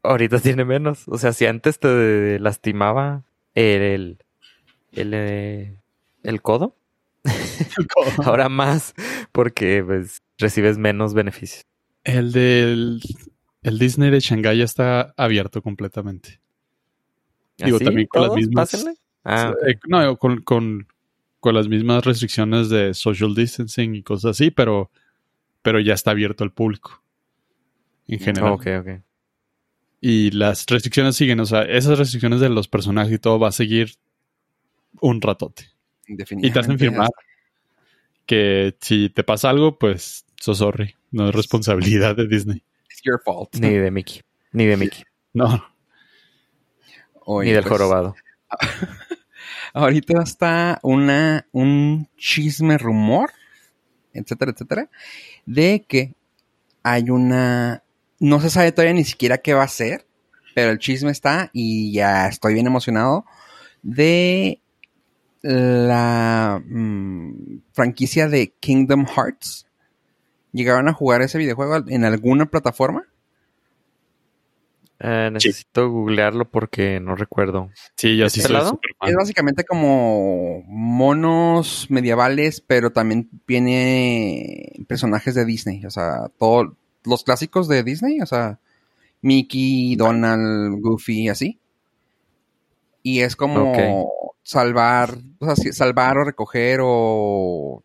ahorita 0.02 0.40
tiene 0.40 0.64
menos. 0.64 1.04
O 1.06 1.16
sea, 1.18 1.32
si 1.32 1.46
antes 1.46 1.78
te 1.78 2.38
lastimaba 2.40 3.22
el, 3.54 3.82
el, 3.82 4.18
el, 4.92 5.12
eh, 5.14 5.78
el 6.24 6.42
codo, 6.42 6.76
ahora 8.24 8.48
más 8.48 8.92
porque 9.32 9.82
pues 9.86 10.20
recibes 10.36 10.76
menos 10.78 11.14
beneficios. 11.14 11.62
El 12.02 12.32
del 12.32 13.00
el 13.62 13.78
Disney 13.78 14.10
de 14.10 14.20
Shanghái 14.20 14.58
ya 14.58 14.64
está 14.64 15.14
abierto 15.16 15.62
completamente. 15.62 16.40
Digo, 17.56 17.76
¿Así? 17.76 17.84
también 17.86 18.08
con 18.08 18.22
las 18.22 18.32
mismas- 18.32 18.72
Pásenle. 18.72 18.96
Ah. 19.24 19.54
Eh, 19.66 19.76
no, 19.86 20.16
con, 20.18 20.42
con, 20.42 20.86
con 21.44 21.54
las 21.54 21.68
mismas 21.68 22.02
restricciones 22.06 22.70
de 22.70 22.94
social 22.94 23.34
distancing 23.34 23.94
y 23.94 24.02
cosas 24.02 24.30
así, 24.30 24.50
pero, 24.50 24.90
pero 25.60 25.78
ya 25.78 25.92
está 25.92 26.12
abierto 26.12 26.42
al 26.42 26.52
público. 26.52 27.02
En 28.08 28.18
general. 28.18 28.52
ok, 28.52 28.66
ok. 28.80 28.88
Y 30.00 30.30
las 30.30 30.64
restricciones 30.64 31.16
siguen, 31.16 31.40
o 31.40 31.44
sea, 31.44 31.60
esas 31.64 31.98
restricciones 31.98 32.40
de 32.40 32.48
los 32.48 32.66
personajes 32.66 33.12
y 33.12 33.18
todo 33.18 33.38
va 33.38 33.48
a 33.48 33.52
seguir 33.52 33.92
un 35.02 35.20
ratote. 35.20 35.64
Y 36.08 36.16
te 36.16 36.22
hacen 36.22 36.38
Definitivamente. 36.38 36.78
firmar 36.78 37.10
que 38.24 38.74
si 38.80 39.10
te 39.10 39.22
pasa 39.22 39.50
algo, 39.50 39.78
pues, 39.78 40.24
so 40.40 40.54
sorry. 40.54 40.94
No 41.10 41.28
es 41.28 41.34
responsabilidad 41.34 42.16
de 42.16 42.26
Disney. 42.26 42.64
It's 42.88 43.02
your 43.04 43.20
fault. 43.22 43.54
Ni 43.56 43.68
de 43.68 43.90
Mickey. 43.90 44.22
Ni 44.52 44.64
de 44.64 44.78
Mickey. 44.78 45.04
No. 45.34 45.62
Oye, 47.26 47.50
ni 47.50 47.54
del 47.54 47.64
pues, 47.64 47.72
jorobado. 47.72 48.14
Ahorita 49.76 50.22
está 50.22 50.78
una, 50.84 51.48
un 51.50 52.08
chisme 52.16 52.78
rumor, 52.78 53.32
etcétera, 54.12 54.52
etcétera, 54.52 54.88
de 55.46 55.84
que 55.86 56.14
hay 56.84 57.10
una... 57.10 57.82
No 58.20 58.40
se 58.40 58.50
sabe 58.50 58.70
todavía 58.70 58.94
ni 58.94 59.04
siquiera 59.04 59.38
qué 59.38 59.52
va 59.52 59.64
a 59.64 59.68
ser, 59.68 60.06
pero 60.54 60.70
el 60.70 60.78
chisme 60.78 61.10
está 61.10 61.50
y 61.52 61.92
ya 61.92 62.28
estoy 62.28 62.54
bien 62.54 62.68
emocionado 62.68 63.24
de 63.82 64.60
la 65.42 66.62
mm, 66.64 67.62
franquicia 67.72 68.28
de 68.28 68.54
Kingdom 68.60 69.06
Hearts. 69.06 69.66
¿Llegaron 70.52 70.86
a 70.86 70.92
jugar 70.92 71.20
ese 71.20 71.38
videojuego 71.38 71.84
en 71.88 72.04
alguna 72.04 72.46
plataforma? 72.46 73.08
Eh, 75.00 75.28
necesito 75.32 75.90
googlearlo 75.90 76.50
porque 76.50 77.00
no 77.00 77.16
recuerdo. 77.16 77.70
Sí, 77.96 78.16
yo 78.16 78.28
sí. 78.28 78.40
Es 78.40 79.14
básicamente 79.16 79.64
como 79.64 80.62
monos 80.66 81.86
medievales, 81.90 82.60
pero 82.60 82.92
también 82.92 83.28
tiene 83.46 84.72
personajes 84.86 85.34
de 85.34 85.44
Disney. 85.44 85.84
O 85.84 85.90
sea, 85.90 86.30
todos 86.38 86.68
los 87.04 87.24
clásicos 87.24 87.68
de 87.68 87.82
Disney. 87.82 88.20
O 88.20 88.26
sea, 88.26 88.60
Mickey, 89.20 89.96
Donald, 89.96 90.80
Goofy, 90.80 91.28
así. 91.28 91.58
Y 93.02 93.20
es 93.20 93.36
como 93.36 94.10
salvar, 94.42 95.18
o 95.38 95.46
sea, 95.46 95.56
sí, 95.56 95.72
salvar 95.72 96.16
o 96.16 96.24
recoger 96.24 96.80
o... 96.82 97.82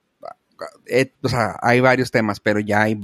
eh, 0.85 1.13
o 1.21 1.27
sea, 1.27 1.57
hay 1.61 1.81
varios 1.81 2.11
temas, 2.11 2.39
pero 2.39 2.59
ya 2.59 2.83
hay 2.83 2.99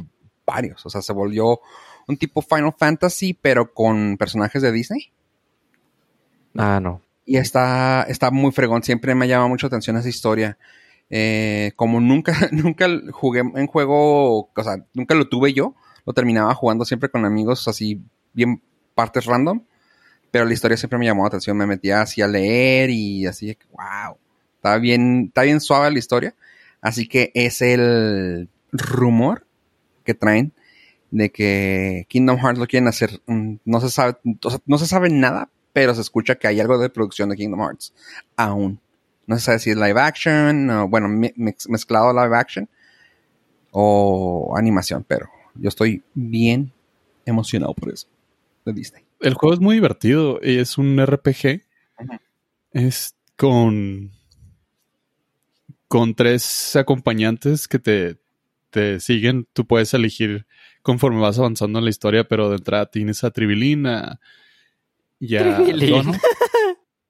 varios. 0.45 0.85
O 0.85 0.89
sea, 0.89 1.01
se 1.01 1.11
volvió 1.11 1.59
un 2.07 2.17
tipo 2.17 2.41
Final 2.41 2.73
Fantasy, 2.77 3.33
pero 3.33 3.73
con 3.73 4.17
personajes 4.17 4.61
de 4.61 4.71
Disney. 4.71 5.11
Ah, 6.55 6.79
no. 6.81 7.01
Y 7.25 7.37
está, 7.37 8.03
está 8.03 8.31
muy 8.31 8.51
fregón. 8.51 8.83
Siempre 8.83 9.15
me 9.15 9.27
llama 9.27 9.47
mucho 9.47 9.67
atención 9.67 9.97
esa 9.97 10.09
historia. 10.09 10.57
Eh, 11.09 11.71
como 11.75 11.99
nunca, 11.99 12.33
nunca 12.51 12.87
jugué 13.11 13.39
en 13.39 13.67
juego, 13.67 14.51
o 14.55 14.63
sea, 14.63 14.77
nunca 14.93 15.15
lo 15.15 15.27
tuve 15.27 15.53
yo, 15.53 15.75
lo 16.05 16.13
terminaba 16.13 16.53
jugando 16.55 16.85
siempre 16.85 17.09
con 17.09 17.25
amigos 17.25 17.67
así, 17.67 18.01
bien 18.33 18.61
partes 18.93 19.25
random. 19.25 19.63
Pero 20.31 20.45
la 20.45 20.53
historia 20.53 20.77
siempre 20.77 20.99
me 20.99 21.05
llamó 21.05 21.23
la 21.23 21.27
atención. 21.27 21.57
Me 21.57 21.65
metía 21.65 22.01
así 22.01 22.21
a 22.21 22.27
leer 22.27 22.89
y 22.89 23.25
así, 23.25 23.57
wow. 23.71 24.17
Está 24.57 24.77
bien, 24.77 25.25
está 25.27 25.43
bien 25.43 25.61
suave 25.61 25.91
la 25.91 25.99
historia. 25.99 26.35
Así 26.81 27.07
que 27.07 27.31
es 27.33 27.61
el 27.61 28.49
rumor 28.71 29.47
que 30.03 30.13
traen 30.13 30.53
de 31.11 31.31
que 31.31 32.05
Kingdom 32.09 32.37
Hearts 32.37 32.59
lo 32.59 32.67
quieren 32.67 32.87
hacer. 32.87 33.21
Mm, 33.27 33.55
no 33.65 33.81
se 33.81 33.89
sabe, 33.89 34.17
no 34.65 34.77
se 34.77 34.87
sabe 34.87 35.09
nada, 35.09 35.49
pero 35.73 35.93
se 35.93 36.01
escucha 36.01 36.35
que 36.35 36.47
hay 36.47 36.59
algo 36.59 36.77
de 36.77 36.89
producción 36.89 37.29
de 37.29 37.35
Kingdom 37.35 37.61
Hearts 37.61 37.93
aún. 38.35 38.79
No 39.27 39.35
se 39.35 39.41
sabe 39.41 39.59
si 39.59 39.71
es 39.71 39.77
live 39.77 39.99
action, 39.99 40.69
o, 40.69 40.87
bueno, 40.87 41.07
mezclado 41.09 42.13
live 42.13 42.35
action 42.35 42.69
o 43.71 44.53
animación, 44.55 45.03
pero 45.07 45.27
yo 45.55 45.67
estoy 45.67 46.03
bien 46.13 46.71
emocionado 47.25 47.73
por 47.73 47.91
eso 47.91 48.07
de 48.65 48.73
Disney. 48.73 49.03
El 49.19 49.33
juego 49.33 49.53
es 49.53 49.59
muy 49.59 49.75
divertido, 49.75 50.39
es 50.41 50.77
un 50.77 51.03
RPG. 51.03 51.61
Es 52.71 53.15
con 53.35 54.11
con 55.87 56.15
tres 56.15 56.75
acompañantes 56.75 57.67
que 57.67 57.79
te, 57.79 58.17
te 58.69 58.99
siguen. 58.99 59.47
Tú 59.53 59.65
puedes 59.65 59.93
elegir 59.93 60.45
conforme 60.85 61.19
vas 61.19 61.39
avanzando 61.39 61.79
en 61.79 61.85
la 61.85 61.89
historia, 61.89 62.25
pero 62.25 62.47
de 62.47 62.57
entrada 62.57 62.85
tienes 62.85 63.23
a 63.23 63.31
Tribilina 63.31 64.19
y 65.19 65.35
a 65.35 65.57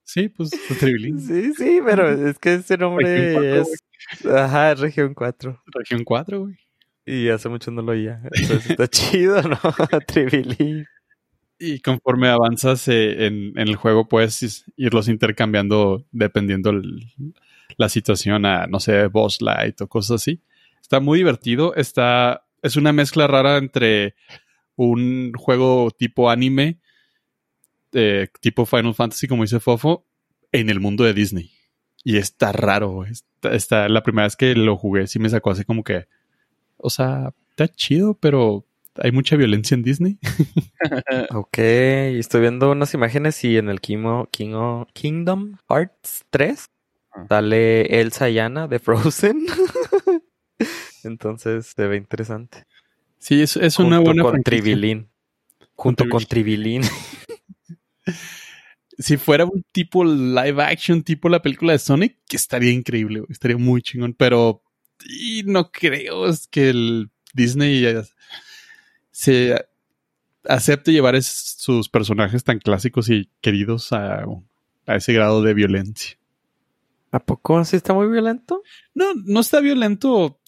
Sí, 0.05 0.29
pues 0.29 0.51
Tribilín. 0.79 1.19
Sí, 1.19 1.53
sí, 1.55 1.81
pero 1.83 2.09
es 2.29 2.39
que 2.39 2.53
ese 2.53 2.77
nombre 2.77 3.59
es. 3.59 3.83
Ajá, 4.25 4.73
Región 4.75 5.13
4. 5.13 5.61
Región 5.65 6.05
4, 6.05 6.39
güey. 6.39 6.55
Y 7.05 7.27
hace 7.27 7.49
mucho 7.49 7.69
no 7.69 7.81
lo 7.81 7.91
oía. 7.91 8.21
Entonces 8.31 8.69
está 8.69 8.87
chido, 8.89 9.41
¿no? 9.41 9.59
Tribilín. 10.07 10.85
Y 11.59 11.79
conforme 11.81 12.29
avanzas 12.29 12.87
eh, 12.87 13.25
en, 13.25 13.57
el 13.57 13.75
juego, 13.75 14.07
puedes 14.07 14.63
irlos 14.77 15.09
intercambiando 15.09 16.05
dependiendo 16.13 16.71
la 17.75 17.89
situación 17.89 18.45
a, 18.45 18.67
no 18.67 18.79
sé, 18.79 19.07
boss 19.07 19.41
light 19.41 19.81
o 19.81 19.87
cosas 19.89 20.21
así. 20.21 20.41
Está 20.81 21.01
muy 21.01 21.17
divertido. 21.17 21.75
Está. 21.75 22.44
Es 22.65 22.75
una 22.75 22.93
mezcla 22.93 23.27
rara 23.27 23.57
entre 23.57 24.15
un 24.75 25.31
juego 25.33 25.91
tipo 25.91 26.29
anime 26.29 26.79
tipo 28.41 28.65
Final 28.65 28.93
Fantasy, 28.93 29.27
como 29.27 29.43
dice 29.43 29.59
Fofo, 29.59 30.05
en 30.51 30.69
el 30.69 30.79
mundo 30.79 31.03
de 31.03 31.13
Disney. 31.13 31.51
Y 32.03 32.17
está 32.17 32.51
raro, 32.51 33.05
está, 33.51 33.89
la 33.89 34.03
primera 34.03 34.25
vez 34.27 34.35
que 34.35 34.53
lo 34.53 34.77
jugué 34.77 35.07
sí 35.07 35.17
me 35.17 35.29
sacó 35.29 35.51
así 35.51 35.63
como 35.63 35.83
que, 35.83 36.05
o 36.77 36.89
sea, 36.89 37.33
está 37.49 37.67
chido, 37.67 38.13
pero 38.13 38.65
hay 38.97 39.11
mucha 39.11 39.35
violencia 39.35 39.73
en 39.73 39.81
Disney. 39.81 40.19
ok, 41.31 41.57
estoy 41.57 42.41
viendo 42.41 42.71
unas 42.71 42.93
imágenes 42.93 43.43
y 43.43 43.57
en 43.57 43.69
el 43.69 43.81
Kimo, 43.81 44.27
Kingdom 44.93 45.57
Hearts 45.67 46.25
3 46.29 46.65
ah. 47.11 47.25
sale 47.27 48.01
Elsa 48.01 48.29
y 48.29 48.39
Anna 48.39 48.67
de 48.67 48.79
Frozen. 48.79 49.47
Entonces 51.05 51.73
se 51.75 51.87
ve 51.87 51.97
interesante. 51.97 52.65
Sí, 53.19 53.41
es, 53.41 53.55
es 53.57 53.79
una 53.79 53.99
buena 53.99 54.23
con 54.23 54.43
Tribilín. 54.43 55.09
Junto 55.75 56.07
con 56.09 56.23
Tribilín. 56.25 56.83
si 58.97 59.17
fuera 59.17 59.45
un 59.45 59.63
tipo 59.71 60.03
live 60.03 60.61
action, 60.63 61.03
tipo 61.03 61.29
la 61.29 61.41
película 61.41 61.73
de 61.73 61.79
Sonic, 61.79 62.17
que 62.27 62.37
estaría 62.37 62.71
increíble, 62.71 63.23
estaría 63.29 63.57
muy 63.57 63.81
chingón, 63.81 64.13
pero 64.13 64.61
y 65.05 65.43
no 65.43 65.71
creo 65.71 66.27
es 66.27 66.47
que 66.47 66.69
el 66.69 67.09
Disney 67.33 67.85
se 69.11 69.65
acepte 70.47 70.91
llevar 70.91 71.21
sus 71.21 71.89
personajes 71.89 72.43
tan 72.43 72.59
clásicos 72.59 73.09
y 73.09 73.29
queridos 73.41 73.91
a, 73.91 74.25
ese 74.87 75.13
grado 75.13 75.41
de 75.41 75.53
violencia. 75.53 76.17
¿A 77.11 77.19
poco 77.19 77.57
así 77.57 77.75
está 77.75 77.93
muy 77.93 78.07
violento? 78.07 78.61
No, 78.93 79.13
no 79.13 79.39
está 79.39 79.59
violento 79.59 80.39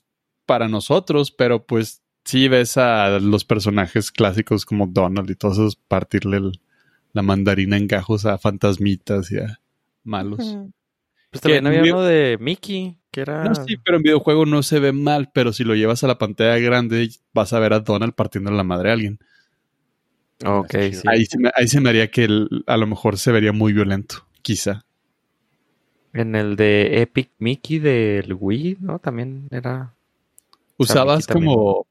para 0.48 0.68
nosotros, 0.68 1.32
pero 1.32 1.68
pues 1.68 2.02
sí 2.24 2.48
ves 2.48 2.78
a 2.78 3.20
los 3.20 3.46
personajes 3.46 4.12
clásicos 4.12 4.66
como 4.66 4.88
Donald 4.88 5.30
y 5.30 5.36
todos 5.36 5.60
esos 5.60 5.76
partirle 5.76 6.38
el, 6.38 6.60
la 7.14 7.22
mandarina 7.22 7.78
en 7.78 7.88
gajos 7.88 8.26
a 8.26 8.40
fantasmitas 8.40 9.32
y 9.32 9.38
a 9.38 9.60
malos. 10.04 10.58
Pues 11.30 11.42
también 11.42 11.68
había 11.68 11.94
uno 11.94 12.04
de 12.04 12.38
Mickey, 12.40 12.98
que 13.12 13.22
era... 13.22 13.44
No, 13.44 13.54
sí, 13.54 13.78
pero 13.78 13.98
en 13.98 14.04
videojuego 14.04 14.46
no 14.46 14.64
se 14.64 14.80
ve 14.80 14.94
mal, 14.94 15.30
pero 15.34 15.54
si 15.54 15.64
lo 15.64 15.76
llevas 15.76 16.04
a 16.04 16.08
la 16.08 16.18
pantalla 16.18 16.58
grande 16.58 17.10
vas 17.34 17.54
a 17.54 17.60
ver 17.60 17.74
a 17.74 17.82
Donald 17.82 18.14
partiendo 18.14 18.50
la 18.50 18.64
madre 18.64 18.90
a 18.90 18.94
alguien. 18.94 19.20
Ok, 20.46 20.72
sí. 20.92 21.02
Ahí 21.06 21.26
se 21.26 21.38
me, 21.38 21.52
ahí 21.56 21.68
se 21.68 21.82
me 21.82 21.90
haría 21.90 22.10
que 22.10 22.28
a 22.66 22.78
lo 22.78 22.88
mejor 22.88 23.18
se 23.18 23.32
vería 23.32 23.52
muy 23.52 23.74
violento, 23.74 24.26
quizá. 24.42 24.86
En 26.14 26.36
el 26.36 26.56
de 26.56 27.02
Epic 27.02 27.32
Mickey 27.38 27.80
del 27.80 28.34
Wii, 28.34 28.78
¿no? 28.80 29.00
También 29.00 29.48
era... 29.52 29.94
Usabas 30.78 31.28
como 31.28 31.88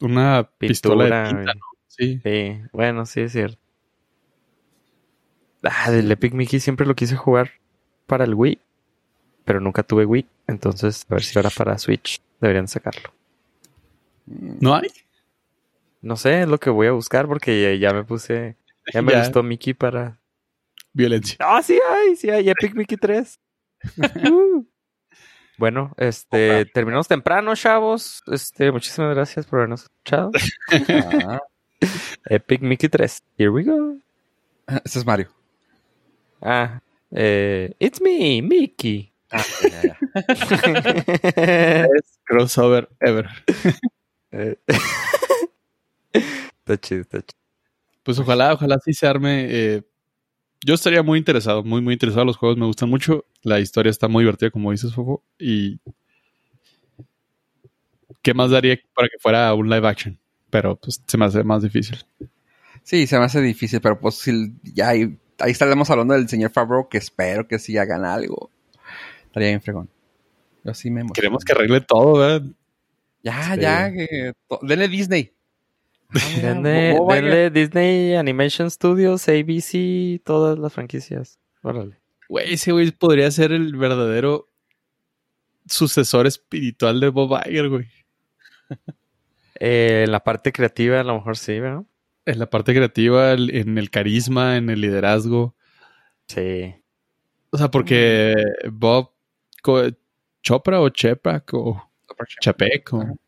una 0.00 0.48
pistola 0.58 1.04
de 1.04 1.28
tinta, 1.28 1.54
¿no? 1.54 1.60
Sí. 1.88 2.20
Sí, 2.24 2.60
bueno, 2.72 3.04
sí 3.04 3.20
es 3.20 3.32
cierto. 3.32 3.58
Ah, 5.62 5.90
del 5.90 6.10
Epic 6.10 6.32
Mickey 6.32 6.58
siempre 6.58 6.86
lo 6.86 6.94
quise 6.94 7.16
jugar 7.16 7.50
para 8.06 8.24
el 8.24 8.34
Wii, 8.34 8.58
pero 9.44 9.60
nunca 9.60 9.82
tuve 9.82 10.04
Wii, 10.04 10.26
entonces 10.46 11.06
a 11.08 11.14
ver 11.14 11.22
si 11.22 11.38
ahora 11.38 11.50
para 11.50 11.78
Switch 11.78 12.20
deberían 12.40 12.66
sacarlo. 12.66 13.12
¿No 14.26 14.74
hay? 14.74 14.88
No 16.00 16.16
sé, 16.16 16.42
es 16.42 16.48
lo 16.48 16.58
que 16.58 16.70
voy 16.70 16.88
a 16.88 16.92
buscar 16.92 17.28
porque 17.28 17.78
ya, 17.78 17.92
me 17.92 18.02
puse, 18.02 18.56
ya 18.92 19.02
me 19.02 19.14
gustó 19.18 19.42
Mickey 19.42 19.74
para... 19.74 20.18
Violencia. 20.94 21.36
Ah, 21.40 21.62
sí 21.62 21.78
hay, 21.88 22.16
sí 22.16 22.28
hay, 22.28 22.50
Epic 22.50 22.74
Mickey 22.74 22.98
3. 22.98 23.40
Uh. 24.30 24.64
Bueno, 25.62 25.94
este, 25.96 26.64
terminamos 26.64 27.06
temprano, 27.06 27.54
chavos. 27.54 28.24
Este, 28.26 28.72
muchísimas 28.72 29.14
gracias 29.14 29.46
por 29.46 29.60
habernos 29.60 29.84
escuchado. 29.84 30.32
Ah. 31.24 31.40
Epic 32.28 32.62
Mickey 32.62 32.88
3. 32.88 33.22
Here 33.38 33.48
we 33.48 33.62
go. 33.62 33.96
Ese 34.84 34.98
es 34.98 35.06
Mario. 35.06 35.28
Ah, 36.40 36.80
eh, 37.12 37.76
it's 37.78 38.00
me, 38.00 38.42
Mickey. 38.42 39.12
Ah, 39.30 39.38
crossover 42.24 42.88
ever. 42.98 43.28
Eh, 44.32 44.56
está 46.12 46.76
chido, 46.80 47.02
está 47.02 47.20
chido. 47.20 47.40
Pues 48.02 48.18
ojalá, 48.18 48.54
ojalá 48.54 48.80
sí 48.84 48.92
se 48.92 49.06
arme. 49.06 49.46
Eh, 49.48 49.82
yo 50.64 50.74
estaría 50.74 51.02
muy 51.02 51.18
interesado, 51.18 51.62
muy, 51.64 51.80
muy 51.80 51.94
interesado. 51.94 52.24
Los 52.24 52.36
juegos 52.36 52.58
me 52.58 52.66
gustan 52.66 52.88
mucho. 52.88 53.24
La 53.42 53.60
historia 53.60 53.90
está 53.90 54.08
muy 54.08 54.22
divertida, 54.22 54.50
como 54.50 54.70
dices, 54.70 54.94
Fofo. 54.94 55.22
Y. 55.38 55.80
¿Qué 58.22 58.34
más 58.34 58.50
daría 58.50 58.78
para 58.94 59.08
que 59.08 59.18
fuera 59.18 59.52
un 59.54 59.68
live 59.68 59.88
action? 59.88 60.18
Pero 60.50 60.76
pues 60.76 61.02
se 61.06 61.18
me 61.18 61.24
hace 61.24 61.42
más 61.42 61.62
difícil. 61.62 61.98
Sí, 62.84 63.06
se 63.06 63.18
me 63.18 63.24
hace 63.24 63.40
difícil, 63.40 63.80
pero 63.80 63.98
pues 63.98 64.16
si 64.16 64.52
ya 64.62 64.90
hay 64.90 65.18
ahí 65.42 65.50
estaremos 65.50 65.90
hablando 65.90 66.14
del 66.14 66.28
señor 66.28 66.50
Favreau, 66.50 66.88
que 66.88 66.98
espero 66.98 67.46
que 67.46 67.58
sí 67.58 67.76
hagan 67.76 68.04
algo. 68.04 68.50
Estaría 69.24 69.48
bien 69.48 69.60
fregón. 69.60 69.90
Yo 70.64 70.74
sí 70.74 70.90
me 70.90 71.04
Queremos 71.12 71.44
que 71.44 71.52
arregle 71.52 71.80
todo, 71.80 72.18
¿verdad? 72.18 72.46
Ya, 73.22 73.56
ya, 73.56 73.92
que 73.92 74.32
denle 74.62 74.88
Disney. 74.88 75.32
Ah, 76.14 76.20
denle, 76.42 77.50
Disney 77.50 78.14
Animation 78.14 78.70
Studios, 78.70 79.28
ABC, 79.28 80.22
todas 80.24 80.58
las 80.58 80.72
franquicias. 80.72 81.38
Órale. 81.62 81.98
Güey, 82.28 82.54
ese 82.54 82.72
güey 82.72 82.90
podría 82.90 83.30
ser 83.30 83.52
el 83.52 83.76
verdadero 83.76 84.48
sucesor 85.66 86.26
espiritual 86.26 87.00
de 87.00 87.08
Bob 87.08 87.38
Iger, 87.46 87.68
güey. 87.68 87.88
Eh, 89.64 90.06
la 90.08 90.24
parte 90.24 90.50
creativa 90.50 90.98
a 90.98 91.04
lo 91.04 91.14
mejor 91.14 91.36
sí, 91.36 91.60
¿verdad? 91.60 91.84
En 92.24 92.40
la 92.40 92.50
parte 92.50 92.74
creativa, 92.74 93.30
en 93.30 93.78
el 93.78 93.90
carisma, 93.90 94.56
en 94.56 94.70
el 94.70 94.80
liderazgo. 94.80 95.54
Sí. 96.26 96.74
O 97.50 97.58
sea, 97.58 97.70
porque 97.70 98.34
Bob 98.72 99.12
Chopra 100.42 100.80
o 100.80 100.88
Chepak 100.88 101.54
o 101.54 101.80
Chapek 102.40 102.92
o... 102.92 103.18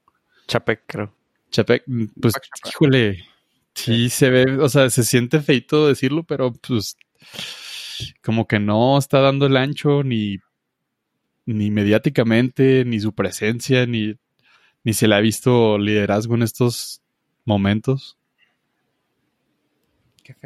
Chapek, 0.49 0.83
creo. 0.87 1.15
Chapek, 1.55 1.85
pues, 2.21 2.35
híjole, 2.67 3.25
sí 3.75 4.11
se 4.11 4.31
ve, 4.31 4.59
o 4.59 4.69
sea, 4.69 4.91
se 4.91 5.05
siente 5.05 5.41
feito 5.41 5.87
decirlo, 5.87 6.25
pero 6.25 6.53
pues 6.53 6.97
como 8.23 8.49
que 8.49 8.59
no 8.59 8.99
está 8.99 9.21
dando 9.21 9.47
el 9.47 9.57
ancho 9.57 10.03
ni, 10.03 10.39
ni 11.47 11.71
mediáticamente, 11.71 12.85
ni 12.85 12.99
su 12.99 13.15
presencia, 13.15 13.87
ni, 13.87 14.17
ni 14.83 14.95
se 14.95 15.07
le 15.07 15.15
ha 15.15 15.21
visto 15.21 15.79
liderazgo 15.79 16.35
en 16.35 16.43
estos 16.43 17.03
momentos 17.45 18.19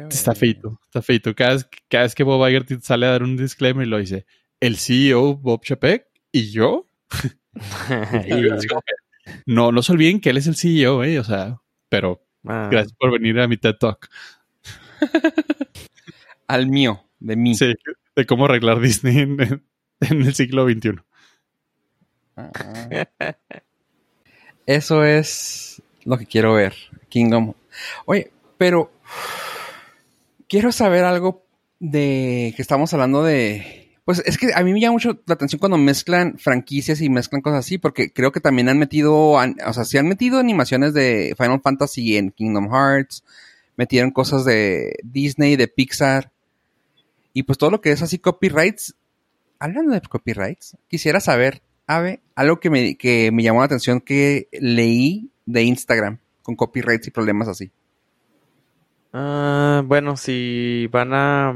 está 0.09 0.35
feito, 0.35 0.79
está 0.85 1.01
feito. 1.01 1.33
Cada 1.33 1.53
vez, 1.53 1.69
cada 1.87 2.03
vez 2.03 2.15
que 2.15 2.23
Bob 2.23 2.47
Iger 2.47 2.65
sale 2.81 3.05
a 3.05 3.11
dar 3.11 3.23
un 3.23 3.37
disclaimer 3.37 3.87
y 3.87 3.89
lo 3.89 3.97
dice, 3.97 4.25
el 4.59 4.77
CEO 4.77 5.35
Bob 5.37 5.63
Chapek 5.63 6.05
y 6.31 6.51
yo. 6.51 6.85
no, 9.45 9.71
no 9.71 9.81
se 9.81 9.91
olviden 9.91 10.19
que 10.19 10.29
él 10.29 10.37
es 10.37 10.47
el 10.47 10.55
CEO, 10.55 11.03
eh, 11.03 11.19
o 11.19 11.23
sea, 11.23 11.61
pero 11.89 12.21
Ah, 12.47 12.69
gracias 12.71 12.93
por 12.93 13.11
venir 13.11 13.39
a 13.39 13.47
mi 13.47 13.57
TED 13.57 13.75
Talk. 13.75 14.09
Al 16.47 16.67
mío, 16.67 17.03
de 17.19 17.35
mí. 17.35 17.55
Sí, 17.55 17.75
de 18.15 18.25
cómo 18.25 18.45
arreglar 18.45 18.79
Disney 18.79 19.19
en, 19.19 19.63
en 19.99 20.21
el 20.21 20.33
siglo 20.33 20.67
XXI. 20.67 20.95
Ah. 22.37 22.89
Eso 24.65 25.03
es 25.03 25.81
lo 26.05 26.17
que 26.17 26.25
quiero 26.25 26.53
ver. 26.53 26.75
Kingdom. 27.09 27.53
Oye, 28.05 28.31
pero 28.57 28.91
quiero 30.47 30.71
saber 30.71 31.03
algo 31.03 31.45
de 31.79 32.53
que 32.55 32.61
estamos 32.61 32.93
hablando 32.93 33.23
de. 33.23 33.78
Pues 34.09 34.23
es 34.25 34.39
que 34.39 34.51
a 34.55 34.63
mí 34.63 34.73
me 34.73 34.79
llama 34.79 34.93
mucho 34.93 35.21
la 35.27 35.35
atención 35.35 35.59
cuando 35.59 35.77
mezclan 35.77 36.39
franquicias 36.39 36.99
y 36.99 37.09
mezclan 37.09 37.43
cosas 37.43 37.59
así, 37.59 37.77
porque 37.77 38.11
creo 38.11 38.31
que 38.31 38.39
también 38.39 38.67
han 38.67 38.79
metido, 38.79 39.33
o 39.33 39.73
sea, 39.73 39.85
se 39.85 39.99
han 39.99 40.07
metido 40.07 40.39
animaciones 40.39 40.95
de 40.95 41.35
Final 41.37 41.61
Fantasy 41.61 42.17
en 42.17 42.31
Kingdom 42.31 42.71
Hearts, 42.71 43.23
metieron 43.75 44.09
cosas 44.09 44.45
de 44.45 44.95
Disney, 45.03 45.57
de 45.57 45.67
Pixar, 45.67 46.31
y 47.33 47.43
pues 47.43 47.59
todo 47.59 47.69
lo 47.69 47.81
que 47.81 47.91
es 47.91 48.01
así 48.01 48.17
copyrights. 48.17 48.95
Hablando 49.59 49.93
de 49.93 50.01
copyrights, 50.01 50.75
quisiera 50.87 51.19
saber, 51.19 51.61
Ave, 51.85 52.19
algo 52.33 52.59
que 52.59 52.71
me, 52.71 52.97
que 52.97 53.31
me 53.31 53.43
llamó 53.43 53.59
la 53.59 53.65
atención 53.65 54.01
que 54.01 54.47
leí 54.53 55.29
de 55.45 55.61
Instagram 55.61 56.17
con 56.41 56.55
copyrights 56.55 57.05
y 57.05 57.11
problemas 57.11 57.47
así. 57.47 57.69
ah, 59.13 59.83
bueno, 59.85 60.17
si 60.17 60.89
van 60.91 61.13
a 61.13 61.53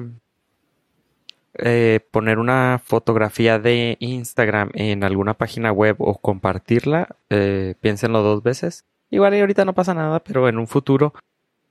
eh, 1.55 1.99
poner 2.11 2.39
una 2.39 2.81
fotografía 2.83 3.59
de 3.59 3.97
Instagram 3.99 4.71
en 4.73 5.03
alguna 5.03 5.35
página 5.35 5.71
web 5.71 5.97
o 5.99 6.17
compartirla, 6.17 7.15
eh, 7.29 7.75
piénsenlo 7.79 8.23
dos 8.23 8.41
veces. 8.41 8.85
Igual 9.11 9.35
y 9.35 9.39
ahorita 9.41 9.63
no 9.63 9.73
pasa 9.73 9.93
nada, 9.93 10.19
pero 10.19 10.49
en 10.49 10.57
un 10.57 10.67
futuro, 10.67 11.13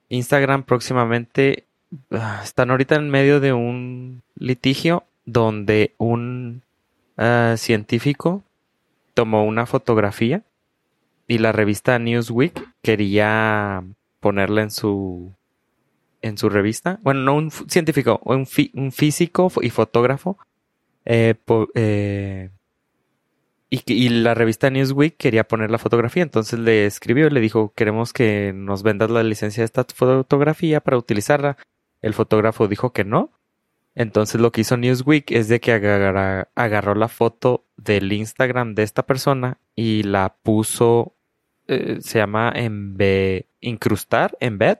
Instagram 0.08 0.62
próximamente 0.62 1.64
ah, 2.12 2.40
están 2.44 2.70
ahorita 2.70 2.94
en 2.94 3.10
medio 3.10 3.40
de 3.40 3.52
un 3.52 4.22
litigio 4.36 5.04
donde 5.24 5.94
un 5.98 6.62
ah, 7.16 7.54
científico 7.56 8.44
tomó 9.14 9.44
una 9.44 9.66
fotografía 9.66 10.42
y 11.26 11.38
la 11.38 11.50
revista 11.50 11.98
Newsweek 11.98 12.62
quería 12.82 13.82
ponerla 14.20 14.62
en 14.62 14.70
su 14.70 15.32
en 16.22 16.38
su 16.38 16.48
revista. 16.48 16.98
Bueno, 17.02 17.20
no 17.20 17.34
un 17.36 17.50
científico, 17.50 18.20
un, 18.24 18.46
fi- 18.46 18.70
un 18.74 18.92
físico 18.92 19.50
y 19.60 19.70
fotógrafo. 19.70 20.38
eh, 21.04 21.34
eh, 21.74 22.50
y, 23.70 24.08
la 24.10 24.34
revista 24.34 24.68
Newsweek 24.68 25.16
quería 25.16 25.44
poner 25.48 25.70
la 25.70 25.78
fotografía, 25.78 26.22
entonces 26.22 26.58
le 26.58 26.84
escribió 26.84 27.30
le 27.30 27.40
dijo, 27.40 27.72
queremos 27.74 28.12
que 28.12 28.52
nos 28.54 28.82
vendas 28.82 29.10
la 29.10 29.22
licencia 29.22 29.62
de 29.62 29.64
esta 29.66 29.86
fotografía 29.94 30.80
para 30.80 30.98
utilizarla. 30.98 31.56
El 32.02 32.12
fotógrafo 32.12 32.68
dijo 32.68 32.92
que 32.92 33.04
no. 33.04 33.30
Entonces 33.94 34.40
lo 34.40 34.52
que 34.52 34.60
hizo 34.62 34.76
Newsweek 34.76 35.30
es 35.30 35.48
de 35.48 35.60
que 35.60 35.72
agarró 35.72 36.94
la 36.94 37.08
foto 37.08 37.64
del 37.76 38.12
Instagram 38.12 38.74
de 38.74 38.82
esta 38.82 39.04
persona 39.04 39.58
y 39.74 40.02
la 40.02 40.34
puso, 40.42 41.14
eh, 41.66 41.98
se 42.00 42.18
llama 42.18 42.52
embe- 42.54 43.46
incrustar, 43.60 44.36
embed, 44.40 44.78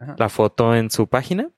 Ajá. 0.00 0.16
la 0.18 0.28
foto 0.28 0.74
en 0.74 0.90
su 0.90 1.06
página. 1.08 1.50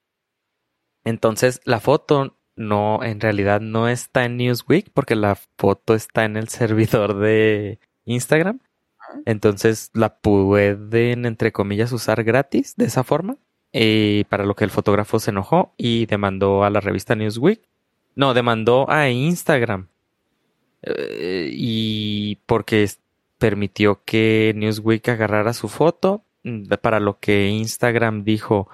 Entonces 1.04 1.60
la 1.64 1.80
foto 1.80 2.36
no, 2.54 3.02
en 3.02 3.20
realidad 3.20 3.60
no 3.60 3.88
está 3.88 4.24
en 4.24 4.36
Newsweek 4.36 4.90
porque 4.92 5.16
la 5.16 5.36
foto 5.56 5.94
está 5.94 6.24
en 6.24 6.36
el 6.36 6.48
servidor 6.48 7.18
de 7.18 7.78
Instagram. 8.04 8.60
Entonces 9.26 9.90
la 9.94 10.16
pueden, 10.18 11.26
entre 11.26 11.52
comillas, 11.52 11.92
usar 11.92 12.24
gratis 12.24 12.76
de 12.76 12.86
esa 12.86 13.04
forma. 13.04 13.36
Y 13.72 14.24
para 14.24 14.44
lo 14.44 14.54
que 14.54 14.64
el 14.64 14.70
fotógrafo 14.70 15.18
se 15.18 15.30
enojó 15.30 15.72
y 15.76 16.06
demandó 16.06 16.64
a 16.64 16.70
la 16.70 16.80
revista 16.80 17.14
Newsweek. 17.14 17.62
No, 18.14 18.34
demandó 18.34 18.90
a 18.90 19.08
Instagram. 19.08 19.88
Eh, 20.82 21.50
y 21.52 22.36
porque 22.46 22.88
permitió 23.38 24.02
que 24.04 24.52
Newsweek 24.56 25.08
agarrara 25.08 25.52
su 25.52 25.68
foto. 25.68 26.22
Para 26.80 27.00
lo 27.00 27.18
que 27.18 27.48
Instagram 27.48 28.24
dijo, 28.24 28.68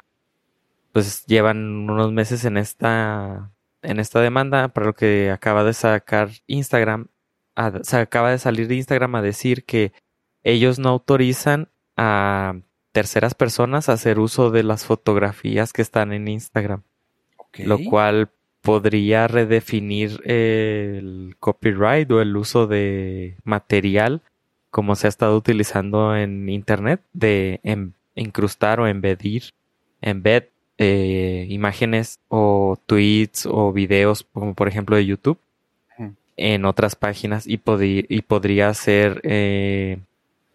pues 0.92 1.26
llevan 1.26 1.88
unos 1.90 2.12
meses 2.12 2.44
en 2.44 2.56
esta, 2.56 3.50
en 3.82 4.00
esta 4.00 4.20
demanda. 4.20 4.68
Para 4.68 4.86
lo 4.86 4.94
que 4.94 5.30
acaba 5.30 5.64
de 5.64 5.74
sacar 5.74 6.30
Instagram, 6.46 7.08
a- 7.56 7.82
se 7.82 7.96
acaba 7.98 8.30
de 8.30 8.38
salir 8.38 8.68
de 8.68 8.76
Instagram 8.76 9.14
a 9.16 9.22
decir 9.22 9.64
que 9.64 9.92
ellos 10.44 10.78
no 10.78 10.88
autorizan 10.90 11.68
a 11.96 12.54
terceras 12.92 13.34
personas 13.34 13.88
a 13.88 13.92
hacer 13.94 14.18
uso 14.18 14.50
de 14.50 14.62
las 14.62 14.84
fotografías 14.84 15.72
que 15.72 15.82
están 15.82 16.12
en 16.12 16.26
Instagram, 16.28 16.82
lo 17.66 17.78
cual 17.90 18.30
podría 18.62 19.28
redefinir 19.28 20.20
el 20.24 21.36
copyright 21.38 22.10
o 22.10 22.20
el 22.20 22.36
uso 22.36 22.66
de 22.66 23.36
material 23.44 24.22
como 24.70 24.94
se 24.96 25.06
ha 25.06 25.10
estado 25.10 25.36
utilizando 25.36 26.16
en 26.16 26.48
internet 26.48 27.00
de 27.12 27.60
incrustar 28.14 28.80
o 28.80 28.86
embedir, 28.86 29.44
embed 30.00 30.44
eh, 30.78 31.46
imágenes 31.48 32.18
o 32.28 32.78
tweets 32.86 33.46
o 33.46 33.72
videos 33.72 34.26
como 34.32 34.54
por 34.54 34.68
ejemplo 34.68 34.96
de 34.96 35.06
YouTube 35.06 35.38
en 36.36 36.64
otras 36.66 36.94
páginas 36.94 37.44
y 37.48 37.58
podría 37.58 38.72
ser 38.74 39.20
eh, 39.24 39.98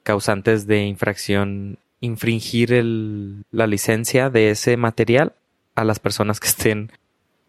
causantes 0.04 0.66
de 0.68 0.86
infracción 0.86 1.78
infringir 2.00 2.72
el- 2.74 3.44
la 3.52 3.68
licencia 3.68 4.30
de 4.30 4.52
ese 4.52 4.78
material 4.78 5.34
a 5.76 5.84
las 5.84 6.00
personas 6.00 6.40
que 6.40 6.48
estén 6.48 6.92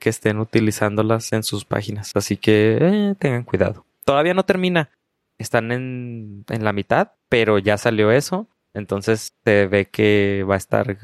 que 0.00 0.10
estén 0.10 0.38
utilizándolas 0.38 1.32
en 1.32 1.42
sus 1.44 1.64
páginas. 1.64 2.10
Así 2.14 2.36
que 2.36 2.78
eh, 2.80 3.14
tengan 3.18 3.42
cuidado. 3.44 3.84
Todavía 4.04 4.34
no 4.34 4.42
termina. 4.44 4.90
Están 5.38 5.72
en, 5.72 6.44
en 6.48 6.64
la 6.64 6.72
mitad, 6.72 7.12
pero 7.28 7.58
ya 7.58 7.76
salió 7.78 8.10
eso. 8.12 8.48
Entonces 8.72 9.32
se 9.44 9.66
ve 9.66 9.86
que 9.86 10.44
va 10.48 10.54
a 10.54 10.58
estar 10.58 10.96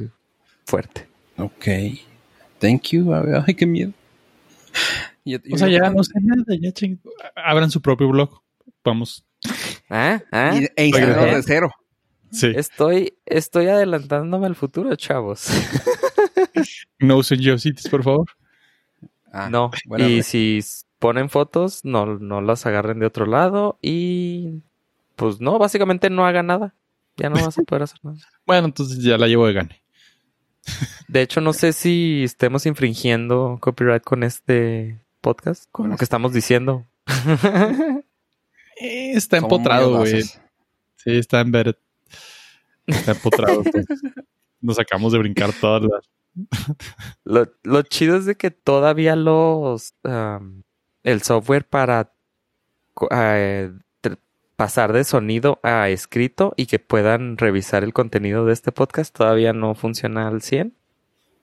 fuerte. 0.67 1.09
Ok. 1.37 1.67
Thank 2.59 2.89
you. 2.91 3.13
Ay, 3.47 3.55
qué 3.55 3.67
miedo. 3.67 3.93
Yo- 5.25 5.39
yo- 5.45 5.55
O 5.55 5.59
sea, 5.59 5.69
ya 5.69 5.91
no 5.91 6.03
sé 6.05 6.13
nada, 6.21 6.45
ya 6.61 6.71
ching- 6.71 7.01
Abran 7.35 7.71
su 7.71 7.81
propio 7.81 8.09
blog. 8.09 8.41
Vamos. 8.85 9.25
¿Ah? 9.89 10.21
¿Ah? 10.31 10.53
Y- 10.61 10.65
e 10.77 10.91
de 10.91 11.43
cero. 11.43 11.71
Sí. 12.33 12.53
Estoy, 12.55 13.15
estoy 13.27 13.67
adelantándome 13.67 14.47
al 14.47 14.55
futuro, 14.55 14.95
chavos. 14.97 15.47
No 16.99 17.17
usen 17.19 17.41
GeoCities, 17.41 17.89
por 17.89 18.03
favor. 18.03 18.27
Ah, 19.33 19.49
no. 19.51 19.71
Y 19.99 20.23
si 20.23 20.61
ponen 21.01 21.31
fotos, 21.31 21.85
no, 21.85 22.07
no 22.07 22.41
las 22.41 22.67
agarren 22.67 23.01
de 23.01 23.07
otro 23.07 23.27
lado. 23.27 23.79
Y 23.83 24.63
pues 25.17 25.41
no, 25.41 25.59
básicamente 25.59 26.11
no 26.11 26.25
hagan 26.25 26.47
nada. 26.47 26.75
Ya 27.17 27.29
no 27.29 27.45
vas 27.45 27.59
a 27.59 27.63
poder 27.63 27.83
hacer 27.83 27.99
nada. 28.05 28.19
Bueno, 28.47 28.67
entonces 28.67 29.03
ya 29.03 29.17
la 29.19 29.27
llevo 29.27 29.47
de 29.47 29.53
gane. 29.53 29.83
De 31.09 31.23
hecho, 31.23 31.41
no 31.41 31.53
sé 31.53 31.73
si 31.73 32.25
estemos 32.25 32.67
infringiendo 32.67 33.59
copyright 33.61 34.03
con 34.03 34.23
este 34.23 35.01
podcast, 35.21 35.65
con 35.71 35.91
lo 35.91 35.97
que 35.97 36.05
estamos 36.05 36.33
diciendo. 36.33 36.87
Eh, 38.83 39.13
está 39.15 39.37
empotrado, 39.37 39.99
güey. 39.99 40.23
Sí, 40.23 40.39
está 41.05 41.43
embedded. 41.43 41.77
Está 42.87 43.13
empotrado. 43.13 43.63
Nos 44.63 44.79
acabamos 44.79 45.13
de 45.13 45.19
brincar 45.19 45.53
todas 45.53 45.83
las. 45.83 46.09
Lo, 47.25 47.47
lo 47.63 47.83
chido 47.83 48.17
es 48.17 48.25
de 48.25 48.37
que 48.37 48.51
todavía 48.51 49.17
los 49.17 49.93
el 51.05 51.23
software 51.23 51.65
para 51.67 52.13
co- 52.95 53.09
eh, 53.11 53.73
pasar 54.57 54.93
de 54.93 55.05
sonido 55.05 55.59
a 55.63 55.89
escrito 55.89 56.53
y 56.57 56.67
que 56.67 56.79
puedan 56.79 57.39
revisar 57.39 57.83
el 57.83 57.95
contenido 57.95 58.45
de 58.45 58.53
este 58.53 58.73
podcast 58.73 59.17
todavía 59.17 59.55
no 59.55 59.75
funciona 59.75 60.29
al 60.29 60.43
100 60.43 60.75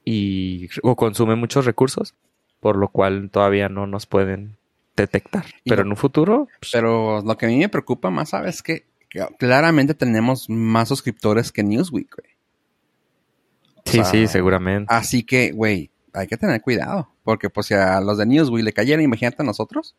y 0.06 0.70
o 0.84 0.96
consume 0.96 1.36
muchos 1.36 1.66
recursos, 1.66 2.14
por 2.60 2.76
lo 2.78 2.90
cual 2.90 3.30
todavía 3.32 3.70
no 3.70 3.88
nos 3.88 4.06
pueden 4.06 4.58
detectar. 4.96 5.46
Pero 5.66 5.78
lo- 5.78 5.82
en 5.82 5.88
un 5.90 5.98
futuro, 5.98 6.48
pues, 6.60 6.72
Pero 6.72 7.22
lo 7.24 7.38
que 7.38 7.48
a 7.48 7.50
mí 7.50 7.58
me 7.58 7.70
preocupa 7.70 8.12
más, 8.12 8.30
¿sabes? 8.30 8.62
Que, 8.62 8.86
que 9.10 9.26
claramente 9.40 9.96
tenemos 9.96 10.48
más 10.50 10.88
suscriptores 10.90 11.52
que 11.52 11.64
Newsweek, 11.64 12.16
güey. 12.16 12.36
sí, 13.86 13.92
sea, 13.98 14.06
sí, 14.06 14.28
seguramente. 14.28 14.94
Así 14.94 15.24
que, 15.24 15.52
güey, 15.54 15.90
hay 16.14 16.28
que 16.28 16.38
tener 16.38 16.62
cuidado. 16.62 17.10
Porque, 17.24 17.50
pues, 17.50 17.68
si 17.68 17.74
a 17.74 18.00
los 18.02 18.18
de 18.18 18.26
Newsweek 18.26 18.64
le 18.66 18.74
cayeran, 18.74 19.04
imagínate 19.04 19.42
a 19.42 19.46
nosotros. 19.46 19.96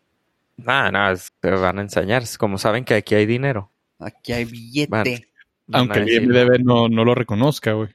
Nada, 0.57 0.91
nada, 0.91 1.13
es- 1.13 1.33
te 1.41 1.51
van 1.51 1.79
a 1.79 1.83
enseñar. 1.83 2.23
Es 2.23 2.37
Como 2.39 2.59
saben 2.59 2.85
que 2.85 2.95
aquí 2.95 3.15
hay 3.15 3.27
dinero. 3.27 3.71
Aquí 3.99 4.33
hay 4.33 4.45
billete. 4.45 4.91
Van- 4.91 5.05
van 5.67 5.81
Aunque 5.81 6.01
el 6.01 6.09
IMDB 6.25 6.59
no, 6.65 6.89
no 6.89 7.05
lo 7.05 7.15
reconozca, 7.15 7.73
güey. 7.75 7.91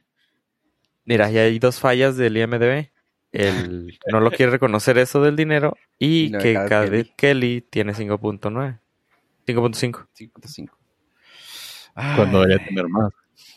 Mira, 1.05 1.29
ya 1.31 1.41
hay 1.41 1.59
dos 1.59 1.79
fallas 1.79 2.15
del 2.15 2.37
IMDB. 2.37 2.89
El 3.31 3.97
no 4.11 4.19
lo 4.19 4.31
quiere 4.31 4.51
reconocer 4.51 4.97
eso 4.99 5.21
del 5.21 5.35
dinero 5.35 5.75
Y 5.97 6.25
y 6.25 6.29
de 6.29 6.37
que 6.37 6.53
Cadet 6.53 6.69
Cadet 6.69 7.15
Kelly 7.15 7.61
tiene 7.69 7.93
5.9. 7.93 8.79
5.5. 9.47 10.07
5.5. 10.13 10.69
Cuando 12.15 12.41
debería 12.41 12.65
tener 12.65 12.87
más. 12.87 13.11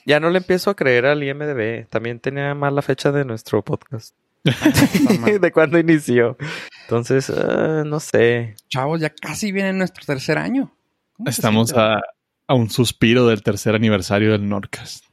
Ya 0.04 0.18
no 0.20 0.30
le 0.30 0.38
empiezo 0.38 0.70
a 0.70 0.74
creer 0.76 1.06
al 1.06 1.22
IMDB. 1.22 1.86
También 1.88 2.18
tenía 2.20 2.54
mal 2.54 2.74
la 2.74 2.82
fecha 2.82 3.12
de 3.12 3.24
nuestro 3.24 3.62
podcast. 3.62 4.14
de 5.40 5.52
cuando 5.52 5.78
inició. 5.78 6.36
Entonces, 6.82 7.28
uh, 7.30 7.84
no 7.84 8.00
sé. 8.00 8.54
Chavos, 8.68 9.00
ya 9.00 9.10
casi 9.10 9.52
viene 9.52 9.72
nuestro 9.72 10.04
tercer 10.04 10.38
año. 10.38 10.72
Estamos 11.24 11.72
a, 11.74 12.00
a, 12.46 12.54
un 12.54 12.70
suspiro 12.70 13.26
del 13.26 13.42
tercer 13.42 13.74
aniversario 13.74 14.32
del 14.32 14.48
Nordcast. 14.48 15.04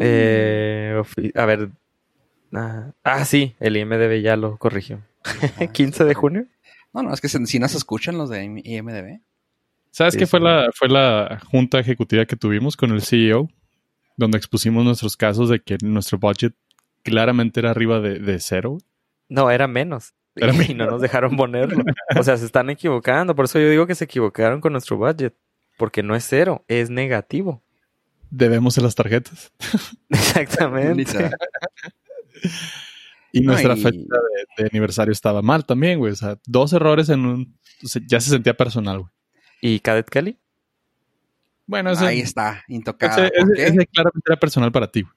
Eh, 0.00 1.02
a 1.34 1.46
ver. 1.46 1.70
Ah, 2.52 2.92
ah, 3.02 3.24
sí, 3.24 3.54
el 3.60 3.76
IMDB 3.76 4.20
ya 4.20 4.36
lo 4.36 4.58
corrigió. 4.58 5.02
15 5.72 6.04
de 6.04 6.14
junio. 6.14 6.46
No, 6.92 7.02
no, 7.02 7.14
es 7.14 7.20
que 7.20 7.28
si 7.28 7.58
no 7.58 7.68
se 7.68 7.76
escuchan 7.76 8.18
los 8.18 8.28
de 8.28 8.44
IMDB. 8.44 9.20
¿Sabes 9.90 10.14
sí, 10.14 10.18
qué 10.18 10.26
fue 10.26 10.40
la, 10.40 10.68
fue 10.74 10.88
la 10.88 11.40
junta 11.50 11.78
ejecutiva 11.78 12.26
que 12.26 12.36
tuvimos 12.36 12.76
con 12.76 12.92
el 12.92 13.02
CEO? 13.02 13.48
Donde 14.16 14.38
expusimos 14.38 14.84
nuestros 14.84 15.16
casos 15.16 15.48
de 15.48 15.60
que 15.60 15.78
nuestro 15.82 16.18
budget 16.18 16.54
claramente 17.02 17.60
era 17.60 17.70
arriba 17.70 18.00
de, 18.00 18.18
de 18.18 18.38
cero. 18.40 18.78
No, 19.28 19.50
era 19.50 19.66
menos. 19.66 20.14
Era 20.34 20.52
y 20.54 20.58
menos. 20.58 20.86
no 20.86 20.92
nos 20.92 21.02
dejaron 21.02 21.36
ponerlo. 21.36 21.82
o 22.16 22.22
sea, 22.22 22.36
se 22.36 22.46
están 22.46 22.70
equivocando. 22.70 23.34
Por 23.34 23.46
eso 23.46 23.58
yo 23.58 23.68
digo 23.68 23.86
que 23.86 23.94
se 23.94 24.04
equivocaron 24.04 24.60
con 24.60 24.72
nuestro 24.72 24.96
budget. 24.96 25.34
Porque 25.78 26.02
no 26.02 26.14
es 26.14 26.24
cero, 26.24 26.64
es 26.68 26.90
negativo. 26.90 27.62
Debemos 28.30 28.76
en 28.78 28.84
las 28.84 28.94
tarjetas. 28.94 29.52
Exactamente. 30.10 31.30
y 33.32 33.40
nuestra 33.40 33.74
Ay. 33.74 33.82
fecha 33.82 33.96
de, 33.98 34.62
de, 34.62 34.68
aniversario 34.70 35.12
estaba 35.12 35.42
mal 35.42 35.64
también, 35.64 35.98
güey. 35.98 36.12
O 36.12 36.16
sea, 36.16 36.38
dos 36.46 36.72
errores 36.72 37.08
en 37.08 37.24
un... 37.24 37.58
Ya 38.06 38.20
se 38.20 38.30
sentía 38.30 38.54
personal, 38.54 39.00
güey. 39.00 39.10
¿Y 39.60 39.80
Cadet 39.80 40.08
Kelly? 40.08 40.38
Bueno, 41.66 41.90
ese, 41.92 42.06
ahí 42.06 42.20
está, 42.20 42.64
intocable. 42.68 43.28
Ese, 43.28 43.52
ese, 43.52 43.66
ese, 43.68 43.86
claramente 43.86 44.24
era 44.26 44.38
personal 44.38 44.72
para 44.72 44.90
ti. 44.90 45.02
Güey. 45.02 45.14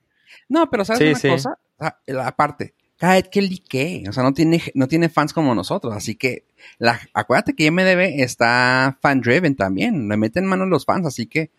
No, 0.48 0.70
pero 0.70 0.84
¿sabes 0.84 0.98
Sí, 0.98 1.06
una 1.08 1.18
sí. 1.18 1.28
cosa? 1.28 1.58
Aparte, 1.78 2.74
Cadet 2.96 3.28
Kelly, 3.30 3.58
¿qué? 3.58 4.04
O 4.08 4.12
sea, 4.12 4.22
no 4.22 4.32
tiene, 4.32 4.62
no 4.74 4.88
tiene 4.88 5.08
fans 5.08 5.32
como 5.32 5.54
nosotros, 5.54 5.94
así 5.94 6.14
que 6.14 6.44
la, 6.78 6.98
acuérdate 7.12 7.54
que 7.54 7.70
MDB 7.70 8.22
está 8.22 8.96
fan-driven 9.02 9.54
también, 9.56 10.08
le 10.08 10.16
meten 10.16 10.46
mano 10.46 10.64
los 10.66 10.84
fans, 10.84 11.06
así 11.06 11.26
que 11.26 11.50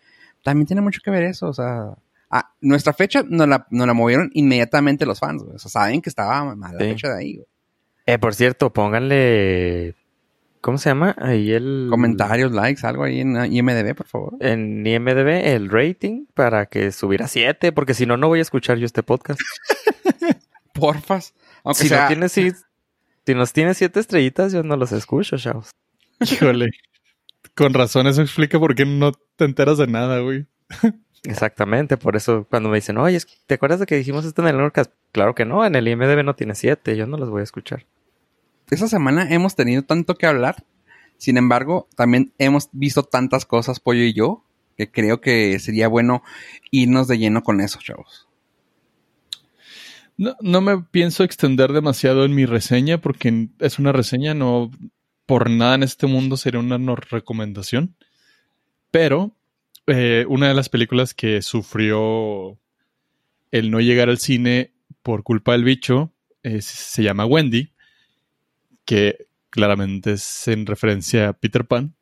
también 0.42 0.66
tiene 0.66 0.82
mucho 0.82 1.00
que 1.04 1.10
ver 1.10 1.24
eso, 1.24 1.48
o 1.48 1.52
sea... 1.54 1.94
Nuestra 2.60 2.92
fecha 2.92 3.22
nos 3.26 3.48
la, 3.48 3.66
nos 3.70 3.86
la 3.86 3.94
movieron 3.94 4.30
inmediatamente 4.34 5.06
los 5.06 5.18
fans. 5.18 5.42
O 5.42 5.58
sea, 5.58 5.70
saben 5.70 6.02
que 6.02 6.10
estaba 6.10 6.54
mal 6.54 6.74
la 6.76 6.84
Sí. 6.84 6.90
fecha 6.90 7.08
de 7.08 7.18
ahí, 7.18 7.34
güey. 7.36 7.46
Eh, 8.04 8.18
por 8.18 8.34
cierto, 8.34 8.70
pónganle. 8.70 9.94
¿Cómo 10.60 10.78
se 10.78 10.90
llama? 10.90 11.14
Ahí 11.18 11.52
el. 11.52 11.88
Comentarios, 11.90 12.52
likes, 12.52 12.86
algo 12.86 13.04
ahí 13.04 13.20
en 13.20 13.36
IMDB, 13.52 13.94
por 13.94 14.06
favor. 14.06 14.34
En 14.40 14.86
IMDB, 14.86 15.46
el 15.54 15.70
rating 15.70 16.26
para 16.34 16.66
que 16.66 16.90
subiera 16.92 17.28
7, 17.28 17.72
porque 17.72 17.94
si 17.94 18.06
no, 18.06 18.16
no 18.16 18.28
voy 18.28 18.40
a 18.40 18.42
escuchar 18.42 18.78
yo 18.78 18.86
este 18.86 19.02
podcast. 19.02 19.40
Porfas. 20.74 21.34
Aunque 21.64 21.82
si, 21.82 21.88
sea, 21.88 22.02
no 22.02 22.08
tiene, 22.08 22.28
si, 22.28 22.52
si 23.26 23.34
nos 23.34 23.52
tiene 23.52 23.74
7 23.74 24.00
estrellitas, 24.00 24.52
yo 24.52 24.62
no 24.62 24.76
los 24.76 24.92
escucho, 24.92 25.36
chavos. 25.36 25.70
Híjole. 26.20 26.70
Con 27.54 27.74
razón, 27.74 28.06
eso 28.06 28.22
explica 28.22 28.58
por 28.58 28.74
qué 28.74 28.84
no 28.84 29.12
te 29.36 29.44
enteras 29.44 29.78
de 29.78 29.86
nada, 29.86 30.20
güey. 30.20 30.46
Exactamente, 31.24 31.96
por 31.96 32.16
eso 32.16 32.46
cuando 32.48 32.68
me 32.68 32.76
dicen, 32.76 32.96
oye, 32.98 33.18
¿te 33.46 33.54
acuerdas 33.54 33.80
de 33.80 33.86
que 33.86 33.96
dijimos 33.96 34.24
esto 34.24 34.42
en 34.42 34.48
el 34.48 34.56
Nordcast? 34.56 34.92
Claro 35.12 35.34
que 35.34 35.44
no, 35.44 35.64
en 35.64 35.74
el 35.74 35.88
IMDB 35.88 36.22
no 36.24 36.34
tiene 36.34 36.54
7, 36.54 36.96
yo 36.96 37.06
no 37.06 37.16
los 37.16 37.30
voy 37.30 37.40
a 37.40 37.44
escuchar. 37.44 37.84
Esta 38.74 38.88
semana 38.88 39.32
hemos 39.32 39.54
tenido 39.54 39.82
tanto 39.82 40.16
que 40.16 40.26
hablar. 40.26 40.64
Sin 41.16 41.36
embargo, 41.36 41.88
también 41.96 42.32
hemos 42.38 42.68
visto 42.72 43.02
tantas 43.02 43.44
cosas, 43.44 43.80
Pollo 43.80 44.02
y 44.02 44.12
yo, 44.12 44.44
que 44.76 44.90
creo 44.90 45.20
que 45.20 45.58
sería 45.58 45.88
bueno 45.88 46.22
irnos 46.70 47.08
de 47.08 47.18
lleno 47.18 47.42
con 47.42 47.60
eso, 47.60 47.80
chavos. 47.82 48.28
No, 50.16 50.36
no 50.40 50.60
me 50.60 50.80
pienso 50.82 51.24
extender 51.24 51.72
demasiado 51.72 52.24
en 52.24 52.34
mi 52.34 52.46
reseña 52.46 53.00
porque 53.00 53.48
es 53.58 53.78
una 53.78 53.92
reseña, 53.92 54.34
no 54.34 54.70
por 55.26 55.50
nada 55.50 55.74
en 55.74 55.82
este 55.82 56.06
mundo 56.06 56.36
sería 56.36 56.60
una 56.60 56.78
no 56.78 56.96
recomendación. 56.96 57.96
Pero 58.90 59.36
eh, 59.86 60.24
una 60.28 60.48
de 60.48 60.54
las 60.54 60.68
películas 60.68 61.14
que 61.14 61.42
sufrió 61.42 62.58
el 63.50 63.70
no 63.70 63.80
llegar 63.80 64.08
al 64.08 64.18
cine 64.18 64.72
por 65.02 65.22
culpa 65.22 65.52
del 65.52 65.64
bicho 65.64 66.12
se 66.60 67.02
llama 67.02 67.26
Wendy, 67.26 67.72
que 68.88 69.26
claramente 69.50 70.12
es 70.12 70.48
en 70.48 70.64
referencia 70.64 71.28
a 71.28 71.32
Peter 71.34 71.66
Pan. 71.66 71.94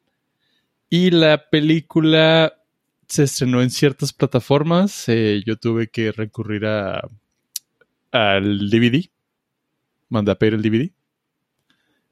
Y 0.89 1.11
la 1.11 1.51
película 1.51 2.62
se 3.09 3.24
estrenó 3.24 3.61
en 3.61 3.70
ciertas 3.70 4.12
plataformas. 4.12 5.09
eh, 5.09 5.43
yo 5.45 5.57
tuve 5.57 5.89
que 5.89 6.12
recurrir 6.12 6.64
a 6.64 7.09
al 8.12 8.70
DVD. 8.70 9.11
Mandé 10.11 10.30
a 10.30 10.37
pedir 10.37 10.55
el 10.55 10.62
DVD. 10.62 10.93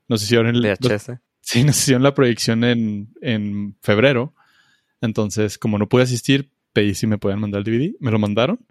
Nos 0.09 0.25
hicieron 0.25 0.49
el, 0.49 0.61
VHS. 0.61 1.21
Sí, 1.41 1.63
nos 1.63 1.79
hicieron 1.79 2.03
la 2.03 2.15
proyección 2.15 2.65
en, 2.65 3.15
en 3.21 3.77
febrero. 3.81 4.35
Entonces, 5.01 5.57
como 5.57 5.79
no 5.79 5.89
pude 5.89 6.03
asistir, 6.03 6.51
pedí 6.73 6.97
si 6.97 7.07
me 7.07 7.19
podían 7.19 7.39
mandar 7.39 7.61
el 7.61 7.65
DVD. 7.65 7.95
Me 8.01 8.11
lo 8.11 8.19
mandaron. 8.19 8.67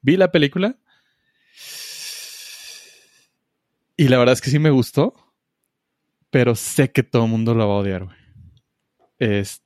Vi 0.00 0.16
la 0.16 0.32
película. 0.32 0.78
Y 3.98 4.08
la 4.08 4.16
verdad 4.16 4.32
es 4.32 4.40
que 4.40 4.50
sí 4.50 4.58
me 4.58 4.70
gustó. 4.70 5.25
Pero 6.30 6.54
sé 6.54 6.92
que 6.92 7.02
todo 7.02 7.24
el 7.24 7.30
mundo 7.30 7.54
la 7.54 7.64
va 7.64 7.74
a 7.74 7.78
odiar. 7.78 8.08
Es 9.18 9.62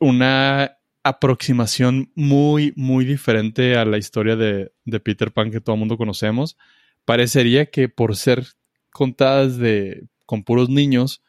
una 0.00 0.76
aproximación 1.02 2.10
muy, 2.14 2.72
muy 2.76 3.04
diferente 3.04 3.76
a 3.76 3.84
la 3.84 3.98
historia 3.98 4.36
de, 4.36 4.72
de 4.84 5.00
Peter 5.00 5.32
Pan 5.32 5.50
que 5.50 5.60
todo 5.60 5.74
el 5.74 5.80
mundo 5.80 5.96
conocemos. 5.96 6.56
Parecería 7.04 7.66
que 7.66 7.88
por 7.88 8.16
ser 8.16 8.46
contadas 8.90 9.58
de, 9.58 10.06
con 10.24 10.44
puros 10.44 10.68
niños, 10.68 11.22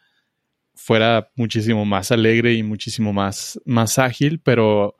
fuera 0.75 1.31
muchísimo 1.35 1.85
más 1.85 2.11
alegre 2.11 2.53
y 2.53 2.63
muchísimo 2.63 3.13
más, 3.13 3.59
más 3.65 3.97
ágil, 3.97 4.39
pero 4.39 4.95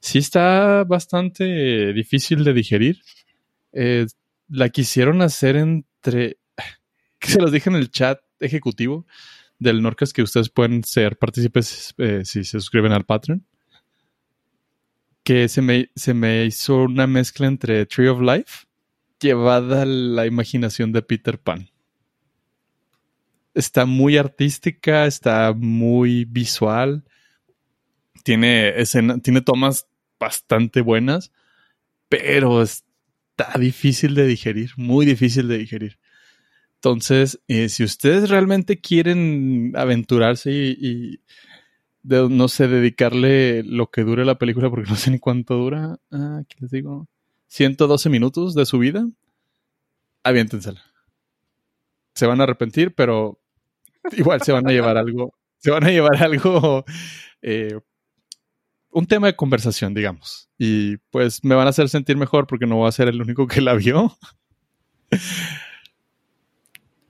sí 0.00 0.18
está 0.18 0.84
bastante 0.84 1.92
difícil 1.92 2.44
de 2.44 2.52
digerir. 2.52 3.00
Eh, 3.72 4.06
la 4.48 4.68
quisieron 4.68 5.22
hacer 5.22 5.56
entre, 5.56 6.38
se 7.20 7.40
los 7.40 7.52
dije 7.52 7.70
en 7.70 7.76
el 7.76 7.90
chat 7.90 8.20
ejecutivo 8.42 9.06
del 9.58 9.82
Norcas 9.82 10.12
que 10.12 10.22
ustedes 10.22 10.50
pueden 10.50 10.84
ser 10.84 11.16
partícipes 11.16 11.94
eh, 11.98 12.22
si 12.24 12.44
se 12.44 12.60
suscriben 12.60 12.92
al 12.92 13.04
Patreon. 13.04 13.46
Que 15.22 15.48
se 15.48 15.62
me, 15.62 15.90
se 15.94 16.14
me 16.14 16.44
hizo 16.44 16.82
una 16.82 17.06
mezcla 17.06 17.46
entre 17.46 17.86
Tree 17.86 18.08
of 18.08 18.20
Life 18.20 18.66
llevada 19.20 19.82
a 19.82 19.86
la 19.86 20.26
imaginación 20.26 20.90
de 20.92 21.02
Peter 21.02 21.38
Pan 21.38 21.72
está 23.54 23.86
muy 23.86 24.16
artística, 24.16 25.06
está 25.06 25.52
muy 25.52 26.24
visual. 26.24 27.04
Tiene 28.24 28.74
tiene 29.22 29.40
tomas 29.40 29.86
bastante 30.18 30.80
buenas, 30.80 31.32
pero 32.08 32.62
está 32.62 33.58
difícil 33.58 34.14
de 34.14 34.26
digerir, 34.26 34.70
muy 34.76 35.06
difícil 35.06 35.48
de 35.48 35.58
digerir. 35.58 35.98
Entonces, 36.84 37.40
eh, 37.46 37.68
si 37.68 37.84
ustedes 37.84 38.28
realmente 38.28 38.80
quieren 38.80 39.72
aventurarse 39.76 40.50
y, 40.50 41.20
no 42.02 42.48
sé, 42.48 42.66
dedicarle 42.66 43.62
lo 43.62 43.88
que 43.88 44.02
dure 44.02 44.24
la 44.24 44.36
película, 44.36 44.68
porque 44.68 44.90
no 44.90 44.96
sé 44.96 45.12
ni 45.12 45.20
cuánto 45.20 45.54
dura, 45.54 46.00
ah, 46.10 46.42
¿qué 46.48 46.56
les 46.58 46.72
digo? 46.72 47.06
112 47.46 48.10
minutos 48.10 48.56
de 48.56 48.66
su 48.66 48.80
vida, 48.80 49.08
aviéntensela. 50.24 50.82
Se 52.14 52.26
van 52.26 52.40
a 52.40 52.44
arrepentir, 52.44 52.92
pero 52.96 53.40
igual 54.10 54.42
se 54.42 54.50
van 54.50 54.66
a 54.66 54.72
llevar 54.72 54.96
algo, 54.96 55.34
se 55.58 55.70
van 55.70 55.84
a 55.84 55.90
llevar 55.90 56.20
algo, 56.20 56.84
eh, 57.42 57.78
un 58.90 59.06
tema 59.06 59.28
de 59.28 59.36
conversación, 59.36 59.94
digamos. 59.94 60.50
Y 60.58 60.96
pues 61.12 61.44
me 61.44 61.54
van 61.54 61.68
a 61.68 61.70
hacer 61.70 61.88
sentir 61.88 62.16
mejor 62.16 62.48
porque 62.48 62.66
no 62.66 62.78
voy 62.78 62.88
a 62.88 62.92
ser 62.92 63.06
el 63.06 63.22
único 63.22 63.46
que 63.46 63.60
la 63.60 63.74
vio. 63.74 64.18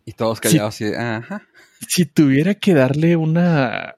Y 0.05 0.12
todos 0.12 0.40
callados 0.40 0.74
así, 0.74 0.84
de, 0.84 0.96
ajá. 0.96 1.42
Si 1.88 2.05
tuviera 2.07 2.55
que 2.55 2.74
darle 2.74 3.16
una, 3.16 3.96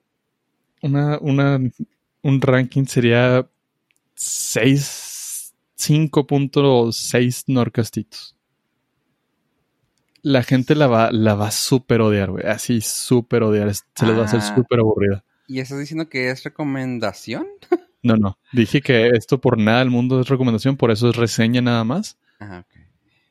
una, 0.81 1.17
una, 1.19 1.59
un 2.21 2.41
ranking 2.41 2.85
sería 2.85 3.47
6, 4.15 5.53
5.6 5.77 7.43
norcastitos. 7.47 8.35
La 10.21 10.41
gente 10.43 10.73
la 10.75 10.87
va, 10.87 11.11
la 11.11 11.35
va 11.35 11.47
a 11.47 11.51
súper 11.51 12.01
odiar, 12.01 12.31
güey. 12.31 12.45
Así, 12.47 12.81
súper 12.81 13.43
odiar. 13.43 13.73
Se 13.73 14.05
les 14.05 14.17
va 14.17 14.21
a 14.23 14.25
hacer 14.25 14.39
Ah. 14.41 14.55
súper 14.55 14.79
aburrida. 14.79 15.23
¿Y 15.47 15.59
estás 15.59 15.77
diciendo 15.79 16.09
que 16.09 16.29
es 16.29 16.43
recomendación? 16.43 17.47
No, 18.05 18.17
no. 18.17 18.37
Dije 18.53 18.81
que 18.81 19.07
esto 19.15 19.41
por 19.41 19.57
nada 19.57 19.79
del 19.79 19.89
mundo 19.89 20.21
es 20.21 20.27
recomendación, 20.27 20.77
por 20.77 20.91
eso 20.91 21.09
es 21.09 21.15
reseña 21.15 21.59
nada 21.63 21.83
más. 21.83 22.19
Ajá, 22.37 22.59
ok. 22.59 22.79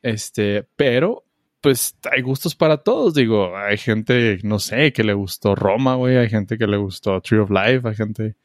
Este, 0.01 0.67
pero, 0.75 1.23
pues 1.65 1.95
hay 2.11 2.21
gustos 2.21 2.53
para 2.53 2.77
todos. 2.77 3.15
Digo, 3.15 3.57
hay 3.57 3.79
gente, 3.79 4.37
no 4.43 4.59
sé, 4.59 4.93
que 4.93 5.03
le 5.03 5.15
gustó 5.15 5.55
Roma, 5.55 5.95
güey. 5.95 6.15
Hay 6.15 6.29
gente 6.29 6.59
que 6.59 6.67
le 6.67 6.77
gustó 6.77 7.19
Tree 7.21 7.39
of 7.39 7.49
Life. 7.49 7.87
Hay 7.87 7.95
gente 7.95 8.35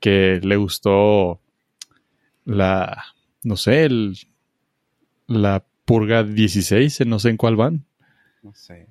que 0.00 0.40
le 0.42 0.56
gustó 0.56 1.42
la, 2.46 3.04
no 3.42 3.54
sé, 3.58 3.84
el, 3.84 4.16
la 5.26 5.62
purga 5.84 6.24
16, 6.24 7.06
no 7.06 7.18
sé 7.18 7.28
en 7.28 7.36
cuál 7.36 7.56
van. 7.56 7.84
No 8.42 8.54
sé. 8.54 8.86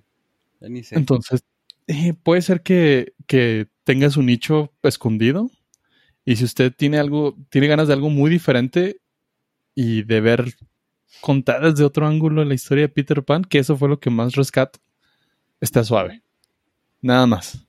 Ya 0.61 0.69
ni 0.69 0.83
sé. 0.83 0.93
Entonces, 0.95 1.43
eh, 1.87 2.13
puede 2.13 2.43
ser 2.43 2.61
que, 2.61 3.13
que 3.25 3.69
tenga 3.85 4.11
su 4.11 4.21
nicho 4.21 4.71
escondido. 4.83 5.49
Y 6.25 6.35
si 6.35 6.43
usted 6.43 6.71
tiene 6.71 6.99
algo, 6.99 7.35
tiene 7.49 7.65
ganas 7.65 7.87
de 7.87 7.95
algo 7.95 8.11
muy 8.11 8.29
diferente 8.29 9.01
y 9.73 10.03
de 10.03 10.21
ver 10.21 10.53
contadas 11.21 11.75
de 11.75 11.83
otro 11.85 12.05
ángulo 12.07 12.43
la 12.45 12.53
historia 12.53 12.83
de 12.83 12.89
Peter 12.89 13.23
Pan, 13.23 13.43
que 13.43 13.59
eso 13.59 13.75
fue 13.77 13.89
lo 13.89 13.99
que 13.99 14.09
más 14.09 14.35
rescato, 14.35 14.79
está 15.61 15.83
suave. 15.83 16.21
Nada 17.01 17.25
más. 17.27 17.65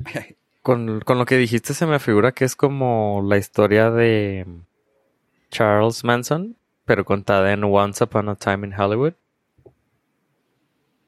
Con, 0.62 1.00
con 1.00 1.16
lo 1.18 1.24
que 1.24 1.38
dijiste 1.38 1.72
se 1.72 1.86
me 1.86 1.98
figura 1.98 2.32
que 2.32 2.44
es 2.44 2.54
como 2.54 3.24
la 3.26 3.38
historia 3.38 3.90
de 3.90 4.44
Charles 5.50 6.04
Manson, 6.04 6.56
pero 6.84 7.06
contada 7.06 7.52
en 7.54 7.64
Once 7.64 8.04
Upon 8.04 8.28
a 8.28 8.34
Time 8.36 8.66
in 8.66 8.74
Hollywood. 8.78 9.14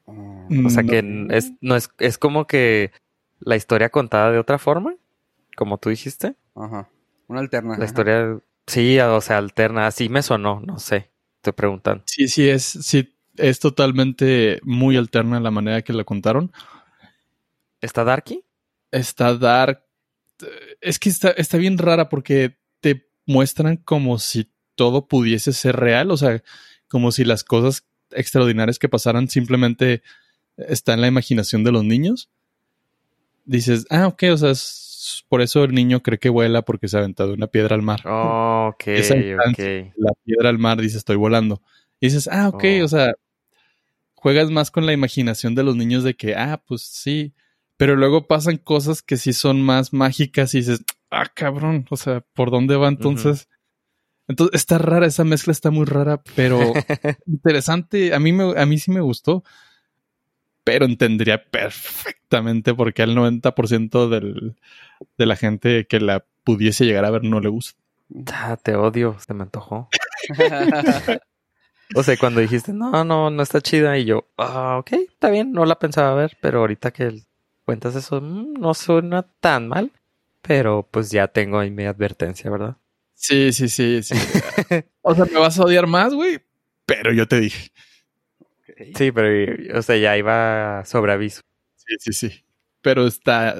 Mm, 0.07 0.65
O 0.65 0.69
sea 0.69 0.81
No. 0.81 0.89
que 0.89 0.97
n- 0.99 1.37
es, 1.37 1.51
no 1.61 1.75
es, 1.75 1.91
es 1.99 2.17
como 2.17 2.47
que 2.47 2.91
la 3.39 3.55
historia 3.55 3.89
contada 3.89 4.31
de 4.31 4.39
otra 4.39 4.57
forma, 4.57 4.95
como 5.55 5.77
tú 5.77 5.89
dijiste. 5.89 6.35
Ajá. 6.55 6.89
Una 7.27 7.41
alterna. 7.41 7.69
La 7.71 7.75
ajá. 7.75 7.85
historia, 7.85 8.39
sí, 8.65 8.99
o 8.99 9.21
sea, 9.21 9.37
alterna. 9.37 9.85
Así 9.85 10.09
me 10.09 10.23
sonó, 10.23 10.59
no 10.65 10.79
sé. 10.79 11.10
Estoy 11.41 11.53
preguntando. 11.53 12.03
Sí, 12.05 12.27
sí, 12.27 12.47
es, 12.47 12.63
sí, 12.63 13.15
es 13.35 13.59
totalmente 13.59 14.59
muy 14.63 14.95
alterna 14.95 15.39
la 15.39 15.49
manera 15.49 15.81
que 15.81 15.91
la 15.91 16.03
contaron. 16.03 16.51
¿Está 17.81 18.03
Darky? 18.03 18.43
Está 18.91 19.35
dark. 19.37 19.83
Es 20.81 20.99
que 20.99 21.09
está, 21.09 21.31
está 21.31 21.57
bien 21.57 21.79
rara 21.79 22.09
porque 22.09 22.57
te 22.79 23.07
muestran 23.25 23.77
como 23.77 24.19
si 24.19 24.51
todo 24.75 25.07
pudiese 25.07 25.51
ser 25.53 25.77
real, 25.77 26.11
o 26.11 26.17
sea, 26.17 26.43
como 26.87 27.11
si 27.11 27.23
las 27.23 27.43
cosas 27.43 27.87
extraordinarias 28.11 28.77
que 28.77 28.89
pasaran 28.89 29.27
simplemente 29.27 30.03
está 30.57 30.93
en 30.93 31.01
la 31.01 31.07
imaginación 31.07 31.63
de 31.63 31.71
los 31.71 31.83
niños. 31.83 32.29
Dices, 33.45 33.85
ah, 33.89 34.07
ok, 34.07 34.23
o 34.33 34.37
sea, 34.37 34.51
es- 34.51 34.90
por 35.29 35.41
eso 35.41 35.63
el 35.63 35.73
niño 35.73 36.01
cree 36.01 36.19
que 36.19 36.29
vuela 36.29 36.61
porque 36.61 36.87
se 36.87 36.97
ha 36.97 36.99
aventado 36.99 37.33
una 37.33 37.47
piedra 37.47 37.75
al 37.75 37.81
mar. 37.81 38.01
Oh, 38.05 38.71
ok, 38.73 38.87
Esa. 38.87 39.15
La 39.15 40.11
piedra 40.23 40.49
al 40.49 40.57
mar 40.59 40.79
dice, 40.81 40.97
estoy 40.97 41.15
volando. 41.15 41.61
Y 41.99 42.07
dices, 42.07 42.27
ah, 42.31 42.49
ok, 42.49 42.63
Oh. 42.81 42.85
o 42.85 42.87
sea, 42.87 43.13
juegas 44.13 44.49
más 44.51 44.71
con 44.71 44.85
la 44.85 44.93
imaginación 44.93 45.55
de 45.55 45.63
los 45.63 45.75
niños 45.75 46.03
de 46.03 46.15
que, 46.15 46.35
ah, 46.35 46.61
pues 46.65 46.81
sí, 46.83 47.33
pero 47.77 47.95
luego 47.95 48.27
pasan 48.27 48.57
cosas 48.57 49.01
que 49.01 49.17
sí 49.17 49.33
son 49.33 49.61
más 49.61 49.93
mágicas 49.93 50.53
y 50.53 50.59
dices, 50.59 50.83
ah, 51.09 51.25
cabrón, 51.33 51.85
o 51.89 51.97
sea, 51.97 52.21
¿por 52.33 52.51
dónde 52.51 52.75
va 52.75 52.87
entonces? 52.87 53.47
Entonces, 54.27 54.55
está 54.61 54.77
rara, 54.77 55.07
esa 55.07 55.23
mezcla 55.23 55.51
está 55.51 55.71
muy 55.71 55.85
rara, 55.85 56.21
pero 56.35 56.59
interesante. 57.25 58.13
A 58.13 58.19
mí, 58.19 58.31
me, 58.31 58.59
a 58.59 58.65
mí 58.65 58.77
sí 58.77 58.91
me 58.91 59.01
gustó, 59.01 59.43
pero 60.63 60.85
entendería 60.85 61.43
perfectamente 61.43 62.73
por 62.73 62.93
qué 62.93 63.03
al 63.03 63.15
90% 63.15 64.09
del, 64.09 64.55
de 65.17 65.25
la 65.25 65.35
gente 65.35 65.85
que 65.87 65.99
la 65.99 66.25
pudiese 66.43 66.85
llegar 66.85 67.05
a 67.05 67.11
ver 67.11 67.23
no 67.23 67.39
le 67.39 67.49
gusta. 67.49 67.79
Ah, 68.33 68.57
te 68.61 68.75
odio, 68.75 69.17
se 69.19 69.33
me 69.33 69.43
antojó. 69.43 69.89
O 71.93 72.03
sea, 72.03 72.15
cuando 72.17 72.39
dijiste, 72.39 72.71
no, 72.73 73.03
no, 73.03 73.29
no 73.29 73.43
está 73.43 73.59
chida, 73.59 73.97
y 73.97 74.05
yo, 74.05 74.29
ah, 74.37 74.77
ok, 74.79 74.93
está 74.93 75.29
bien, 75.29 75.51
no 75.51 75.65
la 75.65 75.77
pensaba 75.77 76.15
ver, 76.15 76.37
pero 76.41 76.59
ahorita 76.59 76.91
que 76.91 77.23
cuentas 77.65 77.95
eso, 77.95 78.21
mm, 78.21 78.53
no 78.53 78.73
suena 78.73 79.23
tan 79.23 79.67
mal, 79.67 79.91
pero 80.41 80.87
pues 80.89 81.11
ya 81.11 81.27
tengo 81.27 81.59
ahí 81.59 81.69
mi 81.69 81.85
advertencia, 81.85 82.49
¿verdad? 82.49 82.77
Sí, 83.13 83.51
sí, 83.51 83.67
sí, 83.67 84.01
sí. 84.03 84.15
o 85.01 85.15
sea, 85.15 85.25
me 85.25 85.39
vas 85.39 85.59
a 85.59 85.63
odiar 85.63 85.85
más, 85.85 86.13
güey, 86.13 86.39
pero 86.85 87.11
yo 87.13 87.27
te 87.27 87.39
dije. 87.41 87.71
Sí, 88.95 89.11
pero, 89.11 89.77
o 89.77 89.81
sea, 89.81 89.97
ya 89.97 90.17
iba 90.17 90.83
sobre 90.85 91.13
aviso. 91.13 91.41
Sí, 91.75 91.95
sí, 91.99 92.13
sí. 92.13 92.43
Pero 92.81 93.07
está. 93.07 93.55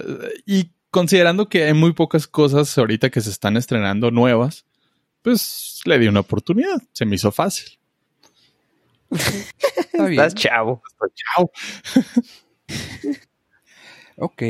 Y 0.46 0.72
considerando 0.90 1.50
que 1.50 1.64
hay 1.64 1.74
muy 1.74 1.94
pocas 1.94 2.28
cosas 2.28 2.78
ahorita 2.78 3.10
que 3.10 3.22
se 3.22 3.30
están 3.30 3.58
estrenando 3.58 4.12
nuevas, 4.12 4.66
pues 5.22 5.82
le 5.86 6.00
di 6.00 6.08
una 6.08 6.22
oportunidad. 6.22 6.82
Se 6.94 7.06
me 7.06 7.16
hizo 7.16 7.32
fácil. 7.32 7.78
Está 9.12 10.06
bien. 10.06 10.22
Estás 10.22 10.36
chavo. 10.36 10.82
Chao. 11.16 11.52
Ok. 14.18 14.44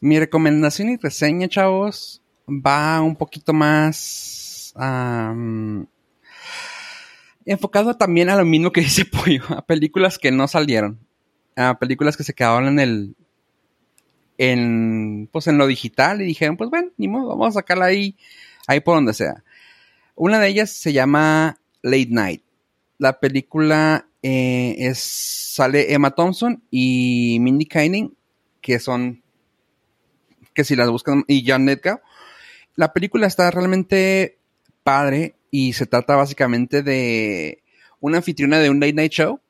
Mi 0.00 0.18
recomendación 0.18 0.90
y 0.90 0.96
reseña, 0.96 1.48
chavos, 1.48 2.22
va 2.46 3.00
un 3.00 3.16
poquito 3.16 3.54
más 3.54 4.72
am, 4.76 5.86
enfocado 7.48 7.96
también 7.96 8.28
a 8.28 8.36
lo 8.36 8.44
mismo 8.44 8.70
que 8.72 8.82
dice 8.82 9.04
Pollo, 9.06 9.42
a 9.48 9.64
películas 9.64 10.18
que 10.18 10.30
no 10.30 10.46
salieron, 10.46 10.98
a 11.56 11.78
películas 11.78 12.16
que 12.16 12.24
se 12.24 12.34
quedaron 12.34 12.68
en 12.68 12.78
el 12.78 13.16
en 14.36 15.28
pues 15.32 15.48
en 15.48 15.58
lo 15.58 15.66
digital 15.66 16.20
y 16.22 16.26
dijeron, 16.26 16.56
pues 16.56 16.70
bueno, 16.70 16.90
ni 16.96 17.08
modo, 17.08 17.28
vamos 17.28 17.48
a 17.48 17.60
sacarla 17.60 17.86
ahí 17.86 18.16
ahí 18.66 18.80
por 18.80 18.94
donde 18.94 19.14
sea. 19.14 19.42
Una 20.14 20.38
de 20.38 20.48
ellas 20.48 20.70
se 20.70 20.92
llama 20.92 21.58
Late 21.82 22.08
Night. 22.10 22.42
La 22.98 23.18
película 23.18 24.06
eh, 24.22 24.76
es 24.78 24.98
sale 24.98 25.92
Emma 25.92 26.10
Thompson 26.10 26.62
y 26.70 27.38
Mindy 27.40 27.66
Kaling 27.66 28.14
que 28.60 28.78
son 28.78 29.22
que 30.52 30.64
si 30.64 30.76
las 30.76 30.90
buscan 30.90 31.24
y 31.26 31.48
John 31.48 31.66
Lithgow. 31.66 32.00
La 32.74 32.92
película 32.92 33.26
está 33.26 33.50
realmente 33.50 34.38
padre 34.82 35.37
y 35.50 35.72
se 35.72 35.86
trata 35.86 36.16
básicamente 36.16 36.82
de 36.82 37.62
una 38.00 38.18
anfitriona 38.18 38.58
de 38.58 38.70
un 38.70 38.80
late 38.80 38.92
night 38.92 39.12
show 39.12 39.40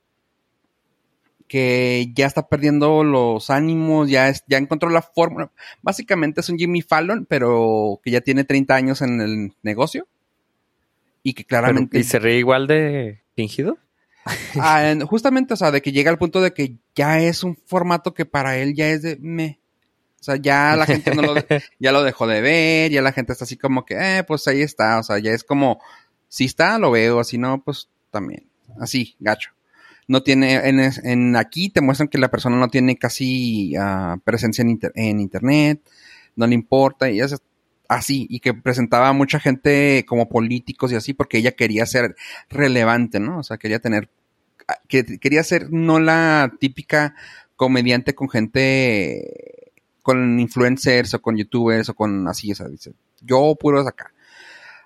que 1.46 2.10
ya 2.14 2.26
está 2.26 2.46
perdiendo 2.48 3.02
los 3.04 3.48
ánimos, 3.48 4.10
ya, 4.10 4.28
es- 4.28 4.44
ya 4.48 4.58
encontró 4.58 4.90
la 4.90 5.00
fórmula. 5.02 5.50
Básicamente 5.82 6.40
es 6.40 6.48
un 6.50 6.58
Jimmy 6.58 6.82
Fallon, 6.82 7.24
pero 7.26 8.00
que 8.04 8.10
ya 8.10 8.20
tiene 8.20 8.44
30 8.44 8.74
años 8.74 9.00
en 9.00 9.20
el 9.20 9.52
negocio 9.62 10.06
y 11.22 11.32
que 11.32 11.44
Pero- 11.44 11.48
claramente... 11.48 11.98
¿Y 11.98 12.04
se 12.04 12.18
ríe 12.18 12.38
igual 12.38 12.66
de 12.66 13.22
fingido? 13.34 13.78
Ah, 14.60 14.90
en- 14.90 15.06
justamente, 15.06 15.54
o 15.54 15.56
sea, 15.56 15.70
de 15.70 15.80
que 15.80 15.92
llega 15.92 16.10
al 16.10 16.18
punto 16.18 16.42
de 16.42 16.52
que 16.52 16.74
ya 16.94 17.18
es 17.20 17.42
un 17.42 17.56
formato 17.64 18.12
que 18.12 18.26
para 18.26 18.58
él 18.58 18.74
ya 18.74 18.90
es 18.90 19.00
de 19.02 19.16
me. 19.18 19.58
O 20.20 20.24
sea, 20.24 20.36
ya 20.36 20.74
la 20.76 20.86
gente 20.86 21.14
no 21.14 21.22
lo, 21.22 21.34
ya 21.78 21.92
lo 21.92 22.02
dejó 22.02 22.26
de 22.26 22.40
ver, 22.40 22.90
ya 22.90 23.02
la 23.02 23.12
gente 23.12 23.32
está 23.32 23.44
así 23.44 23.56
como 23.56 23.84
que, 23.84 23.94
eh, 24.18 24.24
pues 24.24 24.46
ahí 24.48 24.62
está, 24.62 24.98
o 24.98 25.02
sea, 25.02 25.18
ya 25.18 25.32
es 25.32 25.44
como, 25.44 25.80
si 26.28 26.44
está, 26.44 26.78
lo 26.78 26.90
veo, 26.90 27.22
si 27.24 27.38
no, 27.38 27.62
pues 27.62 27.88
también, 28.10 28.46
así, 28.80 29.16
gacho. 29.20 29.50
No 30.08 30.22
tiene, 30.22 30.54
en, 30.68 30.80
en 31.04 31.36
aquí 31.36 31.68
te 31.68 31.80
muestran 31.82 32.08
que 32.08 32.18
la 32.18 32.30
persona 32.30 32.56
no 32.56 32.68
tiene 32.68 32.96
casi 32.96 33.74
ah, 33.76 34.16
presencia 34.24 34.62
en, 34.62 34.70
inter- 34.70 34.92
en 34.94 35.20
internet, 35.20 35.82
no 36.34 36.46
le 36.46 36.54
importa, 36.54 37.10
y 37.10 37.20
es 37.20 37.36
así, 37.88 38.26
y 38.30 38.40
que 38.40 38.54
presentaba 38.54 39.08
a 39.08 39.12
mucha 39.12 39.38
gente 39.40 40.04
como 40.08 40.28
políticos 40.28 40.92
y 40.92 40.96
así, 40.96 41.12
porque 41.14 41.38
ella 41.38 41.52
quería 41.52 41.86
ser 41.86 42.16
relevante, 42.48 43.20
¿no? 43.20 43.38
O 43.38 43.42
sea, 43.42 43.58
quería 43.58 43.78
tener, 43.80 44.10
que 44.88 45.18
quería 45.18 45.42
ser 45.42 45.70
no 45.72 46.00
la 46.00 46.52
típica 46.60 47.14
comediante 47.56 48.14
con 48.14 48.28
gente 48.28 49.57
con 50.08 50.40
influencers 50.40 51.12
o 51.12 51.20
con 51.20 51.36
youtubers 51.36 51.90
o 51.90 51.94
con 51.94 52.26
así, 52.28 52.50
o 52.50 52.54
sea, 52.54 52.66
dice, 52.66 52.94
yo 53.20 53.54
puros 53.60 53.86
acá. 53.86 54.10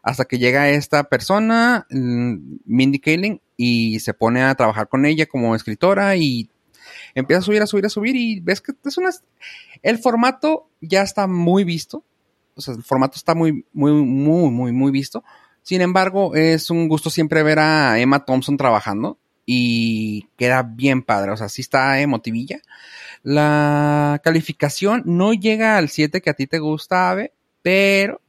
Hasta 0.03 0.25
que 0.25 0.37
llega 0.37 0.71
esta 0.71 1.05
persona, 1.05 1.87
mm, 1.91 2.57
Mindy 2.65 2.99
Kaling, 2.99 3.41
y 3.57 4.01
se 4.01 4.15
pone 4.15 4.43
a 4.43 4.53
trabajar 4.57 4.89
con 4.89 5.07
ella 5.07 5.27
como 5.27 5.55
escritora 5.55 6.17
y 6.17 6.51
empieza 7.15 7.39
a 7.39 7.43
subir, 7.43 7.63
a 7.63 7.69
subir, 7.69 7.87
a 7.87 7.89
subir 7.89 8.17
y 8.17 8.41
ves 8.41 8.61
que 8.61 8.73
es 8.85 8.99
una... 8.99 9.11
El 9.85 9.99
formato 9.99 10.69
ya 10.81 11.03
está 11.03 11.29
muy 11.29 11.63
visto, 11.63 12.03
o 12.57 12.61
sea, 12.61 12.75
el 12.75 12.83
formato 12.83 13.15
está 13.15 13.37
muy, 13.37 13.65
muy, 13.73 13.93
muy, 13.93 14.51
muy, 14.51 14.73
muy 14.73 14.91
visto. 14.91 15.23
Sin 15.63 15.83
embargo, 15.83 16.35
es 16.35 16.69
un 16.69 16.89
gusto 16.89 17.11
siempre 17.11 17.45
ver 17.45 17.61
a 17.61 18.01
Emma 18.01 18.25
Thompson 18.25 18.57
trabajando 18.57 19.19
y 19.55 20.29
queda 20.39 20.63
bien 20.63 21.03
padre, 21.03 21.33
o 21.33 21.37
sea, 21.37 21.49
sí 21.49 21.61
está 21.61 22.01
emotivilla. 22.01 22.61
La 23.23 24.21
calificación 24.25 25.03
no 25.05 25.35
llega 25.35 25.77
al 25.77 25.91
7 25.91 26.23
que 26.23 26.31
a 26.31 26.35
ti 26.35 26.47
te 26.47 26.59
gusta, 26.59 27.11
Ave, 27.11 27.33
pero 27.61 28.21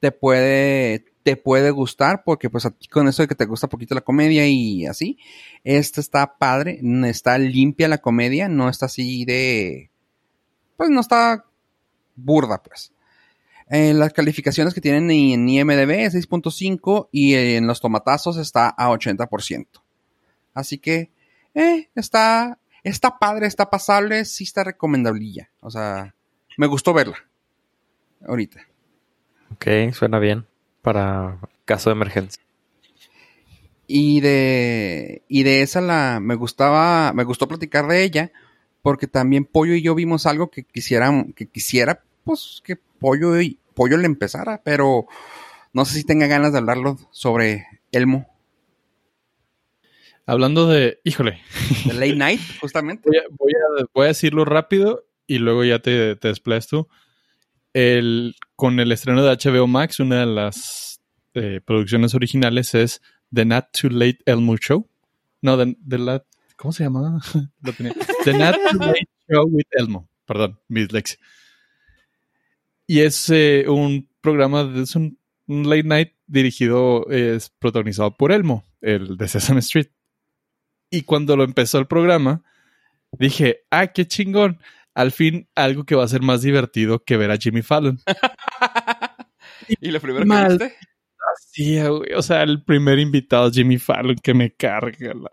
te 0.00 0.12
puede, 0.12 1.06
te 1.22 1.36
puede 1.36 1.70
gustar 1.70 2.22
porque 2.24 2.50
pues 2.50 2.66
a 2.66 2.70
ti 2.70 2.88
con 2.88 3.08
eso 3.08 3.22
de 3.22 3.28
que 3.28 3.34
te 3.34 3.46
gusta 3.46 3.68
poquito 3.68 3.94
la 3.94 4.02
comedia 4.02 4.46
y 4.46 4.84
así, 4.86 5.18
esta 5.64 6.00
está 6.00 6.36
padre, 6.38 6.80
está 7.06 7.38
limpia 7.38 7.88
la 7.88 7.98
comedia, 7.98 8.48
no 8.48 8.68
está 8.68 8.86
así 8.86 9.24
de, 9.24 9.90
pues 10.76 10.90
no 10.90 11.00
está 11.00 11.46
burda 12.16 12.62
pues. 12.62 12.92
Eh, 13.70 13.94
las 13.94 14.12
calificaciones 14.12 14.74
que 14.74 14.80
tienen 14.80 15.10
en 15.10 15.48
IMDB 15.48 15.90
es 16.00 16.14
6.5 16.14 17.08
y 17.12 17.34
en 17.34 17.66
los 17.66 17.80
tomatazos 17.80 18.36
está 18.36 18.68
a 18.68 18.90
80%. 18.90 19.66
Así 20.54 20.78
que, 20.78 21.10
eh, 21.54 21.88
está, 21.94 22.58
está 22.82 23.18
padre, 23.18 23.46
está 23.46 23.70
pasable, 23.70 24.24
sí 24.24 24.44
está 24.44 24.64
recomendablilla. 24.64 25.50
O 25.60 25.70
sea, 25.70 26.14
me 26.56 26.66
gustó 26.66 26.92
verla. 26.92 27.16
Ahorita. 28.26 28.60
Ok, 29.52 29.92
suena 29.92 30.18
bien. 30.18 30.46
Para 30.82 31.38
caso 31.64 31.90
de 31.90 31.94
emergencia. 31.94 32.42
Y 33.86 34.20
de, 34.20 35.22
y 35.28 35.42
de 35.42 35.62
esa 35.62 35.80
la, 35.80 36.20
me 36.20 36.36
gustaba, 36.36 37.12
me 37.12 37.24
gustó 37.24 37.48
platicar 37.48 37.88
de 37.88 38.04
ella, 38.04 38.30
porque 38.82 39.08
también 39.08 39.44
Pollo 39.44 39.74
y 39.74 39.82
yo 39.82 39.96
vimos 39.96 40.26
algo 40.26 40.48
que 40.48 40.62
quisiera, 40.62 41.10
que 41.34 41.46
quisiera, 41.46 42.02
pues, 42.22 42.62
que 42.64 42.76
Pollo 42.76 43.40
y, 43.40 43.58
Pollo 43.74 43.96
le 43.96 44.06
empezara, 44.06 44.60
pero 44.62 45.06
no 45.72 45.84
sé 45.84 45.94
si 45.94 46.04
tenga 46.04 46.28
ganas 46.28 46.52
de 46.52 46.58
hablarlo 46.58 46.98
sobre 47.10 47.66
Elmo. 47.90 48.28
Hablando 50.30 50.68
de, 50.68 51.00
híjole. 51.02 51.40
De 51.86 51.94
Late 51.94 52.14
Night, 52.16 52.40
justamente. 52.60 53.08
Voy 53.08 53.18
a, 53.18 53.22
voy 53.36 53.52
a, 53.52 53.84
voy 53.92 54.04
a 54.04 54.08
decirlo 54.08 54.44
rápido 54.44 55.04
y 55.26 55.38
luego 55.38 55.64
ya 55.64 55.80
te, 55.80 56.14
te 56.14 56.28
desplayas 56.28 56.68
tú. 56.68 56.86
El, 57.72 58.36
con 58.54 58.78
el 58.78 58.92
estreno 58.92 59.24
de 59.24 59.36
HBO 59.36 59.66
Max, 59.66 59.98
una 59.98 60.20
de 60.20 60.26
las 60.26 61.00
eh, 61.34 61.60
producciones 61.64 62.14
originales 62.14 62.76
es 62.76 63.02
The 63.34 63.44
Not 63.44 63.66
Too 63.72 63.90
Late 63.90 64.18
Elmo 64.24 64.56
Show. 64.56 64.88
No, 65.42 65.58
The, 65.58 65.76
the 65.88 65.98
La- 65.98 66.24
¿Cómo 66.54 66.70
se 66.72 66.84
llamaba? 66.84 67.20
The 67.64 68.32
Not 68.32 68.56
Too 68.70 68.78
Late 68.78 69.08
Show 69.28 69.48
with 69.48 69.66
Elmo. 69.72 70.08
Perdón, 70.26 70.60
mi 70.68 70.82
dislexia. 70.82 71.18
Y 72.86 73.00
es 73.00 73.28
eh, 73.30 73.64
un 73.68 74.08
programa, 74.20 74.72
es 74.80 74.94
un, 74.94 75.18
un 75.48 75.68
late 75.68 75.82
night 75.84 76.12
dirigido, 76.28 77.08
es 77.10 77.50
protagonizado 77.50 78.16
por 78.16 78.30
Elmo, 78.30 78.64
el 78.80 79.16
de 79.16 79.26
Sesame 79.26 79.58
Street. 79.58 79.88
Y 80.90 81.02
cuando 81.02 81.36
lo 81.36 81.44
empezó 81.44 81.78
el 81.78 81.86
programa, 81.86 82.42
dije, 83.12 83.62
ah, 83.70 83.86
qué 83.88 84.06
chingón. 84.06 84.58
Al 84.94 85.12
fin, 85.12 85.48
algo 85.54 85.84
que 85.84 85.94
va 85.94 86.04
a 86.04 86.08
ser 86.08 86.20
más 86.22 86.42
divertido 86.42 87.04
que 87.04 87.16
ver 87.16 87.30
a 87.30 87.36
Jimmy 87.36 87.62
Fallon. 87.62 87.98
y 89.68 89.90
lo 89.90 90.00
primero 90.00 90.26
Mal. 90.26 90.58
que 90.58 90.64
viste, 90.64 90.76
Sí, 91.52 91.80
güey. 91.80 92.12
O 92.14 92.22
sea, 92.22 92.42
el 92.42 92.64
primer 92.64 92.98
invitado 92.98 93.48
es 93.48 93.54
Jimmy 93.54 93.78
Fallon 93.78 94.16
que 94.22 94.34
me 94.34 94.52
carga. 94.52 95.14
la- 95.14 95.30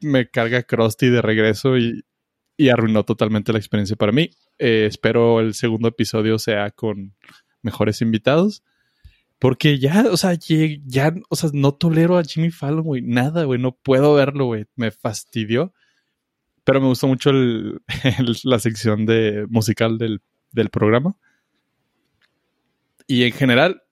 me 0.00 0.28
carga 0.30 0.62
Krusty 0.62 1.08
de 1.08 1.20
regreso 1.22 1.76
y, 1.76 2.04
y 2.56 2.68
arruinó 2.68 3.04
totalmente 3.04 3.52
la 3.52 3.58
experiencia 3.58 3.96
para 3.96 4.12
mí. 4.12 4.30
Eh, 4.58 4.86
espero 4.86 5.40
el 5.40 5.54
segundo 5.54 5.88
episodio 5.88 6.38
sea 6.38 6.70
con 6.70 7.14
mejores 7.62 8.00
invitados. 8.00 8.62
Porque 9.38 9.78
ya, 9.78 10.06
o 10.10 10.16
sea, 10.16 10.34
ya, 10.34 11.14
o 11.28 11.36
sea, 11.36 11.50
no 11.52 11.72
tolero 11.72 12.18
a 12.18 12.24
Jimmy 12.24 12.50
Fallon, 12.50 12.82
güey. 12.82 13.02
Nada, 13.02 13.44
güey. 13.44 13.60
No 13.60 13.72
puedo 13.72 14.14
verlo, 14.14 14.46
güey. 14.46 14.66
Me 14.74 14.90
fastidió. 14.90 15.72
Pero 16.64 16.80
me 16.80 16.88
gustó 16.88 17.06
mucho 17.06 17.30
el- 17.30 17.80
el- 18.18 18.36
la 18.42 18.58
sección 18.58 19.06
de 19.06 19.46
musical 19.48 19.96
del, 19.98 20.22
del 20.52 20.70
programa. 20.70 21.16
Y 23.06 23.24
en 23.24 23.32
general, 23.32 23.82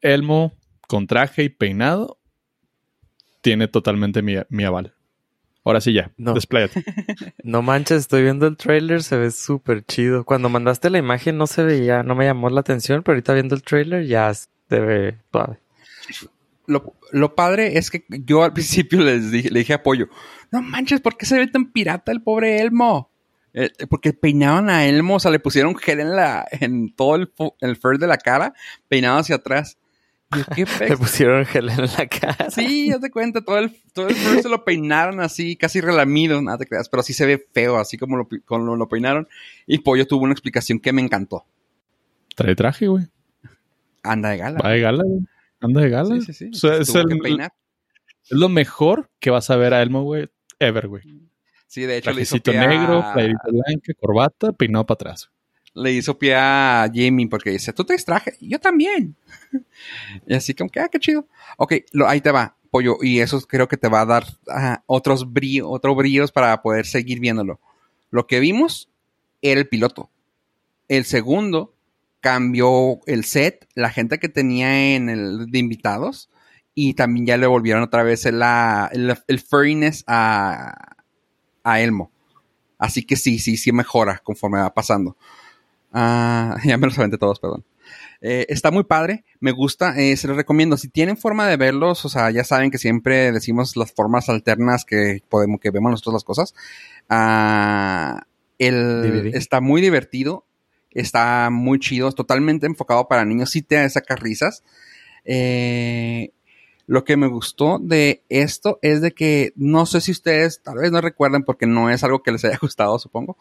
Elmo 0.00 0.52
con 0.88 1.06
traje 1.06 1.44
y 1.44 1.48
peinado 1.50 2.18
tiene 3.42 3.68
totalmente 3.68 4.22
mi, 4.22 4.34
mi 4.48 4.64
aval. 4.64 4.94
Ahora 5.66 5.80
sí 5.80 5.92
ya, 5.92 6.12
No. 6.16 6.34
despláyate. 6.34 6.84
No 7.44 7.62
manches, 7.62 7.98
estoy 8.00 8.22
viendo 8.22 8.46
el 8.46 8.56
trailer, 8.56 9.02
se 9.02 9.16
ve 9.16 9.30
súper 9.30 9.84
chido. 9.84 10.24
Cuando 10.24 10.48
mandaste 10.48 10.90
la 10.90 10.98
imagen 10.98 11.38
no 11.38 11.46
se 11.46 11.62
veía, 11.62 12.02
no 12.02 12.14
me 12.14 12.24
llamó 12.24 12.50
la 12.50 12.60
atención, 12.60 13.02
pero 13.02 13.14
ahorita 13.14 13.34
viendo 13.34 13.54
el 13.54 13.62
trailer 13.62 14.06
ya 14.06 14.32
se 14.74 14.80
ve 14.80 15.18
suave. 15.30 15.58
lo, 16.66 16.94
lo 17.12 17.34
padre 17.34 17.78
es 17.78 17.90
que 17.90 18.04
yo 18.08 18.42
al 18.42 18.52
principio 18.52 19.00
les 19.00 19.30
dije, 19.30 19.50
le 19.50 19.60
dije 19.60 19.74
a 19.74 19.82
Pollo, 19.82 20.08
no 20.50 20.62
manches, 20.62 21.00
¿por 21.00 21.16
qué 21.16 21.26
se 21.26 21.38
ve 21.38 21.46
tan 21.46 21.70
pirata 21.72 22.12
el 22.12 22.22
pobre 22.22 22.60
Elmo? 22.60 23.10
Eh, 23.52 23.70
porque 23.88 24.12
peinaban 24.12 24.68
a 24.68 24.86
Elmo, 24.86 25.16
o 25.16 25.20
sea, 25.20 25.30
le 25.30 25.38
pusieron 25.38 25.76
gel 25.76 26.00
en 26.00 26.16
la, 26.16 26.44
en 26.50 26.92
todo 26.94 27.14
el, 27.14 27.32
el 27.60 27.76
fur 27.76 27.98
de 27.98 28.08
la 28.08 28.18
cara, 28.18 28.52
peinado 28.88 29.18
hacia 29.18 29.36
atrás. 29.36 29.78
¿qué 30.56 30.66
Le 30.88 30.96
pusieron 30.96 31.44
gel 31.46 31.68
en 31.68 31.82
la 31.82 32.08
cara. 32.08 32.50
Sí, 32.50 32.88
ya 32.88 32.98
te 32.98 33.10
cuenta, 33.10 33.42
todo 33.42 33.58
el, 33.58 33.70
todo 33.92 34.08
el 34.08 34.16
fur 34.16 34.42
se 34.42 34.48
lo 34.48 34.64
peinaron 34.64 35.20
así, 35.20 35.54
casi 35.54 35.80
relamido, 35.80 36.42
nada 36.42 36.58
te 36.58 36.66
creas, 36.66 36.88
pero 36.88 37.04
sí 37.04 37.12
se 37.12 37.26
ve 37.26 37.46
feo, 37.52 37.76
así 37.76 37.96
como 37.96 38.16
lo, 38.16 38.28
como 38.44 38.74
lo 38.74 38.88
peinaron. 38.88 39.28
Y 39.68 39.78
Pollo 39.78 40.06
tuvo 40.06 40.24
una 40.24 40.32
explicación 40.32 40.80
que 40.80 40.92
me 40.92 41.02
encantó. 41.02 41.44
Trae 42.34 42.56
traje, 42.56 42.88
güey. 42.88 43.06
Anda 44.04 44.30
de 44.30 44.36
gala. 44.36 44.60
Va 44.62 44.70
de 44.70 44.80
gala, 44.80 45.02
güey. 45.04 45.20
Anda 45.60 45.80
de 45.80 45.90
gala. 45.90 46.14
Sí, 46.16 46.20
sí, 46.26 46.32
sí. 46.32 46.50
O 46.52 46.54
sea, 46.54 46.70
Entonces 46.76 46.94
es, 46.94 47.24
el- 47.24 47.40
es 47.40 47.50
lo 48.30 48.48
mejor 48.48 49.10
que 49.18 49.30
vas 49.30 49.50
a 49.50 49.56
ver 49.56 49.74
a 49.74 49.82
Elmo, 49.82 50.02
güey, 50.02 50.28
ever, 50.58 50.86
güey. 50.88 51.02
Sí, 51.66 51.82
de 51.82 51.96
hecho 51.98 52.12
le 52.12 52.22
hizo 52.22 52.38
pie 52.38 52.58
a- 52.58 52.66
negro, 52.68 53.04
playerita 53.12 53.42
blanca, 53.50 53.92
corbata, 53.98 54.52
peinado 54.52 54.86
para 54.86 54.94
atrás. 54.94 55.30
le 55.76 55.90
hizo 55.92 56.16
pie 56.16 56.34
a 56.36 56.88
Jimmy 56.92 57.26
porque 57.26 57.50
dice, 57.50 57.72
tú 57.72 57.82
te 57.84 57.96
traje, 57.96 58.34
yo 58.40 58.60
también. 58.60 59.16
y 60.26 60.34
así 60.34 60.54
como 60.54 60.70
que, 60.70 60.78
ah, 60.80 60.88
qué 60.88 61.00
chido. 61.00 61.26
Ok, 61.56 61.74
lo, 61.92 62.08
ahí 62.08 62.20
te 62.20 62.30
va, 62.30 62.56
pollo, 62.70 62.96
y 63.02 63.18
eso 63.20 63.40
creo 63.40 63.66
que 63.66 63.76
te 63.76 63.88
va 63.88 64.02
a 64.02 64.06
dar 64.06 64.24
ah, 64.48 64.82
otros 64.86 65.32
brillos, 65.32 65.66
otros 65.68 65.96
brillos 65.96 66.30
para 66.30 66.62
poder 66.62 66.86
seguir 66.86 67.18
viéndolo. 67.18 67.58
Lo 68.10 68.26
que 68.28 68.38
vimos 68.38 68.88
era 69.42 69.58
el 69.60 69.66
piloto. 69.68 70.10
El 70.86 71.04
segundo 71.04 71.73
cambió 72.24 73.00
el 73.04 73.26
set, 73.26 73.68
la 73.74 73.90
gente 73.90 74.18
que 74.18 74.30
tenía 74.30 74.96
en 74.96 75.10
el 75.10 75.50
de 75.50 75.58
invitados, 75.58 76.30
y 76.74 76.94
también 76.94 77.26
ya 77.26 77.36
le 77.36 77.46
volvieron 77.46 77.82
otra 77.82 78.02
vez 78.02 78.24
el, 78.24 78.42
el, 78.92 79.14
el 79.28 79.40
furriness 79.40 80.04
a, 80.06 80.96
a 81.62 81.80
Elmo. 81.82 82.10
Así 82.78 83.04
que 83.04 83.16
sí, 83.16 83.38
sí, 83.38 83.58
sí 83.58 83.72
mejora 83.72 84.22
conforme 84.24 84.58
va 84.58 84.72
pasando. 84.72 85.18
Ah, 85.92 86.56
ya 86.64 86.78
me 86.78 86.86
los 86.86 86.98
aventé 86.98 87.18
todos, 87.18 87.38
perdón. 87.40 87.62
Eh, 88.22 88.46
está 88.48 88.70
muy 88.70 88.84
padre, 88.84 89.22
me 89.38 89.52
gusta, 89.52 90.00
eh, 90.00 90.16
se 90.16 90.26
los 90.26 90.38
recomiendo. 90.38 90.78
Si 90.78 90.88
tienen 90.88 91.18
forma 91.18 91.46
de 91.46 91.58
verlos, 91.58 92.06
o 92.06 92.08
sea, 92.08 92.30
ya 92.30 92.42
saben 92.42 92.70
que 92.70 92.78
siempre 92.78 93.32
decimos 93.32 93.76
las 93.76 93.92
formas 93.92 94.30
alternas 94.30 94.86
que 94.86 95.22
podemos, 95.28 95.60
que 95.60 95.70
vemos 95.70 95.90
nosotros 95.90 96.14
las 96.14 96.24
cosas. 96.24 96.54
Ah, 97.10 98.26
el, 98.58 99.02
DVD. 99.02 99.36
está 99.36 99.60
muy 99.60 99.82
divertido, 99.82 100.46
está 100.94 101.50
muy 101.50 101.78
chido, 101.78 102.12
totalmente 102.12 102.66
enfocado 102.66 103.08
para 103.08 103.24
niños, 103.24 103.50
sí 103.50 103.62
te 103.62 103.88
saca 103.90 104.16
risas. 104.16 104.62
Eh, 105.24 106.30
lo 106.86 107.04
que 107.04 107.16
me 107.16 107.26
gustó 107.26 107.78
de 107.78 108.22
esto 108.28 108.78
es 108.82 109.00
de 109.00 109.12
que 109.12 109.52
no 109.56 109.86
sé 109.86 110.00
si 110.00 110.12
ustedes 110.12 110.62
tal 110.62 110.78
vez 110.78 110.92
no 110.92 111.00
recuerdan 111.00 111.44
porque 111.44 111.66
no 111.66 111.90
es 111.90 112.04
algo 112.04 112.22
que 112.22 112.32
les 112.32 112.44
haya 112.44 112.58
gustado, 112.62 112.98
supongo. 112.98 113.36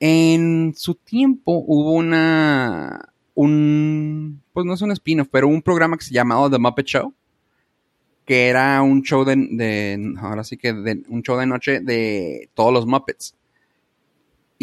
En 0.00 0.74
su 0.76 0.94
tiempo 0.94 1.62
hubo 1.66 1.92
una 1.92 3.12
un 3.34 4.42
pues 4.52 4.66
no 4.66 4.74
es 4.74 4.82
un 4.82 4.90
spin-off, 4.92 5.28
pero 5.30 5.48
un 5.48 5.62
programa 5.62 5.96
que 5.96 6.04
se 6.04 6.14
llamaba 6.14 6.50
The 6.50 6.58
Muppet 6.58 6.86
Show, 6.86 7.14
que 8.24 8.48
era 8.48 8.82
un 8.82 9.02
show 9.02 9.24
de, 9.24 9.36
de 9.36 10.14
ahora 10.18 10.44
sí 10.44 10.56
que 10.56 10.72
de, 10.72 11.02
un 11.08 11.22
show 11.22 11.38
de 11.38 11.46
noche 11.46 11.80
de 11.80 12.50
todos 12.54 12.72
los 12.72 12.86
Muppets. 12.86 13.34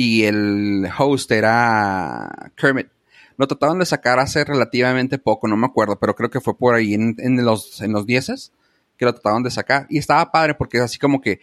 Y 0.02 0.24
el 0.24 0.88
host 0.98 1.30
era 1.30 2.54
Kermit. 2.56 2.88
Lo 3.36 3.48
trataron 3.48 3.80
de 3.80 3.86
sacar 3.86 4.18
hace 4.18 4.46
relativamente 4.46 5.18
poco, 5.18 5.46
no 5.50 5.58
me 5.58 5.66
acuerdo, 5.66 6.00
pero 6.00 6.16
creo 6.16 6.30
que 6.30 6.40
fue 6.40 6.58
por 6.58 6.74
ahí 6.74 6.94
en, 6.94 7.18
los 7.44 7.82
en 7.82 7.92
los 7.92 8.06
dieces 8.06 8.54
que 8.96 9.04
lo 9.04 9.12
trataron 9.14 9.44
de 9.44 9.52
sacar. 9.52 9.88
Y 9.90 9.98
estaba 9.98 10.32
padre 10.32 10.56
porque 10.56 10.78
es 10.78 10.84
así 10.84 11.00
como 11.00 11.20
que 11.20 11.42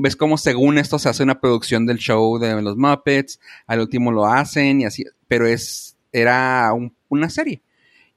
ves 0.00 0.16
como 0.16 0.36
según 0.36 0.78
esto 0.78 0.98
se 0.98 1.10
hace 1.10 1.22
una 1.22 1.40
producción 1.40 1.86
del 1.86 1.98
show 1.98 2.38
de 2.40 2.60
los 2.60 2.76
Muppets, 2.76 3.38
al 3.68 3.78
último 3.78 4.10
lo 4.10 4.26
hacen 4.26 4.80
y 4.80 4.84
así, 4.84 5.04
pero 5.28 5.46
es 5.46 5.96
era 6.10 6.72
un- 6.72 6.96
una 7.08 7.30
serie 7.30 7.62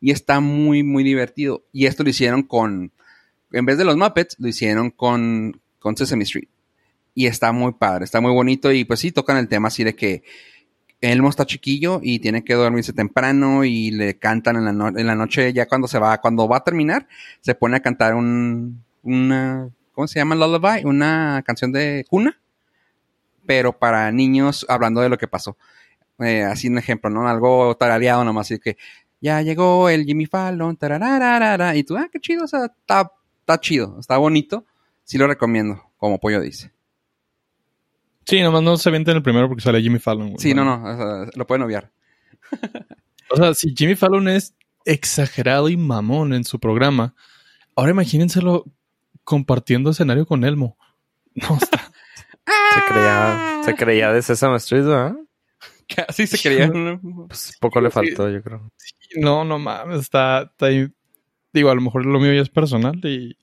y 0.01 0.09
está 0.09 0.39
muy 0.39 0.81
muy 0.81 1.03
divertido. 1.03 1.63
Y 1.71 1.85
esto 1.85 2.01
lo 2.03 2.09
hicieron 2.09 2.41
con 2.41 2.91
en 3.51 3.65
vez 3.67 3.77
de 3.77 3.85
los 3.85 3.97
Muppets 3.97 4.35
lo 4.39 4.47
hicieron 4.47 4.89
con 4.89 5.61
con 5.77 5.95
Sesame 5.95 6.23
Street. 6.23 6.49
Y 7.15 7.25
está 7.27 7.51
muy 7.51 7.73
padre, 7.73 8.05
está 8.05 8.21
muy 8.21 8.31
bonito 8.31 8.71
y 8.71 8.85
pues 8.85 8.99
sí 8.99 9.11
tocan 9.11 9.37
el 9.37 9.47
tema 9.47 9.69
así 9.69 9.83
de 9.83 9.95
que 9.95 10.23
Elmo 11.01 11.29
está 11.29 11.45
chiquillo 11.45 11.99
y 12.03 12.19
tiene 12.19 12.43
que 12.43 12.53
dormirse 12.53 12.93
temprano 12.93 13.63
y 13.63 13.91
le 13.91 14.17
cantan 14.17 14.57
en 14.57 14.65
la, 14.65 14.87
en 14.89 15.07
la 15.07 15.15
noche 15.15 15.53
ya 15.53 15.65
cuando 15.67 15.87
se 15.87 15.97
va, 15.97 16.19
cuando 16.19 16.47
va 16.47 16.57
a 16.57 16.63
terminar, 16.63 17.07
se 17.41 17.55
pone 17.55 17.77
a 17.77 17.79
cantar 17.79 18.15
un, 18.15 18.83
una, 19.03 19.69
¿cómo 19.93 20.07
se 20.07 20.19
llama? 20.19 20.35
Lullaby, 20.35 20.83
una 20.85 21.41
canción 21.45 21.71
de 21.71 22.05
cuna, 22.09 22.39
pero 23.45 23.77
para 23.77 24.11
niños 24.11 24.65
hablando 24.67 25.01
de 25.01 25.09
lo 25.09 25.17
que 25.17 25.27
pasó. 25.27 25.57
Eh, 26.19 26.43
así 26.43 26.67
un 26.67 26.77
ejemplo, 26.77 27.09
¿no? 27.09 27.27
Algo 27.27 27.75
tarareado 27.75 28.23
nomás, 28.23 28.47
así 28.47 28.59
que 28.59 28.77
ya 29.21 29.41
llegó 29.41 29.89
el 29.89 30.05
Jimmy 30.05 30.25
Fallon, 30.25 30.77
y 31.75 31.83
tú, 31.83 31.97
ah, 31.97 32.09
qué 32.11 32.19
chido, 32.19 32.43
o 32.43 32.47
sea, 32.47 32.65
está 32.65 33.59
chido, 33.59 33.97
está 33.99 34.17
bonito, 34.17 34.65
sí 35.03 35.17
lo 35.17 35.27
recomiendo, 35.27 35.83
como 35.97 36.19
Pollo 36.19 36.41
dice. 36.41 36.74
Sí, 38.25 38.41
nomás 38.41 38.63
no 38.63 38.77
se 38.77 38.89
avienten 38.89 39.17
el 39.17 39.23
primero 39.23 39.47
porque 39.47 39.61
sale 39.61 39.81
Jimmy 39.81 39.99
Fallon. 39.99 40.29
güey. 40.29 40.39
Sí, 40.39 40.53
no, 40.53 40.65
no, 40.65 40.83
o 40.83 40.97
sea, 40.97 41.31
lo 41.35 41.47
pueden 41.47 41.63
obviar. 41.63 41.91
O 43.27 43.37
sea, 43.37 43.55
si 43.55 43.73
Jimmy 43.75 43.95
Fallon 43.95 44.27
es 44.27 44.55
exagerado 44.85 45.67
y 45.67 45.77
mamón 45.77 46.31
en 46.31 46.43
su 46.43 46.59
programa, 46.59 47.15
ahora 47.75 47.91
imagínenselo 47.91 48.65
compartiendo 49.23 49.89
escenario 49.89 50.25
con 50.25 50.43
Elmo. 50.43 50.77
No, 51.33 51.57
está. 51.61 51.91
Se 52.45 52.93
creía, 52.93 53.61
se 53.65 53.75
creía 53.75 54.13
de 54.13 54.21
Sesame 54.21 54.57
Street, 54.57 54.83
¿verdad? 54.83 55.15
Casi 55.87 56.27
se 56.27 56.37
creían. 56.37 57.27
Pues 57.27 57.57
poco 57.59 57.81
le 57.81 57.89
faltó, 57.89 58.29
yo 58.29 58.41
creo. 58.43 58.71
No, 59.17 59.43
no 59.43 59.57
mames, 59.57 60.01
está, 60.01 60.43
está 60.43 60.67
ahí. 60.67 60.87
Digo, 61.51 61.71
a 61.71 61.75
lo 61.75 61.81
mejor 61.81 62.05
lo 62.05 62.19
mío 62.19 62.33
ya 62.33 62.41
es 62.41 62.49
personal 62.49 62.99
y... 63.03 63.37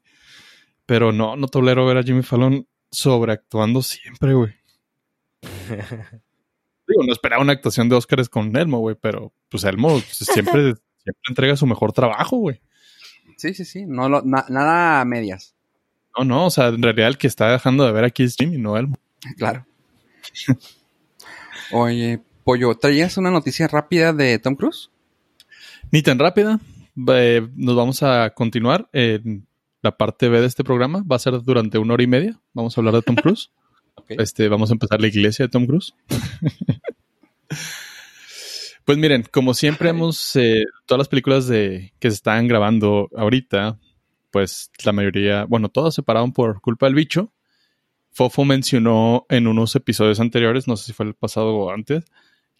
Pero 0.87 1.13
no, 1.13 1.37
no 1.37 1.49
tolero 1.49 1.87
ver 1.87 1.99
a 1.99 2.03
Jimmy 2.03 2.23
Fallon 2.23 2.67
sobreactuando 2.91 3.83
siempre, 3.83 4.35
güey. 4.35 4.53
Digo, 6.89 7.05
no 7.07 7.13
esperaba 7.13 7.43
una 7.43 7.53
actuación 7.53 7.89
de 7.89 7.97
Óscares 7.97 8.29
con 8.29 8.55
Elmo, 8.57 8.79
güey, 8.81 8.97
pero 9.01 9.33
pues 9.49 9.65
Elmo 9.65 10.01
siempre, 10.01 10.75
siempre 11.03 11.23
entrega 11.29 11.57
su 11.57 11.67
mejor 11.67 11.93
trabajo, 11.93 12.37
güey. 12.39 12.61
Sí, 13.37 13.55
sí, 13.55 13.65
sí. 13.65 13.85
No 13.87 14.09
lo- 14.09 14.23
na- 14.23 14.47
nada 14.49 15.01
a 15.01 15.05
medias. 15.05 15.55
No, 16.19 16.25
no, 16.25 16.47
o 16.47 16.51
sea, 16.51 16.69
en 16.69 16.83
realidad 16.83 17.09
el 17.09 17.19
que 17.19 17.27
está 17.27 17.51
dejando 17.51 17.85
de 17.87 17.93
ver 17.93 18.05
aquí 18.05 18.23
es 18.25 18.37
Jimmy, 18.37 18.59
no 18.59 18.77
Elmo. 18.77 18.97
Claro. 19.39 19.65
Oye, 21.73 22.21
Pollo, 22.45 22.75
¿traías 22.75 23.17
una 23.17 23.31
noticia 23.31 23.67
rápida 23.69 24.13
de 24.13 24.39
Tom 24.39 24.55
Cruise? 24.57 24.91
Ni 25.91 26.03
tan 26.03 26.19
rápida. 26.19 26.61
Eh, 27.09 27.49
nos 27.57 27.75
vamos 27.77 28.03
a 28.03 28.31
continuar 28.31 28.89
en 28.93 29.47
la 29.81 29.97
parte 29.97 30.29
B 30.29 30.41
de 30.41 30.47
este 30.47 30.65
programa. 30.65 31.03
Va 31.11 31.17
a 31.17 31.21
ser 31.21 31.41
durante 31.43 31.79
una 31.79 31.95
hora 31.95 32.03
y 32.03 32.07
media. 32.09 32.41
Vamos 32.53 32.77
a 32.77 32.81
hablar 32.81 32.95
de 32.95 33.03
Tom 33.03 33.17
Cruise. 33.17 33.51
Este, 34.09 34.49
vamos 34.49 34.71
a 34.71 34.75
empezar 34.75 35.01
la 35.01 35.09
iglesia 35.09 35.45
de 35.45 35.49
Tom 35.49 35.67
Cruise. 35.67 35.95
pues 38.85 38.99
miren, 38.99 39.25
como 39.31 39.55
siempre 39.55 39.91
hemos, 39.91 40.37
eh, 40.37 40.65
todas 40.87 40.99
las 40.99 41.09
películas 41.09 41.47
de 41.47 41.93
que 41.99 42.11
se 42.11 42.17
están 42.17 42.49
grabando 42.49 43.09
ahorita, 43.17 43.79
pues 44.31 44.71
la 44.85 44.93
mayoría, 44.93 45.45
bueno, 45.45 45.69
todas 45.69 45.95
se 45.95 46.03
pararon 46.03 46.33
por 46.33 46.61
culpa 46.61 46.87
del 46.87 46.95
bicho. 46.95 47.33
Fofo 48.11 48.45
mencionó 48.45 49.27
en 49.29 49.47
unos 49.47 49.75
episodios 49.75 50.21
anteriores, 50.21 50.69
no 50.69 50.77
sé 50.77 50.87
si 50.87 50.93
fue 50.93 51.07
el 51.07 51.15
pasado 51.15 51.55
o 51.55 51.71
antes, 51.71 52.05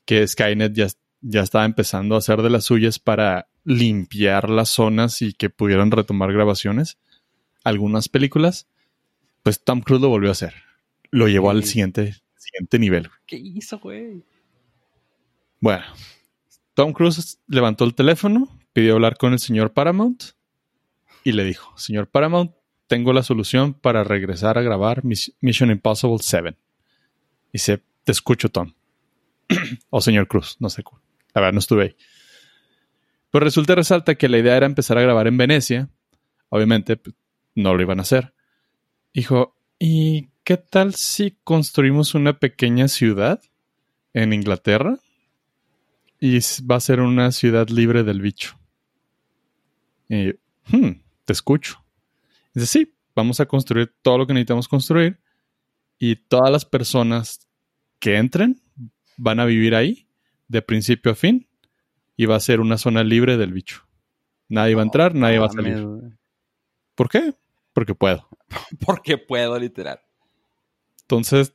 que 0.07 0.27
Skynet 0.27 0.73
ya, 0.73 0.87
ya 1.21 1.43
estaba 1.43 1.65
empezando 1.65 2.15
a 2.15 2.19
hacer 2.19 2.41
de 2.43 2.51
las 2.51 2.65
suyas 2.65 2.99
para 2.99 3.49
limpiar 3.65 4.49
las 4.49 4.71
zonas 4.71 5.23
y 5.23 5.35
que 5.35 5.51
pudieran 5.51 5.91
retomar 5.91 6.33
grabaciones. 6.33 6.99
Algunas 7.65 8.09
películas, 8.09 8.67
pues 9.43 9.63
Tom 9.63 9.83
Cruise 9.83 10.03
lo 10.03 10.09
volvió 10.09 10.31
a 10.31 10.33
hacer. 10.33 10.72
Lo 11.13 11.29
llevó 11.29 11.51
al 11.51 11.63
siguiente, 11.65 12.17
siguiente 12.37 12.79
nivel. 12.81 13.09
¿Qué 13.27 13.37
hizo, 13.37 13.79
güey? 13.79 14.25
Bueno, 15.61 15.85
Tom 16.75 16.93
Cruise 16.93 17.39
levantó 17.47 17.85
el 17.85 17.95
teléfono, 17.95 18.49
pidió 18.73 18.95
hablar 18.95 19.17
con 19.17 19.33
el 19.33 19.39
señor 19.39 19.73
Paramount 19.73 20.25
y 21.23 21.33
le 21.33 21.45
dijo, 21.45 21.77
señor 21.79 22.09
Paramount, 22.09 22.53
tengo 22.89 23.13
la 23.13 23.23
solución 23.23 23.75
para 23.75 24.03
regresar 24.05 24.59
a 24.59 24.63
grabar 24.63 25.05
Miss- 25.05 25.33
Mission 25.41 25.71
Impossible 25.71 26.17
7. 26.21 26.57
Dice, 27.53 27.81
te 28.05 28.13
escucho, 28.13 28.49
Tom. 28.49 28.75
o 29.91 30.01
señor 30.01 30.27
Cruz, 30.27 30.57
no 30.59 30.69
sé. 30.69 30.83
La 31.35 31.41
verdad, 31.43 31.53
no 31.53 31.59
estuve 31.61 31.83
ahí. 31.85 31.97
Pues 33.31 33.45
resulta 33.45 33.73
y 33.75 33.77
resalta 33.77 34.15
que 34.17 34.29
la 34.29 34.39
idea 34.39 34.57
era 34.57 34.67
empezar 34.67 34.99
a 34.99 35.03
grabar 35.03 35.27
en 35.27 35.37
Venecia. 35.37 35.89
Obviamente, 36.49 36.97
pues, 36.97 37.15
no 37.55 37.75
lo 37.75 37.83
iban 37.83 37.99
a 37.99 38.03
hacer. 38.03 38.35
Dijo, 39.15 39.57
¿y 39.79 40.29
qué 40.45 40.57
tal 40.57 40.95
si 40.95 41.39
construimos 41.45 42.15
una 42.15 42.39
pequeña 42.39 42.89
ciudad 42.89 43.41
en 44.13 44.33
Inglaterra? 44.33 44.99
Y 46.21 46.39
va 46.71 46.77
a 46.77 46.81
ser 46.81 47.01
una 47.01 47.33
ciudad 47.33 47.69
libre 47.69 48.05
del 48.05 48.21
bicho. 48.21 48.59
Y 50.09 50.27
yo, 50.27 50.33
"Hmm, 50.69 51.01
te 51.25 51.33
escucho. 51.33 51.85
Dice, 52.55 52.67
sí, 52.67 52.95
vamos 53.15 53.41
a 53.41 53.47
construir 53.47 53.93
todo 54.03 54.19
lo 54.19 54.27
que 54.27 54.35
necesitamos 54.35 54.69
construir 54.69 55.19
y 55.99 56.17
todas 56.17 56.51
las 56.51 56.65
personas 56.65 57.49
que 57.99 58.17
entren 58.17 58.63
van 59.17 59.41
a 59.41 59.45
vivir 59.45 59.75
ahí 59.75 60.07
de 60.49 60.63
principio 60.63 61.13
a 61.13 61.15
fin 61.15 61.49
y 62.17 62.27
va 62.27 62.37
a 62.37 62.41
ser 62.41 62.61
una 62.61 62.79
zona 62.79 63.03
libre 63.05 63.37
del 63.37 63.53
bicho. 63.53 63.87
Nadie 64.49 64.75
va 64.75 64.83
a 64.83 64.85
entrar, 64.85 65.15
nadie 65.15 65.39
va 65.39 65.47
a 65.47 65.53
salir. 65.53 65.87
¿Por 66.95 67.09
qué? 67.09 67.35
Porque 67.73 67.95
puedo. 67.95 68.29
Porque 68.87 69.17
puedo, 69.17 69.59
literal. 69.59 70.01
Entonces 71.13 71.53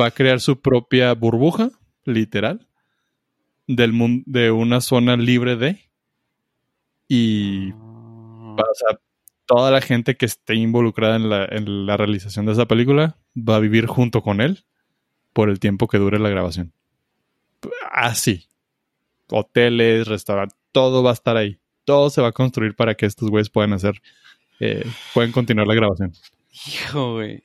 va 0.00 0.06
a 0.06 0.10
crear 0.12 0.40
su 0.40 0.62
propia 0.62 1.12
burbuja, 1.12 1.68
literal, 2.06 2.66
del 3.66 3.92
mundo, 3.92 4.22
de 4.26 4.50
una 4.50 4.80
zona 4.80 5.14
libre 5.18 5.56
de. 5.56 5.78
Y 7.06 7.72
Ah, 7.72 8.56
va- 8.58 8.62
o 8.70 8.74
sea, 8.74 8.98
toda 9.44 9.70
la 9.70 9.82
gente 9.82 10.16
que 10.16 10.24
esté 10.24 10.54
involucrada 10.54 11.16
en 11.16 11.28
la, 11.28 11.44
en 11.44 11.84
la 11.84 11.98
realización 11.98 12.46
de 12.46 12.52
esa 12.52 12.64
película 12.64 13.18
va 13.36 13.56
a 13.56 13.60
vivir 13.60 13.84
junto 13.86 14.22
con 14.22 14.40
él 14.40 14.64
por 15.34 15.50
el 15.50 15.60
tiempo 15.60 15.86
que 15.86 15.98
dure 15.98 16.18
la 16.18 16.30
grabación. 16.30 16.72
Así. 17.92 18.46
Hoteles, 19.28 20.06
restaurantes, 20.08 20.56
todo 20.72 21.02
va 21.02 21.10
a 21.10 21.14
estar 21.14 21.36
ahí. 21.36 21.58
Todo 21.84 22.08
se 22.08 22.22
va 22.22 22.28
a 22.28 22.32
construir 22.32 22.74
para 22.74 22.94
que 22.94 23.04
estos 23.04 23.28
güeyes 23.28 23.50
puedan 23.50 23.74
hacer, 23.74 24.00
eh, 24.60 24.82
pueden 25.12 25.30
continuar 25.30 25.66
la 25.66 25.74
grabación. 25.74 26.14
Hijo, 26.66 27.14
güey. 27.16 27.42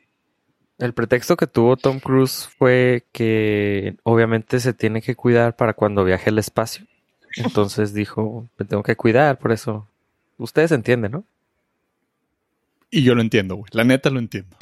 El 0.80 0.94
pretexto 0.94 1.36
que 1.36 1.46
tuvo 1.46 1.76
Tom 1.76 2.00
Cruise 2.00 2.50
fue 2.58 3.06
que 3.12 3.98
obviamente 4.04 4.60
se 4.62 4.74
tiene 4.74 5.02
que 5.02 5.16
cuidar 5.16 5.56
para 5.56 5.74
cuando 5.74 6.06
viaje 6.06 6.30
al 6.30 6.40
espacio. 6.40 6.88
Entonces 7.36 7.94
dijo, 7.94 8.48
me 8.58 8.66
tengo 8.66 8.82
que 8.82 8.96
cuidar, 8.96 9.38
por 9.38 9.52
eso. 9.52 9.88
Ustedes 10.38 10.72
entienden, 10.72 11.12
¿no? 11.12 11.26
Y 12.90 13.04
yo 13.04 13.14
lo 13.14 13.22
entiendo, 13.22 13.56
güey. 13.56 13.70
La 13.74 13.84
neta 13.84 14.10
lo 14.10 14.20
entiendo. 14.20 14.56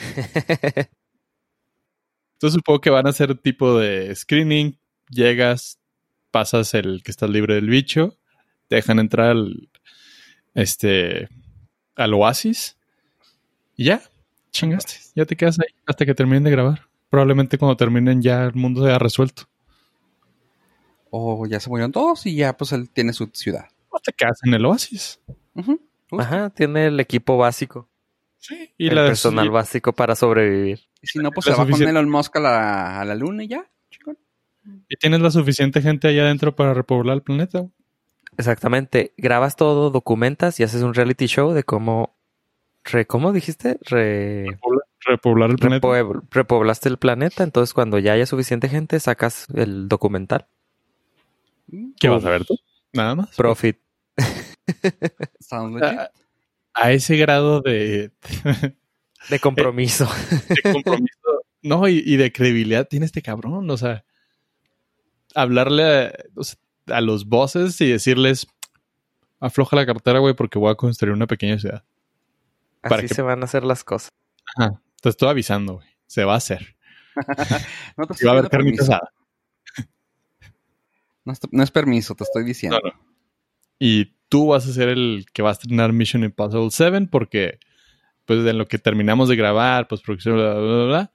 Entonces 2.33 2.55
supongo 2.55 2.81
que 2.81 2.89
van 2.89 3.05
a 3.05 3.11
hacer 3.11 3.37
tipo 3.37 3.77
de 3.77 4.13
screening. 4.15 4.75
Llegas, 5.09 5.79
pasas 6.31 6.73
el 6.73 7.03
que 7.03 7.11
estás 7.11 7.29
libre 7.29 7.55
del 7.55 7.69
bicho, 7.69 8.17
te 8.67 8.75
dejan 8.75 8.99
entrar 8.99 9.29
al, 9.29 9.69
este, 10.53 11.29
al 11.95 12.13
oasis 12.13 12.75
y 13.77 13.85
ya, 13.85 14.01
chingaste. 14.57 14.93
Ya 15.15 15.25
te 15.25 15.35
quedas 15.35 15.59
ahí 15.59 15.73
hasta 15.85 16.05
que 16.05 16.13
terminen 16.15 16.43
de 16.43 16.51
grabar. 16.51 16.81
Probablemente 17.09 17.57
cuando 17.57 17.77
terminen 17.77 18.21
ya 18.21 18.43
el 18.43 18.53
mundo 18.53 18.81
se 18.83 18.89
haya 18.89 18.99
resuelto. 18.99 19.43
O 21.09 21.45
ya 21.45 21.59
se 21.59 21.69
murieron 21.69 21.91
todos 21.91 22.25
y 22.25 22.35
ya 22.35 22.55
pues 22.57 22.71
él 22.73 22.89
tiene 22.89 23.13
su 23.13 23.29
ciudad. 23.33 23.67
O 23.89 23.99
te 23.99 24.11
quedas 24.13 24.39
en 24.43 24.53
el 24.53 24.65
oasis. 24.65 25.21
Ajá, 26.11 26.49
tiene 26.49 26.87
el 26.87 26.99
equipo 26.99 27.37
básico. 27.37 27.87
Sí. 28.37 28.73
Y 28.77 28.87
el 28.89 28.95
la 28.95 29.05
personal 29.05 29.45
y- 29.45 29.49
básico 29.49 29.93
para 29.93 30.15
sobrevivir. 30.15 30.79
Y 31.01 31.07
si 31.07 31.19
no, 31.19 31.31
pues 31.31 31.45
La 31.47 31.53
se 31.55 31.61
va 31.63 31.69
con 31.69 31.81
Elon 31.81 32.09
Musk 32.09 32.35
a 32.37 32.39
la, 32.39 33.01
a 33.01 33.05
la 33.05 33.15
luna 33.15 33.43
y 33.43 33.47
ya, 33.47 33.69
chingón. 33.91 34.17
y 34.89 34.95
tienes 34.97 35.21
la 35.21 35.29
suficiente 35.31 35.81
gente 35.81 36.07
allá 36.07 36.23
adentro 36.23 36.55
para 36.55 36.73
repoblar 36.73 37.15
el 37.17 37.21
planeta. 37.21 37.67
Exactamente. 38.37 39.13
Grabas 39.17 39.55
todo, 39.55 39.89
documentas 39.91 40.59
y 40.59 40.63
haces 40.63 40.81
un 40.81 40.93
reality 40.93 41.25
show 41.27 41.53
de 41.53 41.63
cómo... 41.63 42.16
Re, 42.89 43.05
¿Cómo 43.05 43.33
dijiste? 43.33 43.77
Re, 43.81 44.45
Repoblar, 44.45 44.83
repoblar 45.05 45.49
el 45.51 45.57
planeta. 45.57 45.87
repoblaste 46.31 46.89
el 46.89 46.97
planeta. 46.97 47.43
Entonces 47.43 47.73
cuando 47.73 47.99
ya 47.99 48.13
haya 48.13 48.25
suficiente 48.25 48.69
gente, 48.69 48.99
sacas 48.99 49.47
el 49.53 49.87
documental. 49.87 50.47
¿Qué 51.99 52.07
vas 52.09 52.23
a 52.25 52.29
ver 52.29 52.45
tú? 52.45 52.57
Nada 52.93 53.15
más. 53.15 53.35
Profit. 53.35 53.77
Sounds 55.39 55.79
legit. 55.79 55.99
a, 55.99 56.11
a 56.73 56.91
ese 56.91 57.17
grado 57.17 57.61
de, 57.61 58.11
De 59.29 59.39
compromiso. 59.39 60.07
de 60.63 60.71
compromiso, 60.73 61.43
no, 61.61 61.87
y, 61.87 62.01
y 62.05 62.15
de 62.17 62.31
credibilidad 62.31 62.87
tiene 62.87 63.05
este 63.05 63.21
cabrón, 63.21 63.69
o 63.69 63.77
sea, 63.77 64.05
hablarle 65.35 65.83
a, 65.83 66.13
o 66.35 66.43
sea, 66.43 66.57
a 66.87 67.01
los 67.01 67.25
bosses 67.27 67.79
y 67.81 67.89
decirles, 67.91 68.47
afloja 69.39 69.75
la 69.75 69.85
cartera, 69.85 70.19
güey, 70.19 70.33
porque 70.33 70.59
voy 70.59 70.71
a 70.71 70.75
construir 70.75 71.13
una 71.13 71.27
pequeña 71.27 71.59
ciudad. 71.59 71.83
Para 72.81 72.97
Así 72.97 73.07
que- 73.07 73.13
se 73.15 73.21
van 73.21 73.41
a 73.41 73.45
hacer 73.45 73.63
las 73.63 73.83
cosas. 73.83 74.09
Ajá, 74.55 74.81
te 75.01 75.09
estoy 75.09 75.29
avisando, 75.29 75.75
güey, 75.75 75.87
se 76.05 76.23
va 76.23 76.33
a 76.33 76.37
hacer. 76.37 76.75
no 77.97 78.07
te 78.07 78.25
va 78.25 78.31
a 78.31 78.37
haber 78.37 78.49
carnita 78.49 78.83
asada. 78.83 79.11
No 81.25 81.33
es, 81.33 81.39
no 81.51 81.63
es 81.63 81.71
permiso, 81.71 82.15
te 82.15 82.23
estoy 82.23 82.43
diciendo. 82.45 82.79
No, 82.83 82.89
no. 82.91 83.05
Y 83.79 84.13
tú 84.29 84.47
vas 84.47 84.67
a 84.67 84.71
ser 84.73 84.89
el 84.89 85.25
que 85.33 85.41
va 85.41 85.49
a 85.49 85.53
estrenar 85.53 85.91
Mission 85.93 86.23
Impossible 86.23 86.69
7 86.71 87.07
porque, 87.11 87.59
pues, 88.25 88.45
en 88.45 88.57
lo 88.57 88.67
que 88.67 88.79
terminamos 88.79 89.27
de 89.29 89.35
grabar, 89.35 89.87
pues, 89.87 90.01
producción, 90.01 90.35
bla, 90.35 90.53
bla, 90.53 90.61
bla, 90.61 90.85
bla, 90.85 91.11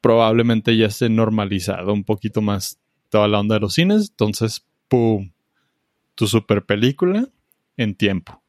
probablemente 0.00 0.76
ya 0.76 0.86
esté 0.86 1.08
normalizado 1.08 1.92
un 1.92 2.04
poquito 2.04 2.40
más 2.40 2.78
toda 3.08 3.26
la 3.28 3.40
onda 3.40 3.56
de 3.56 3.60
los 3.60 3.74
cines. 3.74 4.10
Entonces, 4.10 4.64
¡pum! 4.88 5.32
Tu 6.14 6.26
super 6.26 6.64
película 6.64 7.28
en 7.76 7.94
tiempo. 7.96 8.41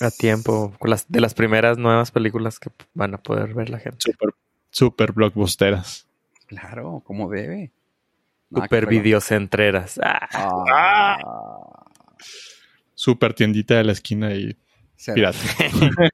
A 0.00 0.10
tiempo. 0.10 0.74
las- 0.82 1.06
de 1.08 1.20
las 1.20 1.34
primeras 1.34 1.78
nuevas 1.78 2.10
películas 2.10 2.58
que 2.58 2.70
van 2.94 3.14
a 3.14 3.18
poder 3.18 3.54
ver 3.54 3.70
la 3.70 3.78
gente. 3.78 3.98
Super, 4.00 4.30
super 4.70 5.12
blockbusteras. 5.12 6.06
Claro, 6.46 7.02
como 7.06 7.28
debe. 7.30 7.70
Nada 8.50 8.66
Super 8.66 8.86
videocentreras. 8.86 9.98
Ah, 10.02 10.28
Ah, 10.32 11.18
Super 12.94 13.34
tiendita 13.34 13.74
de 13.76 13.84
la 13.84 13.92
esquina 13.92 14.34
y 14.34 14.56
cero. 14.96 15.14
pirata. 15.16 15.38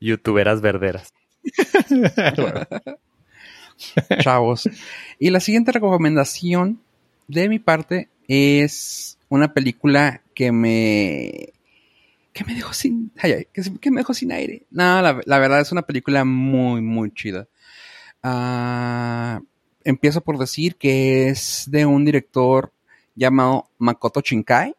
youtuberas 0.00 0.60
verderas. 0.60 1.12
Bueno, 2.36 2.66
chavos. 4.20 4.68
Y 5.18 5.30
la 5.30 5.40
siguiente 5.40 5.72
recomendación 5.72 6.80
de 7.28 7.48
mi 7.48 7.58
parte 7.58 8.08
es 8.28 9.18
una 9.28 9.52
película 9.52 10.22
que 10.34 10.52
me 10.52 11.52
¿qué 12.40 12.46
me 12.46 12.54
dejó 12.54 12.72
sin, 12.72 13.12
ay, 13.18 13.32
ay, 13.32 13.48
¿qué, 13.52 13.62
qué 13.78 13.90
me 13.90 14.00
dejó 14.00 14.14
sin 14.14 14.32
aire? 14.32 14.64
No, 14.70 15.02
la, 15.02 15.38
verdad 15.38 15.60
es 15.60 15.72
una 15.72 15.82
película 15.82 16.24
muy, 16.24 16.80
muy 16.80 17.12
chida. 17.12 17.46
Ah, 18.22 19.42
empiezo 19.84 20.22
por 20.22 20.38
decir 20.38 20.76
que 20.76 21.28
es 21.28 21.66
de 21.70 21.84
un 21.84 22.02
director 22.06 22.72
llamado 23.14 23.68
Makoto 23.76 24.22
Shinkai, 24.22 24.74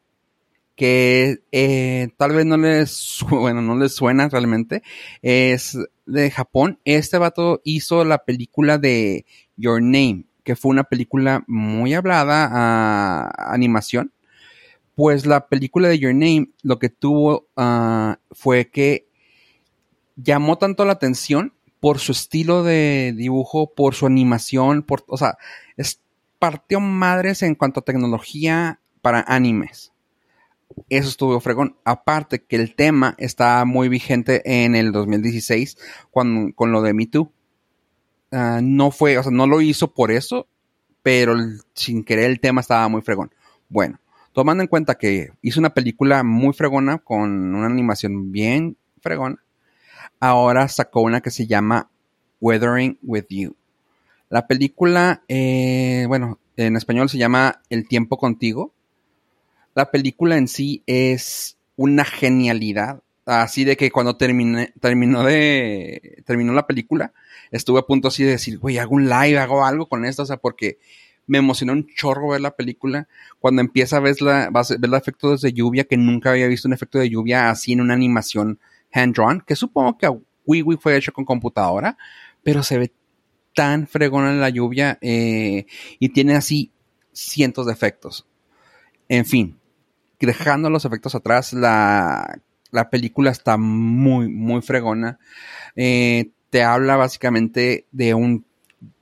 que 0.75 1.43
eh, 1.51 2.09
tal 2.17 2.31
vez 2.31 2.47
no 2.47 2.57
les, 2.57 3.19
bueno, 3.29 3.61
no 3.61 3.77
les 3.77 3.93
suena 3.93 4.27
realmente, 4.27 4.81
es 5.21 5.77
de 6.07 6.31
Japón. 6.31 6.79
Este 6.83 7.19
vato 7.19 7.61
hizo 7.63 8.03
la 8.03 8.25
película 8.25 8.79
de 8.79 9.23
Your 9.55 9.83
Name, 9.83 10.23
que 10.43 10.55
fue 10.55 10.71
una 10.71 10.85
película 10.85 11.43
muy 11.45 11.93
hablada 11.93 12.49
a 12.51 13.53
animación. 13.53 14.11
Pues 14.95 15.25
la 15.25 15.47
película 15.47 15.87
de 15.87 15.99
Your 15.99 16.13
Name 16.13 16.49
lo 16.63 16.79
que 16.79 16.89
tuvo 16.89 17.47
ah, 17.55 18.19
fue 18.31 18.69
que 18.69 19.07
llamó 20.15 20.57
tanto 20.57 20.85
la 20.85 20.93
atención 20.93 21.53
por 21.79 21.99
su 21.99 22.11
estilo 22.11 22.63
de 22.63 23.13
dibujo, 23.15 23.73
por 23.73 23.95
su 23.95 24.05
animación, 24.05 24.83
por, 24.83 25.03
o 25.07 25.17
sea, 25.17 25.37
partió 26.41 26.79
madres 26.79 27.43
en 27.43 27.53
cuanto 27.53 27.79
a 27.79 27.83
tecnología 27.83 28.79
para 29.01 29.21
animes. 29.27 29.93
Eso 30.89 31.09
estuvo 31.09 31.39
fregón. 31.39 31.77
Aparte 31.85 32.43
que 32.43 32.55
el 32.55 32.75
tema 32.75 33.15
está 33.19 33.63
muy 33.65 33.89
vigente 33.89 34.41
en 34.63 34.75
el 34.75 34.91
2016 34.91 35.77
con, 36.11 36.51
con 36.53 36.71
lo 36.71 36.81
de 36.81 36.93
Me 36.93 37.05
Too. 37.07 37.31
Ah, 38.31 38.59
no 38.63 38.91
fue, 38.91 39.17
o 39.17 39.23
sea, 39.23 39.31
no 39.31 39.45
lo 39.45 39.61
hizo 39.61 39.93
por 39.93 40.11
eso, 40.11 40.47
pero 41.03 41.35
sin 41.73 42.03
querer 42.03 42.31
el 42.31 42.39
tema 42.39 42.61
estaba 42.61 42.87
muy 42.87 43.01
fregón. 43.01 43.33
Bueno, 43.69 43.99
tomando 44.33 44.63
en 44.63 44.67
cuenta 44.67 44.95
que 44.95 45.31
hizo 45.41 45.59
una 45.59 45.73
película 45.73 46.23
muy 46.23 46.53
fregona 46.53 46.99
con 46.99 47.55
una 47.55 47.67
animación 47.67 48.31
bien 48.31 48.77
fregona, 49.01 49.43
ahora 50.19 50.67
sacó 50.67 51.01
una 51.01 51.21
que 51.21 51.31
se 51.31 51.47
llama 51.47 51.89
Weathering 52.39 52.97
with 53.01 53.25
You. 53.29 53.55
La 54.29 54.47
película, 54.47 55.23
eh, 55.27 56.05
bueno, 56.07 56.39
en 56.55 56.77
español 56.77 57.09
se 57.09 57.17
llama 57.17 57.61
El 57.69 57.87
tiempo 57.87 58.17
contigo. 58.17 58.73
La 59.75 59.91
película 59.91 60.37
en 60.37 60.47
sí 60.47 60.83
es 60.85 61.57
una 61.75 62.05
genialidad. 62.05 63.01
Así 63.25 63.63
de 63.63 63.77
que 63.77 63.91
cuando 63.91 64.17
terminé, 64.17 64.73
terminó 64.79 65.23
de, 65.23 66.23
terminó 66.25 66.53
la 66.53 66.65
película, 66.65 67.13
estuve 67.51 67.79
a 67.79 67.83
punto 67.83 68.07
así 68.07 68.23
de 68.23 68.31
decir, 68.31 68.57
güey, 68.57 68.77
hago 68.77 68.95
un 68.95 69.09
live, 69.09 69.37
hago 69.37 69.63
algo 69.65 69.87
con 69.87 70.05
esto, 70.05 70.23
o 70.23 70.25
sea, 70.25 70.37
porque 70.37 70.79
me 71.31 71.37
emocionó 71.37 71.71
un 71.71 71.87
chorro 71.87 72.27
ver 72.27 72.41
la 72.41 72.57
película. 72.57 73.07
Cuando 73.39 73.61
empieza 73.61 73.95
a 73.95 73.99
ver 74.01 74.21
la, 74.21 74.49
vas 74.51 74.69
a 74.69 74.75
ver 74.77 74.89
los 74.89 74.99
efectos 74.99 75.39
de 75.39 75.53
lluvia, 75.53 75.85
que 75.85 75.95
nunca 75.95 76.31
había 76.31 76.45
visto 76.47 76.67
un 76.67 76.73
efecto 76.73 76.99
de 76.99 77.09
lluvia 77.09 77.49
así 77.49 77.71
en 77.71 77.79
una 77.79 77.93
animación 77.93 78.59
hand-drawn, 78.91 79.41
que 79.47 79.55
supongo 79.55 79.97
que 79.97 80.07
a 80.07 80.13
WiiWi 80.45 80.75
fue 80.75 80.97
hecho 80.97 81.13
con 81.13 81.23
computadora, 81.23 81.97
pero 82.43 82.63
se 82.63 82.77
ve 82.77 82.91
tan 83.55 83.87
fregona 83.87 84.33
la 84.33 84.49
lluvia 84.49 84.97
eh, 84.99 85.67
y 85.99 86.09
tiene 86.09 86.35
así 86.35 86.73
cientos 87.13 87.65
de 87.65 87.71
efectos. 87.71 88.27
En 89.07 89.23
fin, 89.23 89.57
dejando 90.19 90.69
los 90.69 90.83
efectos 90.83 91.15
atrás, 91.15 91.53
la, 91.53 92.41
la 92.71 92.89
película 92.89 93.31
está 93.31 93.55
muy, 93.55 94.27
muy 94.27 94.61
fregona. 94.61 95.17
Eh, 95.77 96.31
te 96.49 96.61
habla 96.61 96.97
básicamente 96.97 97.87
de 97.93 98.15
un, 98.15 98.45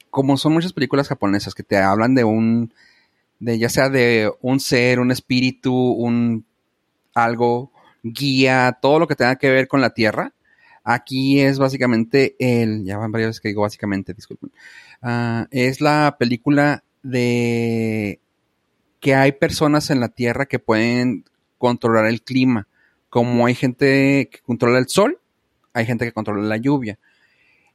como 0.10 0.38
son 0.38 0.54
muchas 0.54 0.74
películas 0.74 1.08
japonesas 1.08 1.56
que 1.56 1.64
te 1.64 1.78
hablan 1.78 2.16
de 2.16 2.24
un, 2.24 2.74
de 3.40 3.58
ya 3.58 3.70
sea 3.70 3.90
de 3.90 4.32
un 4.42 4.60
ser, 4.60 5.00
un 5.00 5.12
espíritu, 5.12 5.74
un 5.74 6.46
algo, 7.14 7.72
guía, 8.04 8.78
todo 8.82 9.00
lo 9.00 9.08
que 9.08 9.16
tenga 9.16 9.36
que 9.38 9.50
ver 9.50 9.68
con 9.68 9.82
la 9.82 9.92
tierra. 9.92 10.34
Aquí 10.84 11.42
es 11.42 11.60
básicamente 11.60 12.36
el, 12.40 12.84
ya 12.86 12.98
van 12.98 13.12
varias 13.12 13.30
veces 13.30 13.42
que 13.42 13.50
digo 13.50 13.62
básicamente, 13.62 14.14
disculpen. 14.14 14.52
Ah, 15.02 15.48
es 15.52 15.82
la 15.82 16.16
película 16.18 16.84
de 17.04 18.20
que 19.00 19.16
hay 19.16 19.32
personas 19.34 19.90
en 19.90 20.00
la 20.00 20.10
tierra 20.10 20.46
que 20.46 20.60
pueden 20.60 21.26
controlar 21.58 22.06
el 22.06 22.22
clima. 22.22 22.68
Como 23.10 23.46
hay 23.46 23.56
gente 23.56 24.30
que 24.32 24.40
controla 24.40 24.80
el 24.80 24.88
sol, 24.88 25.20
hay 25.74 25.86
gente 25.86 26.06
que 26.06 26.12
controla 26.12 26.44
la 26.44 26.58
lluvia. 26.58 27.00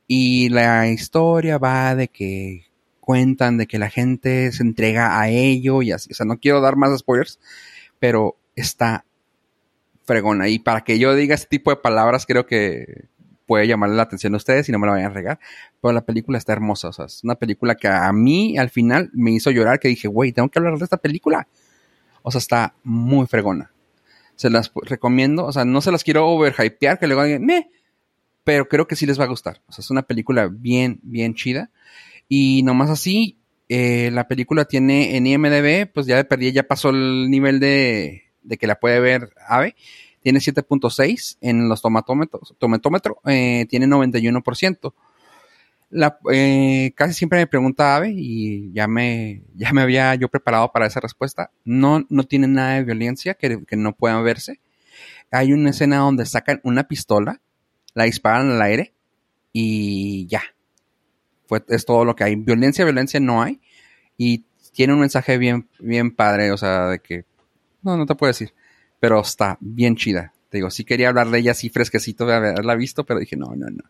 Y 0.06 0.48
la 0.50 0.88
historia 0.88 1.58
va 1.58 1.94
de 1.94 2.08
que 2.08 2.66
cuentan 3.00 3.58
de 3.58 3.66
que 3.66 3.78
la 3.78 3.90
gente 3.90 4.50
se 4.52 4.62
entrega 4.62 5.20
a 5.20 5.28
ello 5.28 5.82
y 5.82 5.92
así. 5.92 6.12
O 6.12 6.14
sea, 6.14 6.26
no 6.26 6.38
quiero 6.38 6.60
dar 6.60 6.76
más 6.76 6.98
spoilers, 6.98 7.38
pero 7.98 8.36
está 8.56 9.04
fregona. 10.04 10.48
Y 10.48 10.58
para 10.58 10.82
que 10.82 10.98
yo 10.98 11.14
diga 11.14 11.34
este 11.34 11.48
tipo 11.48 11.70
de 11.70 11.76
palabras, 11.76 12.26
creo 12.26 12.46
que 12.46 13.06
puede 13.46 13.66
llamarle 13.66 13.96
la 13.96 14.04
atención 14.04 14.34
a 14.34 14.38
ustedes 14.38 14.68
y 14.68 14.72
no 14.72 14.78
me 14.78 14.86
la 14.86 14.94
vayan 14.94 15.10
a 15.10 15.14
regar. 15.14 15.38
Pero 15.80 15.92
la 15.92 16.04
película 16.04 16.38
está 16.38 16.52
hermosa. 16.52 16.88
O 16.88 16.92
sea, 16.92 17.06
es 17.06 17.22
una 17.24 17.34
película 17.34 17.74
que 17.74 17.88
a 17.88 18.10
mí 18.12 18.56
al 18.58 18.70
final 18.70 19.10
me 19.12 19.32
hizo 19.32 19.50
llorar, 19.50 19.78
que 19.80 19.88
dije, 19.88 20.08
güey, 20.08 20.32
tengo 20.32 20.48
que 20.48 20.58
hablar 20.58 20.78
de 20.78 20.84
esta 20.84 20.96
película. 20.96 21.46
O 22.22 22.30
sea, 22.30 22.38
está 22.38 22.74
muy 22.82 23.26
fregona. 23.26 23.70
Se 24.36 24.50
las 24.50 24.72
recomiendo. 24.74 25.44
O 25.44 25.52
sea, 25.52 25.64
no 25.64 25.80
se 25.80 25.92
las 25.92 26.04
quiero 26.04 26.26
overhypear, 26.28 26.98
que 26.98 27.06
luego 27.06 27.24
digan, 27.24 27.44
meh. 27.44 27.70
Pero 28.44 28.68
creo 28.68 28.86
que 28.86 28.96
sí 28.96 29.06
les 29.06 29.18
va 29.18 29.24
a 29.24 29.28
gustar. 29.28 29.62
O 29.66 29.72
sea, 29.72 29.82
es 29.82 29.90
una 29.90 30.02
película 30.02 30.48
bien, 30.48 31.00
bien 31.02 31.34
chida. 31.34 31.70
Y 32.28 32.62
nomás 32.62 32.90
así, 32.90 33.38
eh, 33.68 34.10
la 34.12 34.28
película 34.28 34.66
tiene 34.66 35.16
en 35.16 35.26
IMDB, 35.26 35.90
pues 35.92 36.06
ya 36.06 36.16
de 36.16 36.24
perdí, 36.24 36.52
ya 36.52 36.64
pasó 36.64 36.90
el 36.90 37.30
nivel 37.30 37.60
de, 37.60 38.24
de 38.42 38.58
que 38.58 38.66
la 38.66 38.78
puede 38.78 39.00
ver 39.00 39.32
Ave. 39.48 39.74
Tiene 40.20 40.38
7.6 40.38 41.38
en 41.40 41.68
los 41.68 41.82
tomatómetros, 41.82 42.54
tomatómetro, 42.58 43.20
eh, 43.26 43.66
tiene 43.68 43.86
91%. 43.86 44.94
La, 45.90 46.18
eh, 46.32 46.92
casi 46.96 47.14
siempre 47.14 47.38
me 47.38 47.46
pregunta 47.46 47.94
Ave 47.94 48.10
y 48.14 48.72
ya 48.72 48.88
me, 48.88 49.42
ya 49.54 49.72
me 49.72 49.82
había 49.82 50.14
yo 50.14 50.28
preparado 50.28 50.72
para 50.72 50.86
esa 50.86 51.00
respuesta. 51.00 51.50
No, 51.64 52.06
no 52.08 52.24
tiene 52.24 52.48
nada 52.48 52.76
de 52.76 52.84
violencia 52.84 53.34
que, 53.34 53.64
que 53.66 53.76
no 53.76 53.94
pueda 53.94 54.20
verse. 54.22 54.60
Hay 55.30 55.52
una 55.52 55.70
escena 55.70 55.98
donde 55.98 56.26
sacan 56.26 56.60
una 56.64 56.84
pistola, 56.84 57.40
la 57.94 58.04
disparan 58.04 58.50
al 58.50 58.62
aire 58.62 58.92
y 59.52 60.26
ya. 60.26 60.42
Fue, 61.46 61.64
es 61.68 61.84
todo 61.84 62.04
lo 62.04 62.14
que 62.14 62.24
hay. 62.24 62.36
Violencia, 62.36 62.84
violencia 62.84 63.20
no 63.20 63.42
hay. 63.42 63.60
Y 64.16 64.44
tiene 64.72 64.92
un 64.92 65.00
mensaje 65.00 65.38
bien, 65.38 65.68
bien 65.78 66.10
padre, 66.10 66.50
o 66.50 66.56
sea, 66.56 66.88
de 66.88 66.98
que, 66.98 67.24
no, 67.82 67.96
no 67.96 68.06
te 68.06 68.14
puedo 68.14 68.30
decir, 68.30 68.52
pero 69.00 69.20
está 69.20 69.56
bien 69.60 69.96
chida. 69.96 70.32
Te 70.48 70.58
digo, 70.58 70.70
sí 70.70 70.84
quería 70.84 71.08
hablar 71.08 71.30
de 71.30 71.38
ella 71.38 71.52
así 71.52 71.68
fresquecito 71.68 72.26
de 72.26 72.34
haberla 72.34 72.74
visto, 72.74 73.04
pero 73.04 73.20
dije, 73.20 73.36
no, 73.36 73.54
no, 73.56 73.68
no. 73.70 73.84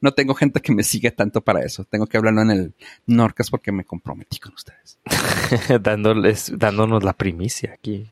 No 0.00 0.14
tengo 0.14 0.34
gente 0.34 0.60
que 0.60 0.72
me 0.72 0.84
sigue 0.84 1.10
tanto 1.10 1.40
para 1.40 1.64
eso. 1.64 1.84
Tengo 1.84 2.06
que 2.06 2.16
hablarlo 2.16 2.42
en 2.42 2.50
el 2.50 2.74
Norcas 3.06 3.50
porque 3.50 3.72
me 3.72 3.84
comprometí 3.84 4.38
con 4.38 4.54
ustedes. 4.54 4.98
Dándoles, 5.82 6.52
dándonos 6.56 7.02
la 7.02 7.14
primicia 7.14 7.72
aquí. 7.72 8.08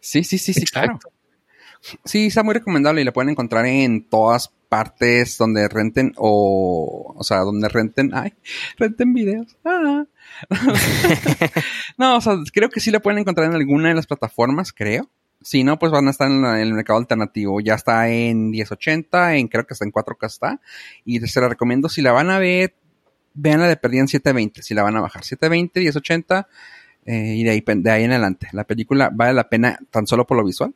Sí, 0.00 0.24
sí, 0.24 0.38
sí, 0.38 0.52
sí, 0.52 0.64
claro. 0.64 0.98
Sí, 2.04 2.26
está 2.26 2.42
muy 2.42 2.54
recomendable 2.54 3.00
y 3.00 3.04
la 3.04 3.12
pueden 3.12 3.30
encontrar 3.30 3.66
en 3.66 4.08
todas 4.08 4.52
partes 4.68 5.36
donde 5.36 5.68
renten 5.68 6.14
o, 6.16 7.14
o 7.16 7.24
sea, 7.24 7.40
donde 7.40 7.68
renten, 7.68 8.14
ay, 8.14 8.32
renten 8.78 9.12
videos. 9.12 9.56
Ah. 9.64 10.04
no, 11.98 12.16
o 12.16 12.20
sea, 12.20 12.36
creo 12.52 12.70
que 12.70 12.80
sí 12.80 12.90
la 12.90 13.00
pueden 13.00 13.18
encontrar 13.18 13.48
en 13.48 13.56
alguna 13.56 13.88
de 13.88 13.94
las 13.94 14.06
plataformas, 14.06 14.72
creo. 14.72 15.10
Si 15.40 15.64
no, 15.64 15.76
pues 15.78 15.90
van 15.90 16.06
a 16.06 16.12
estar 16.12 16.30
en, 16.30 16.44
el 16.44 16.72
mercado 16.72 17.00
alternativo. 17.00 17.60
Ya 17.60 17.74
está 17.74 18.08
en 18.08 18.50
1080, 18.50 19.36
en 19.36 19.48
creo 19.48 19.66
que 19.66 19.74
está 19.74 19.84
en 19.84 19.92
4K 19.92 20.26
está. 20.26 20.60
Y 21.04 21.18
se 21.20 21.40
la 21.40 21.48
recomiendo, 21.48 21.88
si 21.88 22.00
la 22.00 22.12
van 22.12 22.30
a 22.30 22.38
ver, 22.38 22.76
veanla 23.34 23.66
de 23.66 23.76
perdida 23.76 24.02
en 24.02 24.08
720, 24.08 24.62
si 24.62 24.72
la 24.72 24.84
van 24.84 24.96
a 24.96 25.00
bajar. 25.00 25.24
720, 25.24 25.80
1080 25.80 26.48
eh, 27.06 27.34
y 27.36 27.42
de 27.42 27.50
ahí, 27.50 27.64
de 27.66 27.90
ahí 27.90 28.04
en 28.04 28.12
adelante. 28.12 28.48
La 28.52 28.64
película 28.64 29.10
vale 29.12 29.34
la 29.34 29.48
pena 29.48 29.80
tan 29.90 30.06
solo 30.06 30.26
por 30.26 30.36
lo 30.36 30.44
visual 30.44 30.72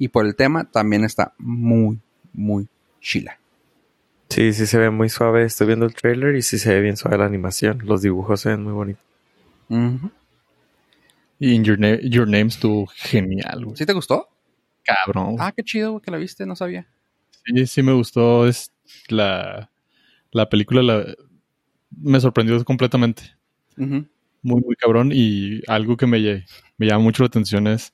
y 0.00 0.08
por 0.08 0.24
el 0.26 0.34
tema 0.34 0.64
también 0.64 1.04
está 1.04 1.34
muy, 1.38 2.00
muy 2.32 2.66
chila. 3.00 3.38
Sí, 4.30 4.52
sí 4.54 4.66
se 4.66 4.78
ve 4.78 4.90
muy 4.90 5.08
suave. 5.10 5.44
Estoy 5.44 5.66
viendo 5.66 5.84
el 5.86 5.94
trailer 5.94 6.34
y 6.36 6.42
sí 6.42 6.58
se 6.58 6.72
ve 6.74 6.80
bien 6.80 6.96
suave 6.96 7.18
la 7.18 7.26
animación. 7.26 7.82
Los 7.84 8.00
dibujos 8.02 8.40
se 8.40 8.48
ven 8.48 8.62
muy 8.64 8.72
bonitos. 8.72 9.04
Ujú. 9.68 10.10
Y 11.38 11.52
in 11.54 11.64
your, 11.64 11.78
Na- 11.78 12.00
your 12.00 12.26
Name 12.26 12.46
estuvo 12.46 12.86
genial, 12.86 13.64
güey. 13.64 13.76
¿Sí 13.76 13.84
te 13.86 13.92
gustó? 13.92 14.28
Cabrón. 14.84 15.36
Ah, 15.38 15.52
qué 15.54 15.62
chido 15.62 15.92
güey, 15.92 16.02
que 16.02 16.10
la 16.10 16.16
viste, 16.16 16.46
no 16.46 16.56
sabía. 16.56 16.86
Sí, 17.44 17.66
sí 17.66 17.82
me 17.82 17.92
gustó. 17.92 18.46
Es 18.46 18.72
la, 19.08 19.70
la 20.32 20.48
película 20.48 20.82
la- 20.82 21.14
me 22.00 22.20
sorprendió 22.20 22.64
completamente. 22.64 23.22
Ujú. 23.76 24.06
Muy, 24.42 24.60
muy 24.62 24.76
cabrón. 24.76 25.10
Y 25.12 25.60
algo 25.66 25.96
que 25.96 26.06
me, 26.06 26.44
me 26.78 26.86
llama 26.86 27.02
mucho 27.04 27.22
la 27.22 27.26
atención 27.28 27.66
es 27.66 27.92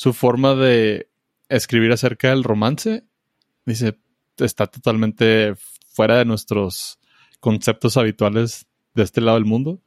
su 0.00 0.14
forma 0.14 0.54
de 0.54 1.10
escribir 1.50 1.92
acerca 1.92 2.30
del 2.30 2.42
romance. 2.42 3.04
Dice, 3.66 3.98
está 4.38 4.66
totalmente 4.66 5.52
fuera 5.92 6.16
de 6.16 6.24
nuestros 6.24 6.98
conceptos 7.38 7.98
habituales 7.98 8.66
de 8.94 9.02
este 9.02 9.20
lado 9.20 9.36
del 9.36 9.44
mundo. 9.44 9.82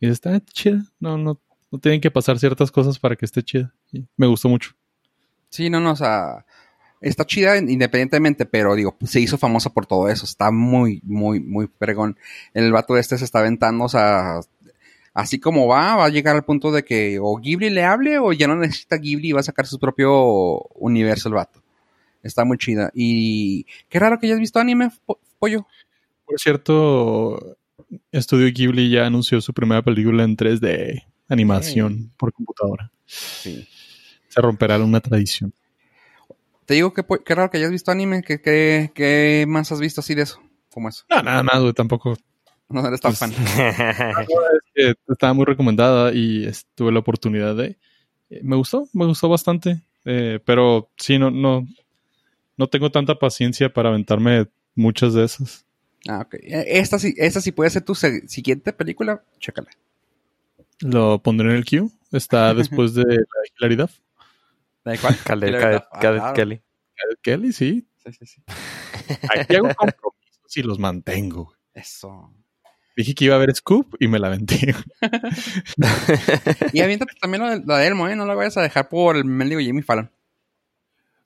Y 0.00 0.08
está 0.08 0.38
chida. 0.44 0.84
No, 1.00 1.16
no, 1.16 1.40
no 1.72 1.78
tienen 1.78 2.02
que 2.02 2.10
pasar 2.10 2.38
ciertas 2.38 2.70
cosas 2.70 2.98
para 2.98 3.16
que 3.16 3.24
esté 3.24 3.42
chida. 3.42 3.74
Y 3.90 4.06
me 4.18 4.26
gustó 4.26 4.50
mucho. 4.50 4.72
Sí, 5.48 5.70
no, 5.70 5.80
no, 5.80 5.92
o 5.92 5.96
sea, 5.96 6.44
está 7.00 7.24
chida 7.24 7.56
independientemente, 7.56 8.44
pero 8.44 8.74
digo, 8.74 8.98
se 9.06 9.20
hizo 9.20 9.38
famosa 9.38 9.70
por 9.70 9.86
todo 9.86 10.10
eso. 10.10 10.26
Está 10.26 10.50
muy, 10.50 11.00
muy, 11.04 11.40
muy 11.40 11.68
pregón. 11.68 12.18
El 12.52 12.70
vato 12.70 12.98
este 12.98 13.16
se 13.16 13.24
está 13.24 13.38
aventando, 13.38 13.86
así 15.14 15.38
como 15.40 15.66
va, 15.66 15.96
va 15.96 16.04
a 16.04 16.10
llegar 16.10 16.36
al 16.36 16.44
punto 16.44 16.70
de 16.72 16.84
que 16.84 17.18
o 17.22 17.36
Ghibli 17.38 17.70
le 17.70 17.84
hable 17.84 18.18
o 18.18 18.32
ya 18.32 18.46
no 18.46 18.56
necesita 18.56 18.96
Ghibli 18.98 19.28
y 19.28 19.32
va 19.32 19.40
a 19.40 19.44
sacar 19.44 19.66
su 19.66 19.78
propio 19.78 20.58
universo 20.74 21.28
el 21.28 21.34
vato. 21.36 21.62
Está 22.22 22.44
muy 22.44 22.58
chida. 22.58 22.90
Y 22.94 23.64
qué 23.88 23.98
raro 23.98 24.18
que 24.18 24.26
hayas 24.26 24.38
visto 24.40 24.58
anime, 24.58 24.90
po- 25.06 25.18
pollo. 25.38 25.66
Por 26.26 26.38
cierto, 26.40 27.56
Estudio 28.12 28.50
Ghibli 28.52 28.90
ya 28.90 29.06
anunció 29.06 29.40
su 29.40 29.52
primera 29.52 29.82
película 29.82 30.24
en 30.24 30.36
3D, 30.36 31.04
animación 31.28 32.12
por 32.16 32.32
computadora. 32.32 32.90
Sí. 33.06 33.68
Se 34.28 34.40
romperá 34.40 34.78
una 34.78 35.00
tradición. 35.00 35.52
Te 36.64 36.74
digo 36.74 36.94
que 36.94 37.02
po- 37.02 37.22
qué 37.22 37.34
raro 37.34 37.50
que 37.50 37.58
hayas 37.58 37.70
visto 37.70 37.90
anime. 37.90 38.22
¿Qué, 38.22 39.44
más 39.46 39.70
has 39.70 39.80
visto 39.80 40.00
así 40.00 40.14
de 40.14 40.22
eso? 40.22 40.40
Como 40.70 40.88
eso. 40.88 41.04
No, 41.10 41.22
nada 41.22 41.42
más, 41.42 41.60
güey, 41.60 41.74
tampoco. 41.74 42.16
No 42.68 42.86
eres 42.86 43.00
tan 43.00 43.12
Pues- 43.14 43.18
fan. 43.34 44.26
Eh, 44.74 44.94
estaba 45.08 45.32
muy 45.34 45.44
recomendada 45.44 46.12
y 46.12 46.46
es- 46.46 46.66
tuve 46.74 46.92
la 46.92 46.98
oportunidad 47.00 47.54
de. 47.56 47.76
eh, 48.30 48.40
me 48.42 48.56
gustó, 48.56 48.88
me 48.92 49.06
gustó 49.06 49.28
bastante. 49.28 49.82
eh, 50.06 50.40
pero 50.44 50.90
sí, 50.96 51.18
no, 51.18 51.30
no, 51.30 51.66
no 52.56 52.66
tengo 52.68 52.90
tanta 52.90 53.14
paciencia 53.18 53.72
para 53.72 53.88
aventarme 53.90 54.48
muchas 54.74 55.14
de 55.14 55.24
esas. 55.24 55.64
Ah, 56.08 56.20
ok. 56.26 56.34
Eh, 56.34 56.64
Esta 56.78 56.98
sí, 56.98 57.14
esta 57.16 57.40
sí 57.40 57.52
puede 57.52 57.70
ser 57.70 57.82
tu 57.82 57.94
siguiente 57.94 58.72
película. 58.72 59.22
Chécala. 59.38 59.70
Lo 60.80 61.22
pondré 61.22 61.50
en 61.50 61.56
el 61.56 61.64
queue. 61.64 61.88
Está 62.12 62.52
después 62.54 62.94
de 62.94 63.04
la 63.04 63.24
hilaridad. 63.58 63.90
¿De 64.84 64.98
cuál? 64.98 65.16
Ah. 65.92 66.32
Kelly. 66.34 66.60
Kelly, 67.22 67.52
sí. 67.52 67.86
Sí, 68.04 68.12
sí, 68.12 68.26
sí. 68.26 68.42
Aquí 69.34 69.56
hago 69.56 69.68
compromisos 69.74 70.56
y 70.56 70.62
los 70.62 70.78
mantengo. 70.78 71.54
Eso. 71.72 72.30
Dije 72.96 73.14
que 73.14 73.24
iba 73.24 73.34
a 73.34 73.38
haber 73.38 73.54
Scoop 73.54 73.94
y 73.98 74.06
me 74.08 74.18
la 74.18 74.28
aventé. 74.28 74.74
Y 76.72 76.80
aviéntate 76.80 77.14
también 77.20 77.42
lo 77.42 77.50
de, 77.50 77.62
lo 77.64 77.76
de 77.76 77.86
Elmo, 77.86 78.08
¿eh? 78.08 78.16
No 78.16 78.26
la 78.26 78.34
vayas 78.34 78.56
a 78.56 78.62
dejar 78.62 78.88
por 78.88 79.16
el 79.16 79.24
mendigo 79.24 79.60
Jimmy 79.60 79.82
Fallon. 79.82 80.10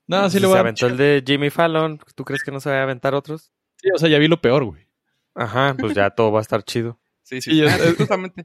No, 0.06 0.24
sí 0.30 0.36
Si 0.36 0.40
le 0.40 0.46
voy 0.46 0.54
se 0.54 0.58
a 0.58 0.60
aventó 0.60 0.86
el 0.86 0.96
de 0.96 1.22
Jimmy 1.26 1.50
Fallon, 1.50 2.00
¿tú 2.14 2.24
crees 2.24 2.42
que 2.42 2.50
no 2.50 2.60
se 2.60 2.70
va 2.70 2.76
a 2.78 2.82
aventar 2.84 3.14
otros? 3.14 3.52
Sí, 3.76 3.90
o 3.94 3.98
sea, 3.98 4.08
ya 4.08 4.18
vi 4.18 4.28
lo 4.28 4.40
peor, 4.40 4.64
güey. 4.64 4.86
Ajá, 5.34 5.76
pues 5.78 5.94
ya 5.94 6.10
todo 6.10 6.32
va 6.32 6.38
a 6.40 6.42
estar 6.42 6.62
chido. 6.64 6.98
Sí, 7.22 7.40
Sí, 7.42 7.62
es- 7.62 7.72
Ah, 7.72 7.78
justamente. 7.96 8.44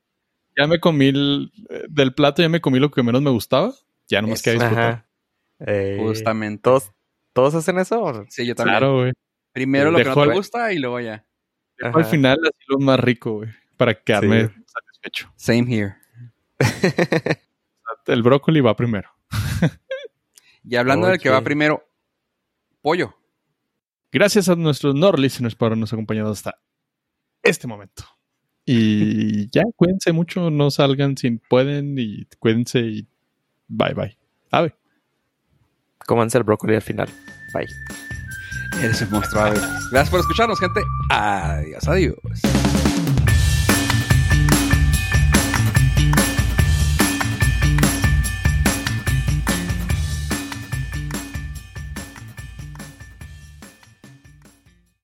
Ya 0.57 0.67
me 0.67 0.79
comí 0.79 1.07
el, 1.07 1.51
eh, 1.69 1.85
del 1.89 2.13
plato, 2.13 2.41
ya 2.41 2.49
me 2.49 2.61
comí 2.61 2.79
lo 2.79 2.91
que 2.91 3.01
menos 3.01 3.21
me 3.21 3.31
gustaba. 3.31 3.73
Ya 4.09 4.21
nomás 4.21 4.41
queda 4.43 4.53
disfrutar. 4.55 4.83
Ajá. 4.91 5.07
Eh, 5.65 5.97
Justamente. 5.99 6.61
¿todos, 6.61 6.91
¿Todos 7.31 7.55
hacen 7.55 7.79
eso? 7.79 8.25
Sí, 8.29 8.45
yo 8.45 8.53
también. 8.53 8.77
Claro, 8.77 8.97
güey. 8.99 9.13
Primero 9.53 9.89
lo 9.89 9.97
que 9.97 10.03
no 10.05 10.13
te 10.13 10.25
la- 10.27 10.33
gusta 10.33 10.71
y 10.73 10.77
luego 10.79 10.99
ya. 10.99 11.25
Al 11.93 12.05
final 12.05 12.37
así 12.43 12.63
lo 12.67 12.79
más 12.79 12.99
rico, 12.99 13.33
güey. 13.37 13.49
Para 13.77 13.93
quedarme 13.95 14.47
Sí. 14.47 14.53
satisfecho. 14.65 15.33
Same 15.35 15.65
here. 15.67 15.95
El 18.07 18.21
brócoli 18.23 18.61
va 18.61 18.75
primero. 18.75 19.09
Y 20.65 20.77
hablando 20.77 21.07
del 21.07 21.19
que 21.19 21.29
va 21.29 21.41
primero, 21.41 21.83
pollo. 22.81 23.13
Gracias 24.13 24.47
a 24.47 24.55
nuestros 24.55 24.95
Nord 24.95 25.19
listeners 25.19 25.55
por 25.55 25.65
habernos 25.65 25.91
acompañado 25.91 26.31
hasta 26.31 26.57
este 27.41 27.67
momento. 27.67 28.05
Y 28.65 29.49
ya, 29.51 29.63
cuídense 29.75 30.13
mucho, 30.13 30.49
no 30.49 30.71
salgan 30.71 31.17
si 31.17 31.31
pueden 31.31 31.99
y 31.99 32.23
cuídense 32.39 32.79
y 32.79 33.07
bye 33.67 33.93
bye. 33.93 34.17
Ave. 34.51 34.73
Cómanse 36.05 36.37
el 36.37 36.45
brócoli 36.45 36.75
al 36.75 36.81
final. 36.81 37.09
Bye. 37.53 37.67
Eres 38.81 39.01
un 39.01 39.11
monstruo. 39.11 39.43
Gracias 39.91 40.09
por 40.09 40.19
escucharnos, 40.19 40.59
gente. 40.59 40.81
Adiós, 41.09 41.87
adiós. 41.87 42.72